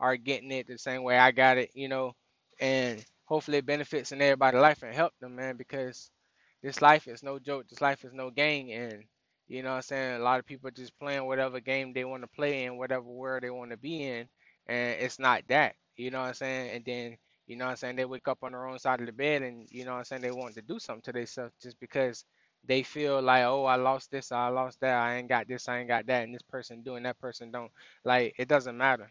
are 0.00 0.16
getting 0.16 0.52
it, 0.52 0.68
the 0.68 0.78
same 0.78 1.02
way 1.04 1.18
I 1.18 1.32
got 1.32 1.58
it, 1.58 1.70
you 1.74 1.88
know, 1.88 2.12
and 2.60 3.04
hopefully 3.24 3.58
it 3.58 3.66
benefits 3.66 4.12
in 4.12 4.22
everybody's 4.22 4.60
life 4.60 4.82
and 4.84 4.94
help 4.94 5.14
them, 5.20 5.36
man, 5.36 5.56
because 5.56 6.10
this 6.62 6.82
life 6.82 7.08
is 7.08 7.22
no 7.22 7.38
joke. 7.40 7.68
This 7.68 7.80
life 7.80 8.04
is 8.04 8.12
no 8.14 8.30
game, 8.30 8.70
and 8.70 9.04
you 9.48 9.62
know 9.64 9.70
what 9.70 9.76
I'm 9.76 9.82
saying. 9.82 10.20
A 10.20 10.24
lot 10.24 10.40
of 10.40 10.46
people 10.46 10.70
just 10.70 10.98
playing 11.00 11.26
whatever 11.26 11.60
game 11.60 11.94
they 11.94 12.04
want 12.04 12.22
to 12.24 12.28
play 12.28 12.64
in, 12.64 12.78
whatever 12.78 13.04
world 13.04 13.42
they 13.44 13.50
want 13.50 13.70
to 13.72 13.78
be 13.78 14.04
in, 14.04 14.28
and 14.68 15.00
it's 15.00 15.18
not 15.18 15.42
that. 15.48 15.76
You 15.96 16.10
know 16.12 16.20
what 16.20 16.28
I'm 16.28 16.34
saying. 16.34 16.70
And 16.76 16.84
then 16.86 17.18
you 17.48 17.56
know 17.56 17.66
what 17.66 17.72
I'm 17.72 17.76
saying 17.78 17.96
they 17.96 18.06
wake 18.06 18.28
up 18.28 18.38
on 18.42 18.52
their 18.52 18.66
own 18.68 18.78
side 18.80 19.00
of 19.00 19.06
the 19.06 19.12
bed, 19.12 19.42
and 19.42 19.68
you 19.70 19.84
know 19.84 19.92
what 19.92 19.98
I'm 19.98 20.04
saying 20.06 20.22
they 20.22 20.32
want 20.32 20.54
to 20.56 20.62
do 20.62 20.78
something 20.80 21.02
to 21.04 21.12
themselves 21.12 21.54
just 21.62 21.80
because 21.80 22.24
they 22.66 22.82
feel 22.84 23.22
like, 23.22 23.44
oh, 23.44 23.64
I 23.66 23.76
lost 23.76 24.10
this, 24.12 24.32
I 24.32 24.48
lost 24.48 24.80
that, 24.80 24.96
I 24.96 25.16
ain't 25.16 25.28
got 25.28 25.48
this, 25.48 25.68
I 25.68 25.80
ain't 25.80 25.88
got 25.88 26.06
that, 26.06 26.24
and 26.24 26.34
this 26.34 26.42
person 26.42 26.82
doing 26.82 27.04
that 27.04 27.20
person 27.20 27.50
don't. 27.52 27.72
Like 28.04 28.34
it 28.38 28.48
doesn't 28.48 28.78
matter. 28.78 29.10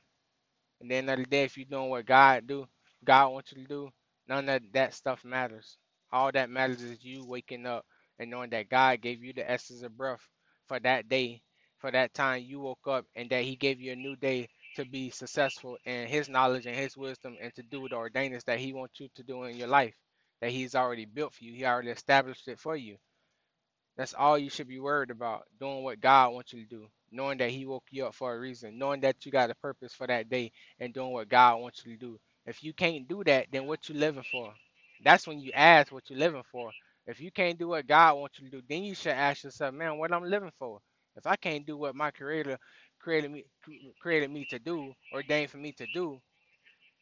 And 0.82 0.92
then 0.92 1.06
the 1.08 1.16
the 1.18 1.26
day, 1.26 1.44
if 1.44 1.58
you're 1.58 1.66
doing 1.66 1.90
what 1.90 2.06
God 2.06 2.48
do, 2.48 2.68
God 3.04 3.30
wants 3.30 3.52
you 3.52 3.64
to 3.64 3.68
do, 3.68 3.90
none 4.28 4.48
of 4.50 4.62
that 4.74 4.94
stuff 4.94 5.26
matters. 5.26 5.78
All 6.12 6.32
that 6.34 6.50
matters 6.50 6.82
is 6.84 7.04
you 7.04 7.26
waking 7.26 7.66
up 7.66 7.86
and 8.20 8.30
knowing 8.30 8.52
that 8.52 8.70
God 8.70 9.02
gave 9.02 9.24
you 9.24 9.34
the 9.34 9.50
essence 9.50 9.82
of 9.84 9.98
breath 9.98 10.28
for 10.68 10.80
that 10.82 11.10
day, 11.10 11.42
for 11.80 11.92
that 11.92 12.14
time 12.14 12.44
you 12.46 12.60
woke 12.60 12.88
up, 12.88 13.06
and 13.16 13.30
that 13.32 13.44
He 13.44 13.56
gave 13.56 13.82
you 13.82 13.94
a 13.94 13.96
new 13.96 14.16
day 14.16 14.50
to 14.76 14.86
be 14.86 15.12
successful 15.12 15.78
in 15.86 16.08
His 16.08 16.30
knowledge 16.30 16.66
and 16.68 16.76
His 16.76 16.98
wisdom 16.98 17.38
and 17.42 17.54
to 17.56 17.64
do 17.64 17.88
the 17.90 17.96
ordainings 17.96 18.46
that 18.46 18.60
He 18.60 18.74
wants 18.74 19.00
you 19.00 19.10
to 19.16 19.24
do 19.24 19.44
in 19.46 19.58
your 19.58 19.70
life, 19.70 19.96
that 20.42 20.52
He's 20.52 20.76
already 20.76 21.06
built 21.06 21.34
for 21.36 21.46
you. 21.46 21.54
He 21.54 21.66
already 21.66 21.90
established 21.92 22.48
it 22.48 22.60
for 22.60 22.76
you. 22.76 22.98
That's 23.98 24.14
all 24.16 24.38
you 24.38 24.50
should 24.50 24.68
be 24.68 24.80
worried 24.80 25.12
about, 25.12 25.44
doing 25.60 25.84
what 25.84 26.02
God 26.02 26.34
wants 26.34 26.54
you 26.54 26.64
to 26.64 26.70
do, 26.70 26.88
knowing 27.12 27.38
that 27.40 27.52
He 27.52 27.66
woke 27.66 27.86
you 27.92 28.06
up 28.08 28.16
for 28.16 28.34
a 28.34 28.40
reason, 28.40 28.80
knowing 28.80 29.02
that 29.02 29.26
you 29.26 29.32
got 29.32 29.52
a 29.52 29.56
purpose 29.56 29.94
for 29.94 30.08
that 30.08 30.30
day, 30.30 30.52
and 30.80 30.94
doing 30.94 31.12
what 31.12 31.30
God 31.30 31.62
wants 31.62 31.84
you 31.86 31.94
to 31.94 32.00
do. 32.00 32.20
If 32.48 32.64
you 32.64 32.74
can't 32.74 33.08
do 33.08 33.24
that, 33.26 33.48
then 33.52 33.68
what 33.68 33.88
you 33.88 33.96
living 33.96 34.24
for? 34.32 34.52
That's 35.04 35.28
when 35.28 35.40
you 35.40 35.52
ask 35.54 35.92
what 35.92 36.10
you're 36.10 36.20
living 36.20 36.44
for. 36.52 36.72
If 37.06 37.22
you 37.22 37.32
can't 37.32 37.60
do 37.60 37.70
what 37.70 37.88
God 37.88 38.16
wants 38.16 38.40
you 38.40 38.50
to 38.50 38.58
do, 38.58 38.64
then 38.68 38.84
you 38.84 38.96
should 38.96 39.12
ask 39.14 39.44
yourself, 39.44 39.76
man, 39.76 39.98
what 39.98 40.12
I'm 40.14 40.24
living 40.24 40.52
for. 40.58 40.80
If 41.16 41.28
I 41.28 41.36
can't 41.36 41.66
do 41.68 41.78
what 41.78 41.96
my 41.96 42.10
Creator 42.12 42.58
created 43.02 43.32
me 43.32 43.46
created 44.02 44.32
me 44.32 44.46
to 44.52 44.60
do, 44.60 44.94
ordained 45.14 45.52
for 45.52 45.58
me 45.58 45.74
to 45.74 45.88
do, 45.94 46.20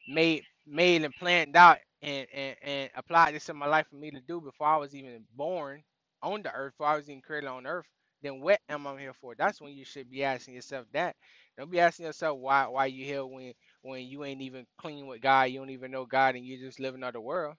made 0.08 0.44
made 0.68 1.04
and 1.04 1.16
planned 1.16 1.56
out 1.56 1.78
and, 2.02 2.28
and, 2.34 2.56
and 2.64 2.90
applied 2.96 3.36
this 3.36 3.50
in 3.50 3.58
my 3.58 3.68
life 3.68 3.88
for 3.90 3.98
me 3.98 4.12
to 4.12 4.22
do 4.22 4.42
before 4.42 4.68
I 4.68 4.78
was 4.78 4.96
even 4.96 5.26
born 5.36 5.84
on 6.24 6.44
the 6.44 6.54
earth, 6.54 6.74
before 6.74 6.88
I 6.88 6.98
was 6.98 7.10
even 7.10 7.22
created 7.22 7.48
on 7.50 7.68
earth, 7.68 7.86
then 8.24 8.42
what 8.42 8.60
am 8.70 8.88
I 8.88 9.00
here 9.00 9.14
for? 9.22 9.36
That's 9.38 9.62
when 9.62 9.74
you 9.74 9.86
should 9.86 10.10
be 10.12 10.24
asking 10.24 10.56
yourself 10.56 10.88
that. 10.94 11.16
Don't 11.58 11.72
be 11.72 11.80
asking 11.82 12.08
yourself 12.08 12.40
why 12.40 12.68
why 12.68 12.88
you 12.88 13.06
here 13.06 13.26
when 13.26 13.54
when 13.84 14.06
you 14.08 14.24
ain't 14.26 14.42
even 14.42 14.66
clean 14.80 15.08
with 15.08 15.22
God, 15.22 15.46
you 15.52 15.60
don't 15.60 15.72
even 15.72 15.92
know 15.92 16.06
God 16.06 16.36
and 16.36 16.46
you're 16.46 16.60
just 16.60 16.80
living 16.80 17.04
out 17.04 17.14
the 17.14 17.22
world. 17.22 17.56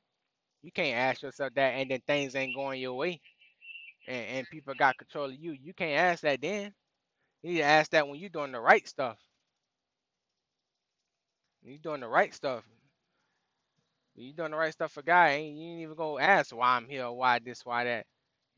You 0.63 0.73
can't 0.73 0.97
ask 0.99 1.23
yourself 1.23 1.53
that 1.57 1.71
and 1.75 1.91
then 1.91 2.01
things 2.07 2.37
ain't 2.37 2.57
going 2.57 2.81
your 2.81 2.95
way 2.95 3.21
and, 4.09 4.27
and 4.29 4.51
people 4.51 4.75
got 4.75 4.99
control 4.99 5.27
of 5.27 5.37
you. 5.37 5.53
You 5.53 5.75
can't 5.75 5.99
ask 6.01 6.23
that 6.23 6.41
then. 6.43 6.73
You 7.43 7.53
need 7.53 7.59
to 7.59 7.65
ask 7.65 7.93
that 7.93 8.09
when 8.09 8.21
you're 8.21 8.31
doing 8.31 8.53
the 8.53 8.61
right 8.61 8.87
stuff. 8.89 9.19
You're 11.63 11.79
doing 11.79 12.01
the 12.01 12.09
right 12.09 12.35
stuff. 12.35 12.65
you're 14.17 14.35
doing 14.35 14.53
the 14.53 14.59
right 14.59 14.75
stuff 14.75 14.93
for 14.93 15.03
God, 15.03 15.31
ain't 15.31 15.59
you 15.59 15.71
ain't 15.73 15.83
even 15.83 15.97
gonna 15.97 16.23
ask 16.23 16.55
why 16.57 16.77
I'm 16.77 16.89
here, 16.89 17.11
why 17.13 17.41
this, 17.41 17.67
why 17.67 17.85
that. 17.87 18.07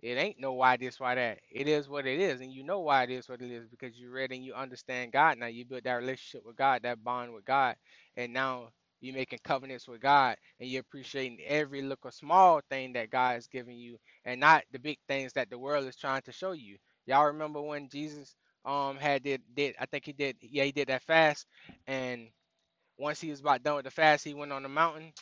It 0.03 0.19
ain't 0.19 0.41
no 0.41 0.55
why 0.55 0.77
this, 0.77 1.01
why 1.01 1.17
that. 1.17 1.41
It 1.51 1.69
is 1.69 1.89
what 1.89 2.07
it 2.07 2.21
is, 2.21 2.43
and 2.43 2.53
you 2.53 2.65
know 2.65 2.81
why 2.81 3.05
it 3.05 3.11
is 3.11 3.31
what 3.31 3.43
it 3.43 3.51
is 3.53 3.69
because 3.69 3.99
you 3.99 4.11
read 4.13 4.33
and 4.33 4.45
you 4.45 4.55
understand 4.55 5.13
God. 5.13 5.39
Now 5.39 5.47
you 5.47 5.65
built 5.67 5.85
that 5.85 5.95
relationship 5.95 6.47
with 6.47 6.57
God, 6.59 6.83
that 6.85 7.05
bond 7.05 7.35
with 7.35 7.47
God, 7.47 7.77
and 8.19 8.35
now 8.35 8.71
you're 9.01 9.17
making 9.17 9.41
covenants 9.45 9.89
with 9.89 10.03
God, 10.03 10.37
and 10.61 10.69
you're 10.71 10.83
appreciating 10.83 11.39
every 11.47 11.83
little 11.83 12.13
small 12.13 12.61
thing 12.71 12.95
that 12.95 13.11
God 13.11 13.39
is 13.39 13.49
giving 13.49 13.79
you, 13.79 13.99
and 14.27 14.41
not 14.41 14.65
the 14.73 14.81
big 14.81 14.99
things 15.09 15.33
that 15.35 15.51
the 15.51 15.59
world 15.59 15.87
is 15.87 15.97
trying 15.97 16.23
to 16.25 16.33
show 16.33 16.53
you. 16.53 16.79
Y'all 17.07 17.27
remember 17.27 17.63
when 17.63 17.89
Jesus 17.89 18.37
um 18.65 18.97
had 18.99 19.23
did 19.25 19.43
did 19.55 19.75
I 19.81 19.87
think 19.87 20.07
he 20.07 20.13
did 20.13 20.37
yeah 20.43 20.65
he 20.65 20.73
did 20.73 20.89
that 20.89 21.03
fast, 21.03 21.47
and 21.87 22.29
once 22.99 23.21
he 23.21 23.31
was 23.31 23.41
about 23.41 23.63
done 23.63 23.77
with 23.77 23.85
the 23.85 23.91
fast, 23.91 24.25
he 24.25 24.35
went 24.35 24.53
on 24.53 24.63
the 24.63 24.69
mountain, 24.69 25.13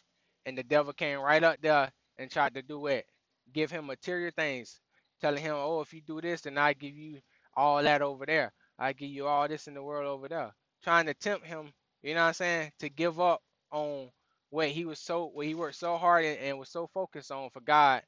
and 0.47 0.59
the 0.59 0.63
devil 0.63 0.93
came 0.93 1.21
right 1.21 1.43
up 1.43 1.59
there 1.63 1.91
and 2.19 2.31
tried 2.31 2.55
to 2.55 2.63
do 2.63 2.87
it, 2.89 3.07
give 3.53 3.71
him 3.71 3.87
material 3.87 4.33
things, 4.37 4.81
telling 5.21 5.43
him, 5.43 5.55
"Oh, 5.57 5.81
if 5.81 5.95
you 5.95 6.01
do 6.03 6.21
this, 6.21 6.43
then 6.43 6.59
I 6.59 6.75
give 6.75 6.97
you 6.97 7.21
all 7.57 7.83
that 7.83 8.03
over 8.03 8.27
there. 8.27 8.53
I 8.79 8.93
give 8.93 9.11
you 9.11 9.27
all 9.27 9.49
this 9.49 9.69
in 9.69 9.75
the 9.75 9.83
world 9.83 10.07
over 10.09 10.29
there." 10.29 10.53
Trying 10.83 11.07
to 11.07 11.15
tempt 11.15 11.47
him, 11.47 11.73
you 12.03 12.15
know 12.15 12.23
what 12.23 12.29
I'm 12.29 12.35
saying, 12.35 12.73
to 12.81 12.89
give 12.91 13.21
up 13.21 13.43
on 13.73 14.11
what 14.51 14.69
he 14.69 14.85
was 14.87 14.99
so 15.01 15.27
what 15.27 15.47
he 15.47 15.55
worked 15.55 15.77
so 15.77 15.97
hard 15.99 16.25
and, 16.25 16.39
and 16.41 16.59
was 16.59 16.71
so 16.71 16.89
focused 16.89 17.33
on 17.33 17.51
for 17.51 17.61
God, 17.63 18.03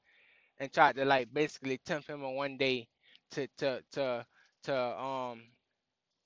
and 0.61 0.73
tried 0.73 0.97
to 0.97 1.05
like 1.07 1.33
basically 1.35 1.79
tempt 1.79 2.09
him 2.09 2.25
on 2.25 2.35
one 2.37 2.59
day 2.59 2.89
to 3.33 3.49
to 3.59 3.83
to 3.93 4.27
to 4.65 4.77
um 5.03 5.43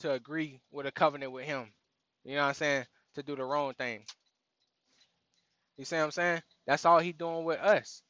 to 0.00 0.12
agree 0.12 0.60
with 0.72 0.86
a 0.86 0.92
covenant 0.92 1.32
with 1.32 1.46
him. 1.46 1.72
You 2.24 2.36
know 2.36 2.42
what 2.42 2.48
I'm 2.48 2.54
saying? 2.54 2.86
To 3.16 3.24
do 3.24 3.36
the 3.36 3.44
wrong 3.44 3.74
thing. 3.74 4.04
You 5.78 5.86
see 5.86 5.96
what 5.96 6.04
I'm 6.04 6.12
saying? 6.12 6.42
That's 6.66 6.86
all 6.86 7.00
he 7.00 7.12
doing 7.12 7.44
with 7.44 7.60
us. 7.60 8.02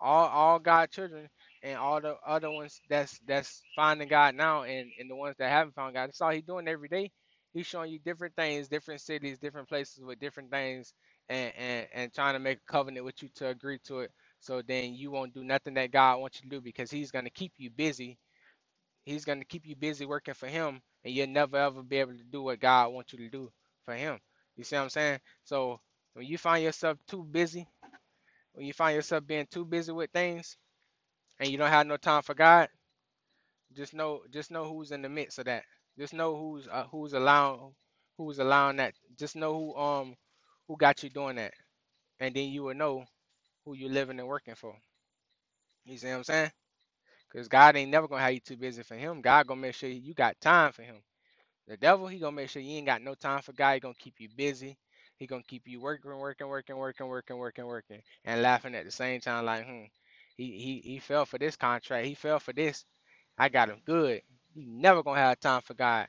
All 0.00 0.28
all 0.28 0.60
God 0.60 0.90
children 0.90 1.28
and 1.62 1.78
all 1.78 2.00
the 2.00 2.16
other 2.26 2.50
ones 2.50 2.80
that's 2.90 3.18
that's 3.26 3.62
finding 3.76 4.08
God 4.08 4.34
now 4.36 4.64
and, 4.64 4.90
and 5.00 5.10
the 5.10 5.16
ones 5.16 5.36
that 5.38 5.50
haven't 5.50 5.74
found 5.74 5.94
God. 5.94 6.08
That's 6.08 6.20
all 6.22 6.32
he 6.32 6.42
doing 6.42 6.68
every 6.68 6.88
day. 6.88 7.12
He's 7.54 7.66
showing 7.66 7.92
you 7.92 8.00
different 8.00 8.36
things, 8.36 8.68
different 8.68 9.00
cities, 9.00 9.38
different 9.38 9.68
places 9.68 10.04
with 10.04 10.20
different 10.20 10.50
things 10.50 10.94
and, 11.30 11.52
and, 11.58 11.86
and 11.94 12.14
trying 12.14 12.34
to 12.34 12.40
make 12.40 12.58
a 12.58 12.72
covenant 12.72 13.06
with 13.06 13.22
you 13.22 13.30
to 13.36 13.48
agree 13.48 13.78
to 13.86 14.00
it. 14.00 14.12
So 14.40 14.62
then 14.62 14.94
you 14.94 15.10
won't 15.10 15.34
do 15.34 15.44
nothing 15.44 15.74
that 15.74 15.92
God 15.92 16.20
wants 16.20 16.38
you 16.42 16.50
to 16.50 16.56
do 16.56 16.62
because 16.62 16.90
he's 16.90 17.10
gonna 17.12 17.30
keep 17.30 17.52
you 17.58 17.70
busy 17.70 18.18
He's 19.04 19.24
going 19.26 19.40
to 19.40 19.46
keep 19.46 19.66
you 19.66 19.76
busy 19.76 20.06
working 20.06 20.34
for 20.34 20.48
him, 20.48 20.80
and 21.04 21.14
you'll 21.14 21.28
never 21.28 21.56
ever 21.58 21.82
be 21.82 21.98
able 21.98 22.14
to 22.14 22.24
do 22.24 22.42
what 22.42 22.60
God 22.60 22.92
wants 22.92 23.12
you 23.12 23.20
to 23.20 23.30
do 23.30 23.52
for 23.84 23.94
him. 23.94 24.18
You 24.56 24.64
see 24.64 24.76
what 24.76 24.82
I'm 24.84 24.90
saying? 24.90 25.20
So 25.44 25.80
when 26.14 26.26
you 26.26 26.38
find 26.38 26.64
yourself 26.64 26.98
too 27.08 27.24
busy, 27.24 27.66
when 28.54 28.66
you 28.66 28.72
find 28.74 28.96
yourself 28.96 29.26
being 29.26 29.46
too 29.50 29.64
busy 29.64 29.92
with 29.92 30.10
things, 30.12 30.56
and 31.40 31.50
you 31.50 31.58
don't 31.58 31.70
have 31.70 31.86
no 31.86 31.96
time 31.98 32.22
for 32.22 32.34
God, 32.34 32.68
just 33.76 33.94
know 33.94 34.22
just 34.32 34.50
know 34.50 34.64
who's 34.68 34.92
in 34.92 35.02
the 35.02 35.08
midst 35.08 35.38
of 35.38 35.46
that. 35.46 35.64
Just 35.98 36.14
know 36.14 36.36
who's 36.36 36.68
uh, 36.70 36.86
who's 36.90 37.14
allowing 37.14 37.72
who's 38.18 38.38
allowing 38.38 38.76
that. 38.78 38.94
Just 39.18 39.36
know 39.36 39.54
who 39.54 39.76
um 39.76 40.16
who 40.68 40.76
got 40.76 41.02
you 41.02 41.10
doing 41.10 41.36
that, 41.36 41.54
and 42.20 42.34
then 42.34 42.50
you 42.50 42.64
will 42.64 42.74
know 42.74 43.04
who 43.64 43.74
you're 43.74 43.90
living 43.90 44.18
and 44.20 44.28
working 44.28 44.54
for. 44.56 44.76
You 45.86 45.98
see 45.98 46.08
what 46.08 46.16
I'm 46.18 46.24
saying? 46.24 46.50
Because 47.34 47.48
God 47.48 47.76
ain't 47.76 47.92
never 47.92 48.08
gonna 48.08 48.22
have 48.22 48.34
you 48.34 48.40
too 48.40 48.58
busy 48.58 48.84
for 48.84 48.96
Him. 48.96 49.22
God 49.22 49.48
gonna 49.48 49.60
make 49.62 49.74
sure 49.76 49.90
you 49.90 50.14
got 50.14 50.40
time 50.40 50.72
for 50.72 50.84
Him. 50.84 50.96
The 51.68 51.78
devil, 51.78 52.08
he 52.08 52.20
gonna 52.20 52.36
make 52.36 52.50
sure 52.50 52.62
you 52.62 52.76
ain't 52.78 52.86
got 52.86 53.02
no 53.02 53.14
time 53.16 53.42
for 53.42 53.54
God. 53.54 53.74
He 53.74 53.80
gonna 53.80 53.94
keep 53.98 54.20
you 54.20 54.28
busy. 54.36 54.78
He 55.18 55.26
gonna 55.26 55.44
keep 55.44 55.68
you 55.68 55.80
working, 55.80 56.12
working, 56.18 56.48
working, 56.48 56.76
working, 56.76 57.08
working, 57.08 57.38
working, 57.38 57.66
working, 57.66 58.02
and 58.26 58.42
laughing 58.42 58.76
at 58.76 58.84
the 58.84 58.92
same 58.92 59.22
time. 59.22 59.46
Like, 59.46 59.66
hmm, 59.66 59.84
he 60.36 60.52
he 60.58 60.82
he 60.84 61.00
fell 61.00 61.26
for 61.26 61.38
this 61.38 61.56
contract. 61.56 62.06
He 62.06 62.16
fell 62.16 62.40
for 62.40 62.52
this. 62.52 62.84
I 63.38 63.48
got 63.50 63.70
him 63.70 63.80
good. 63.86 64.22
He 64.54 64.66
never 64.66 65.02
gonna 65.02 65.20
have 65.20 65.40
time 65.40 65.62
for 65.62 65.74
God. 65.74 66.08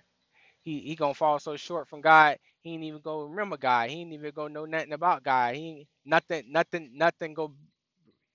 He 0.63 0.81
he 0.81 0.95
gonna 0.95 1.13
fall 1.15 1.39
so 1.39 1.57
short 1.57 1.89
from 1.89 2.01
God. 2.01 2.37
He 2.61 2.73
ain't 2.75 2.83
even 2.83 3.01
gonna 3.01 3.27
remember 3.27 3.57
God. 3.57 3.89
He 3.89 4.01
ain't 4.01 4.13
even 4.13 4.31
gonna 4.31 4.53
know 4.53 4.65
nothing 4.65 4.93
about 4.93 5.23
God. 5.23 5.55
He 5.55 5.61
ain't, 5.69 5.87
nothing 6.05 6.45
nothing 6.51 6.91
nothing 6.95 7.33
go 7.35 7.53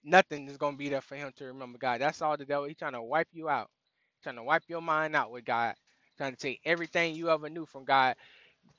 nothing 0.04 0.48
is 0.48 0.56
gonna 0.58 0.76
be 0.76 0.88
there 0.90 1.00
for 1.02 1.16
him 1.16 1.32
to 1.36 1.46
remember 1.46 1.78
God. 1.78 2.00
That's 2.00 2.22
all 2.22 2.36
the 2.36 2.44
devil. 2.46 2.66
He's 2.66 2.76
trying 2.76 2.92
to 2.94 3.02
wipe 3.02 3.28
you 3.32 3.48
out, 3.48 3.70
trying 4.22 4.36
to 4.36 4.42
wipe 4.44 4.64
your 4.68 4.82
mind 4.82 5.16
out 5.16 5.30
with 5.32 5.44
God, 5.44 5.74
trying 6.18 6.32
to 6.32 6.38
take 6.38 6.60
everything 6.64 7.14
you 7.14 7.30
ever 7.30 7.50
knew 7.50 7.66
from 7.66 7.84
God, 7.84 8.16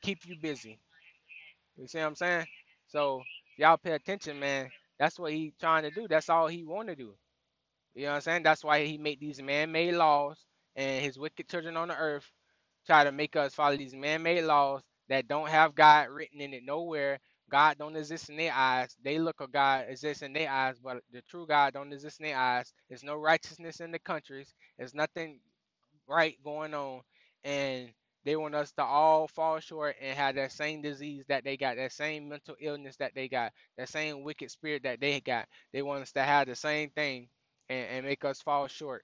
keep 0.01 0.19
you 0.27 0.35
busy. 0.41 0.79
You 1.77 1.87
see 1.87 1.99
what 1.99 2.07
I'm 2.07 2.15
saying? 2.15 2.47
So 2.87 3.23
y'all 3.57 3.77
pay 3.77 3.93
attention, 3.93 4.39
man. 4.39 4.69
That's 4.99 5.19
what 5.19 5.33
he 5.33 5.53
trying 5.59 5.83
to 5.83 5.91
do. 5.91 6.07
That's 6.07 6.29
all 6.29 6.47
he 6.47 6.63
want 6.65 6.89
to 6.89 6.95
do. 6.95 7.15
You 7.95 8.03
know 8.03 8.09
what 8.11 8.15
I'm 8.17 8.21
saying? 8.21 8.43
That's 8.43 8.63
why 8.63 8.85
he 8.85 8.97
made 8.97 9.19
these 9.19 9.41
man-made 9.41 9.93
laws 9.95 10.37
and 10.77 11.03
his 11.03 11.19
wicked 11.19 11.49
children 11.49 11.77
on 11.77 11.89
the 11.89 11.97
earth 11.97 12.25
try 12.87 13.03
to 13.03 13.11
make 13.11 13.35
us 13.35 13.53
follow 13.55 13.77
these 13.77 13.95
man-made 13.95 14.43
laws 14.43 14.81
that 15.09 15.27
don't 15.27 15.49
have 15.49 15.75
God 15.75 16.09
written 16.09 16.41
in 16.41 16.53
it 16.53 16.63
nowhere. 16.65 17.19
God 17.51 17.77
don't 17.79 17.97
exist 17.97 18.29
in 18.29 18.37
their 18.37 18.53
eyes. 18.53 18.97
They 19.03 19.19
look 19.19 19.41
at 19.41 19.51
God 19.53 19.85
exists 19.89 20.23
in 20.23 20.33
their 20.33 20.51
eyes, 20.51 20.77
but 20.83 21.03
the 21.13 21.23
true 21.23 21.47
God 21.47 21.73
don't 21.73 21.93
exist 21.93 22.21
in 22.21 22.27
their 22.27 22.37
eyes. 22.37 22.73
There's 22.89 23.03
no 23.03 23.15
righteousness 23.15 23.81
in 23.81 23.91
the 23.91 23.99
countries. 23.99 24.53
There's 24.79 24.95
nothing 24.95 25.41
right 26.07 26.37
going 26.43 26.73
on, 26.73 27.01
and 27.43 27.89
they 28.25 28.35
want 28.37 28.55
us 28.55 28.71
to 28.73 28.83
all 28.83 29.27
fall 29.27 29.59
short 29.59 29.95
and 30.01 30.17
have 30.17 30.35
that 30.35 30.51
same 30.53 30.81
disease 30.81 31.25
that 31.29 31.43
they 31.45 31.57
got, 31.57 31.77
that 31.77 31.93
same 31.93 32.29
mental 32.29 32.55
illness 32.61 32.97
that 32.97 33.13
they 33.15 33.29
got, 33.29 33.53
that 33.77 33.89
same 33.89 34.23
wicked 34.23 34.51
spirit 34.51 34.83
that 34.83 35.01
they 35.01 35.21
got. 35.21 35.47
They 35.73 35.81
want 35.83 36.03
us 36.03 36.13
to 36.13 36.23
have 36.23 36.47
the 36.47 36.55
same 36.55 36.91
thing 36.91 37.29
and, 37.69 37.87
and 37.89 38.05
make 38.07 38.25
us 38.25 38.41
fall 38.41 38.67
short 38.67 39.03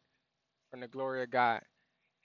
from 0.71 0.81
the 0.81 0.87
glory 0.89 1.23
of 1.23 1.31
God. 1.31 1.61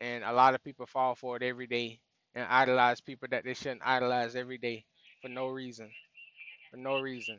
And 0.00 0.24
a 0.24 0.32
lot 0.32 0.54
of 0.54 0.64
people 0.64 0.86
fall 0.86 1.14
for 1.16 1.36
it 1.38 1.44
every 1.44 1.66
day 1.68 2.00
and 2.34 2.46
idolize 2.50 3.00
people 3.00 3.28
that 3.32 3.44
they 3.44 3.54
shouldn't 3.54 3.82
idolize 3.86 4.36
every 4.36 4.58
day 4.58 4.84
for 5.22 5.28
no 5.28 5.48
reason. 5.48 5.90
For 6.72 6.78
no 6.78 7.00
reason. 7.02 7.38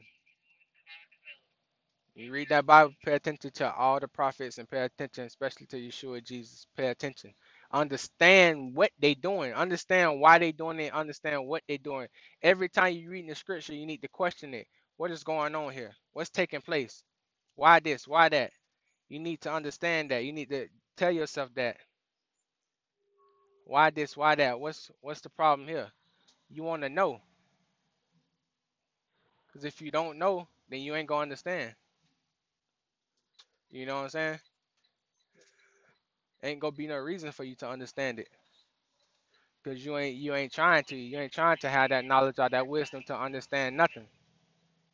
You 2.15 2.31
read 2.33 2.49
that 2.49 2.65
Bible, 2.65 2.93
pay 3.05 3.13
attention 3.13 3.51
to 3.55 3.73
all 3.73 3.99
the 3.99 4.07
prophets 4.09 4.57
and 4.57 4.69
pay 4.69 4.83
attention, 4.83 5.25
especially 5.25 5.67
to 5.67 5.77
Yeshua 5.77 6.23
Jesus. 6.23 6.67
Pay 6.75 6.87
attention. 6.87 7.33
Understand 7.71 8.75
what 8.75 8.91
they're 8.99 9.15
doing. 9.15 9.53
Understand 9.53 10.19
why 10.19 10.39
they're 10.39 10.51
doing 10.51 10.79
it. 10.81 10.93
Understand 10.93 11.47
what 11.47 11.63
they're 11.67 11.77
doing. 11.77 12.07
Every 12.43 12.69
time 12.69 12.95
you 12.95 13.09
read 13.09 13.29
the 13.29 13.35
scripture, 13.35 13.75
you 13.75 13.85
need 13.85 14.01
to 14.01 14.09
question 14.09 14.53
it. 14.53 14.67
What 14.97 15.11
is 15.11 15.23
going 15.23 15.55
on 15.55 15.71
here? 15.73 15.93
What's 16.13 16.29
taking 16.29 16.61
place? 16.61 17.03
Why 17.55 17.79
this? 17.79 18.07
Why 18.07 18.29
that? 18.29 18.51
You 19.09 19.19
need 19.19 19.41
to 19.41 19.53
understand 19.53 20.11
that. 20.11 20.25
You 20.25 20.33
need 20.33 20.49
to 20.49 20.67
tell 20.97 21.11
yourself 21.11 21.49
that. 21.55 21.77
Why 23.65 23.91
this? 23.91 24.17
Why 24.17 24.35
that? 24.35 24.59
What's 24.59 24.91
what's 25.01 25.21
the 25.21 25.29
problem 25.31 25.67
here? 25.67 25.91
You 26.49 26.63
want 26.63 26.83
to 26.83 26.89
know. 26.89 27.21
Because 29.53 29.65
if 29.65 29.81
you 29.81 29.91
don't 29.91 30.19
know, 30.19 30.49
then 30.69 30.81
you 30.81 30.95
ain't 30.95 31.07
gonna 31.09 31.21
understand. 31.23 31.75
You 33.71 33.85
know 33.85 33.97
what 33.97 34.03
I'm 34.03 34.09
saying? 34.09 34.39
Ain't 36.43 36.59
gonna 36.59 36.71
be 36.71 36.87
no 36.87 36.97
reason 36.97 37.31
for 37.31 37.43
you 37.43 37.55
to 37.57 37.69
understand 37.69 38.19
it. 38.19 38.29
Because 39.63 39.85
you 39.85 39.97
ain't 39.97 40.15
you 40.15 40.35
ain't 40.35 40.53
trying 40.53 40.83
to. 40.85 40.95
You 40.95 41.19
ain't 41.19 41.33
trying 41.33 41.57
to 41.57 41.69
have 41.69 41.89
that 41.89 42.05
knowledge 42.05 42.39
or 42.39 42.49
that 42.49 42.67
wisdom 42.67 43.03
to 43.07 43.17
understand 43.17 43.77
nothing. 43.77 44.07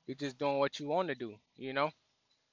You're 0.07 0.16
just 0.16 0.38
doing 0.39 0.60
what 0.60 0.80
you 0.80 0.88
want 0.88 1.10
to 1.10 1.16
do, 1.16 1.36
you 1.57 1.74
know? 1.74 1.91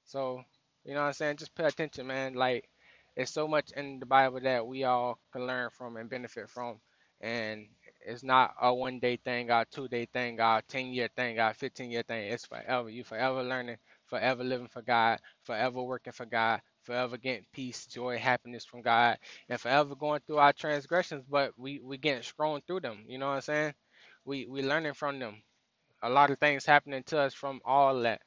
So, 0.05 0.43
you 0.85 0.93
know 0.93 1.01
what 1.01 1.07
I'm 1.07 1.13
saying? 1.13 1.37
Just 1.37 1.55
pay 1.55 1.65
attention, 1.65 2.07
man. 2.07 2.35
Like, 2.35 2.69
there's 3.15 3.31
so 3.31 3.47
much 3.47 3.71
in 3.75 3.99
the 3.99 4.05
Bible 4.05 4.39
that 4.41 4.65
we 4.67 4.83
all 4.85 5.19
can 5.33 5.47
learn 5.47 5.69
from 5.71 5.97
and 5.97 6.09
benefit 6.09 6.49
from. 6.49 6.79
And 7.21 7.67
it's 8.07 8.23
not 8.23 8.55
a 8.61 8.73
one 8.73 8.99
day 8.99 9.17
thing, 9.17 9.51
or 9.51 9.65
two 9.71 9.89
day 9.89 10.07
thing, 10.13 10.41
or 10.41 10.63
10 10.69 10.87
year 10.87 11.09
thing, 11.17 11.39
or 11.39 11.53
15 11.53 11.91
year 11.91 12.03
thing. 12.03 12.31
It's 12.31 12.47
forever. 12.47 12.89
You 12.89 13.05
forever 13.05 13.43
learning, 13.43 13.77
forever 14.07 14.43
living 14.45 14.69
for 14.69 14.83
God, 14.83 15.19
forever 15.45 15.83
working 15.83 16.13
for 16.13 16.27
God, 16.27 16.61
forever 16.83 17.17
getting 17.17 17.47
peace, 17.53 17.87
joy, 17.87 18.19
happiness 18.19 18.65
from 18.65 18.83
God, 18.83 19.19
and 19.49 19.61
forever 19.61 19.95
going 19.95 20.21
through 20.27 20.39
our 20.39 20.53
transgressions, 20.53 21.25
but 21.29 21.53
we, 21.57 21.81
we 21.83 21.97
getting 21.99 22.23
scrolling 22.23 22.63
through 22.67 22.81
them. 22.81 23.05
You 23.07 23.19
know 23.19 23.29
what 23.29 23.35
I'm 23.35 23.41
saying? 23.43 23.75
We 24.25 24.47
we 24.47 24.63
learning 24.63 24.95
from 24.95 25.19
them 25.19 25.37
a 26.03 26.09
lot 26.09 26.31
of 26.31 26.39
things 26.39 26.65
happening 26.65 27.03
to 27.07 27.19
us 27.19 27.35
from 27.35 27.61
all 27.65 28.01
that. 28.01 28.21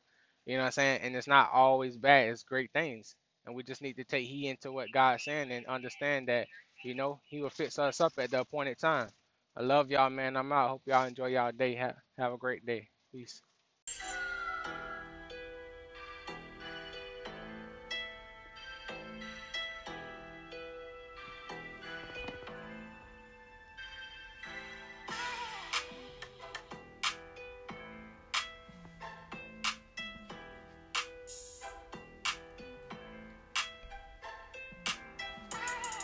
You 0.46 0.56
know 0.56 0.62
what 0.64 0.68
I'm 0.68 0.72
saying? 0.72 1.00
And 1.04 1.16
it's 1.16 1.28
not 1.28 1.50
always 1.54 1.98
bad, 1.98 2.30
it's 2.30 2.44
great 2.44 2.72
things. 2.74 3.16
And 3.46 3.56
we 3.56 3.64
just 3.64 3.82
need 3.82 3.96
to 3.98 4.04
take 4.04 4.28
heed 4.28 4.50
into 4.50 4.72
what 4.72 4.92
God's 4.92 5.24
saying 5.24 5.52
and 5.52 5.66
understand 5.66 6.28
that, 6.28 6.48
you 6.84 6.94
know, 6.94 7.20
He 7.28 7.42
will 7.42 7.50
fix 7.50 7.78
us 7.80 8.00
up 8.00 8.14
at 8.18 8.30
the 8.32 8.42
appointed 8.42 8.78
time. 8.78 9.08
I 9.56 9.62
love 9.62 9.90
y'all, 9.90 10.10
man. 10.10 10.36
I'm 10.36 10.52
out. 10.52 10.70
Hope 10.70 10.82
y'all 10.86 11.06
enjoy 11.06 11.28
y'all 11.28 11.52
day. 11.52 11.74
Have, 11.76 11.96
have 12.18 12.32
a 12.32 12.38
great 12.38 12.66
day. 12.66 12.88
Peace. 13.12 13.42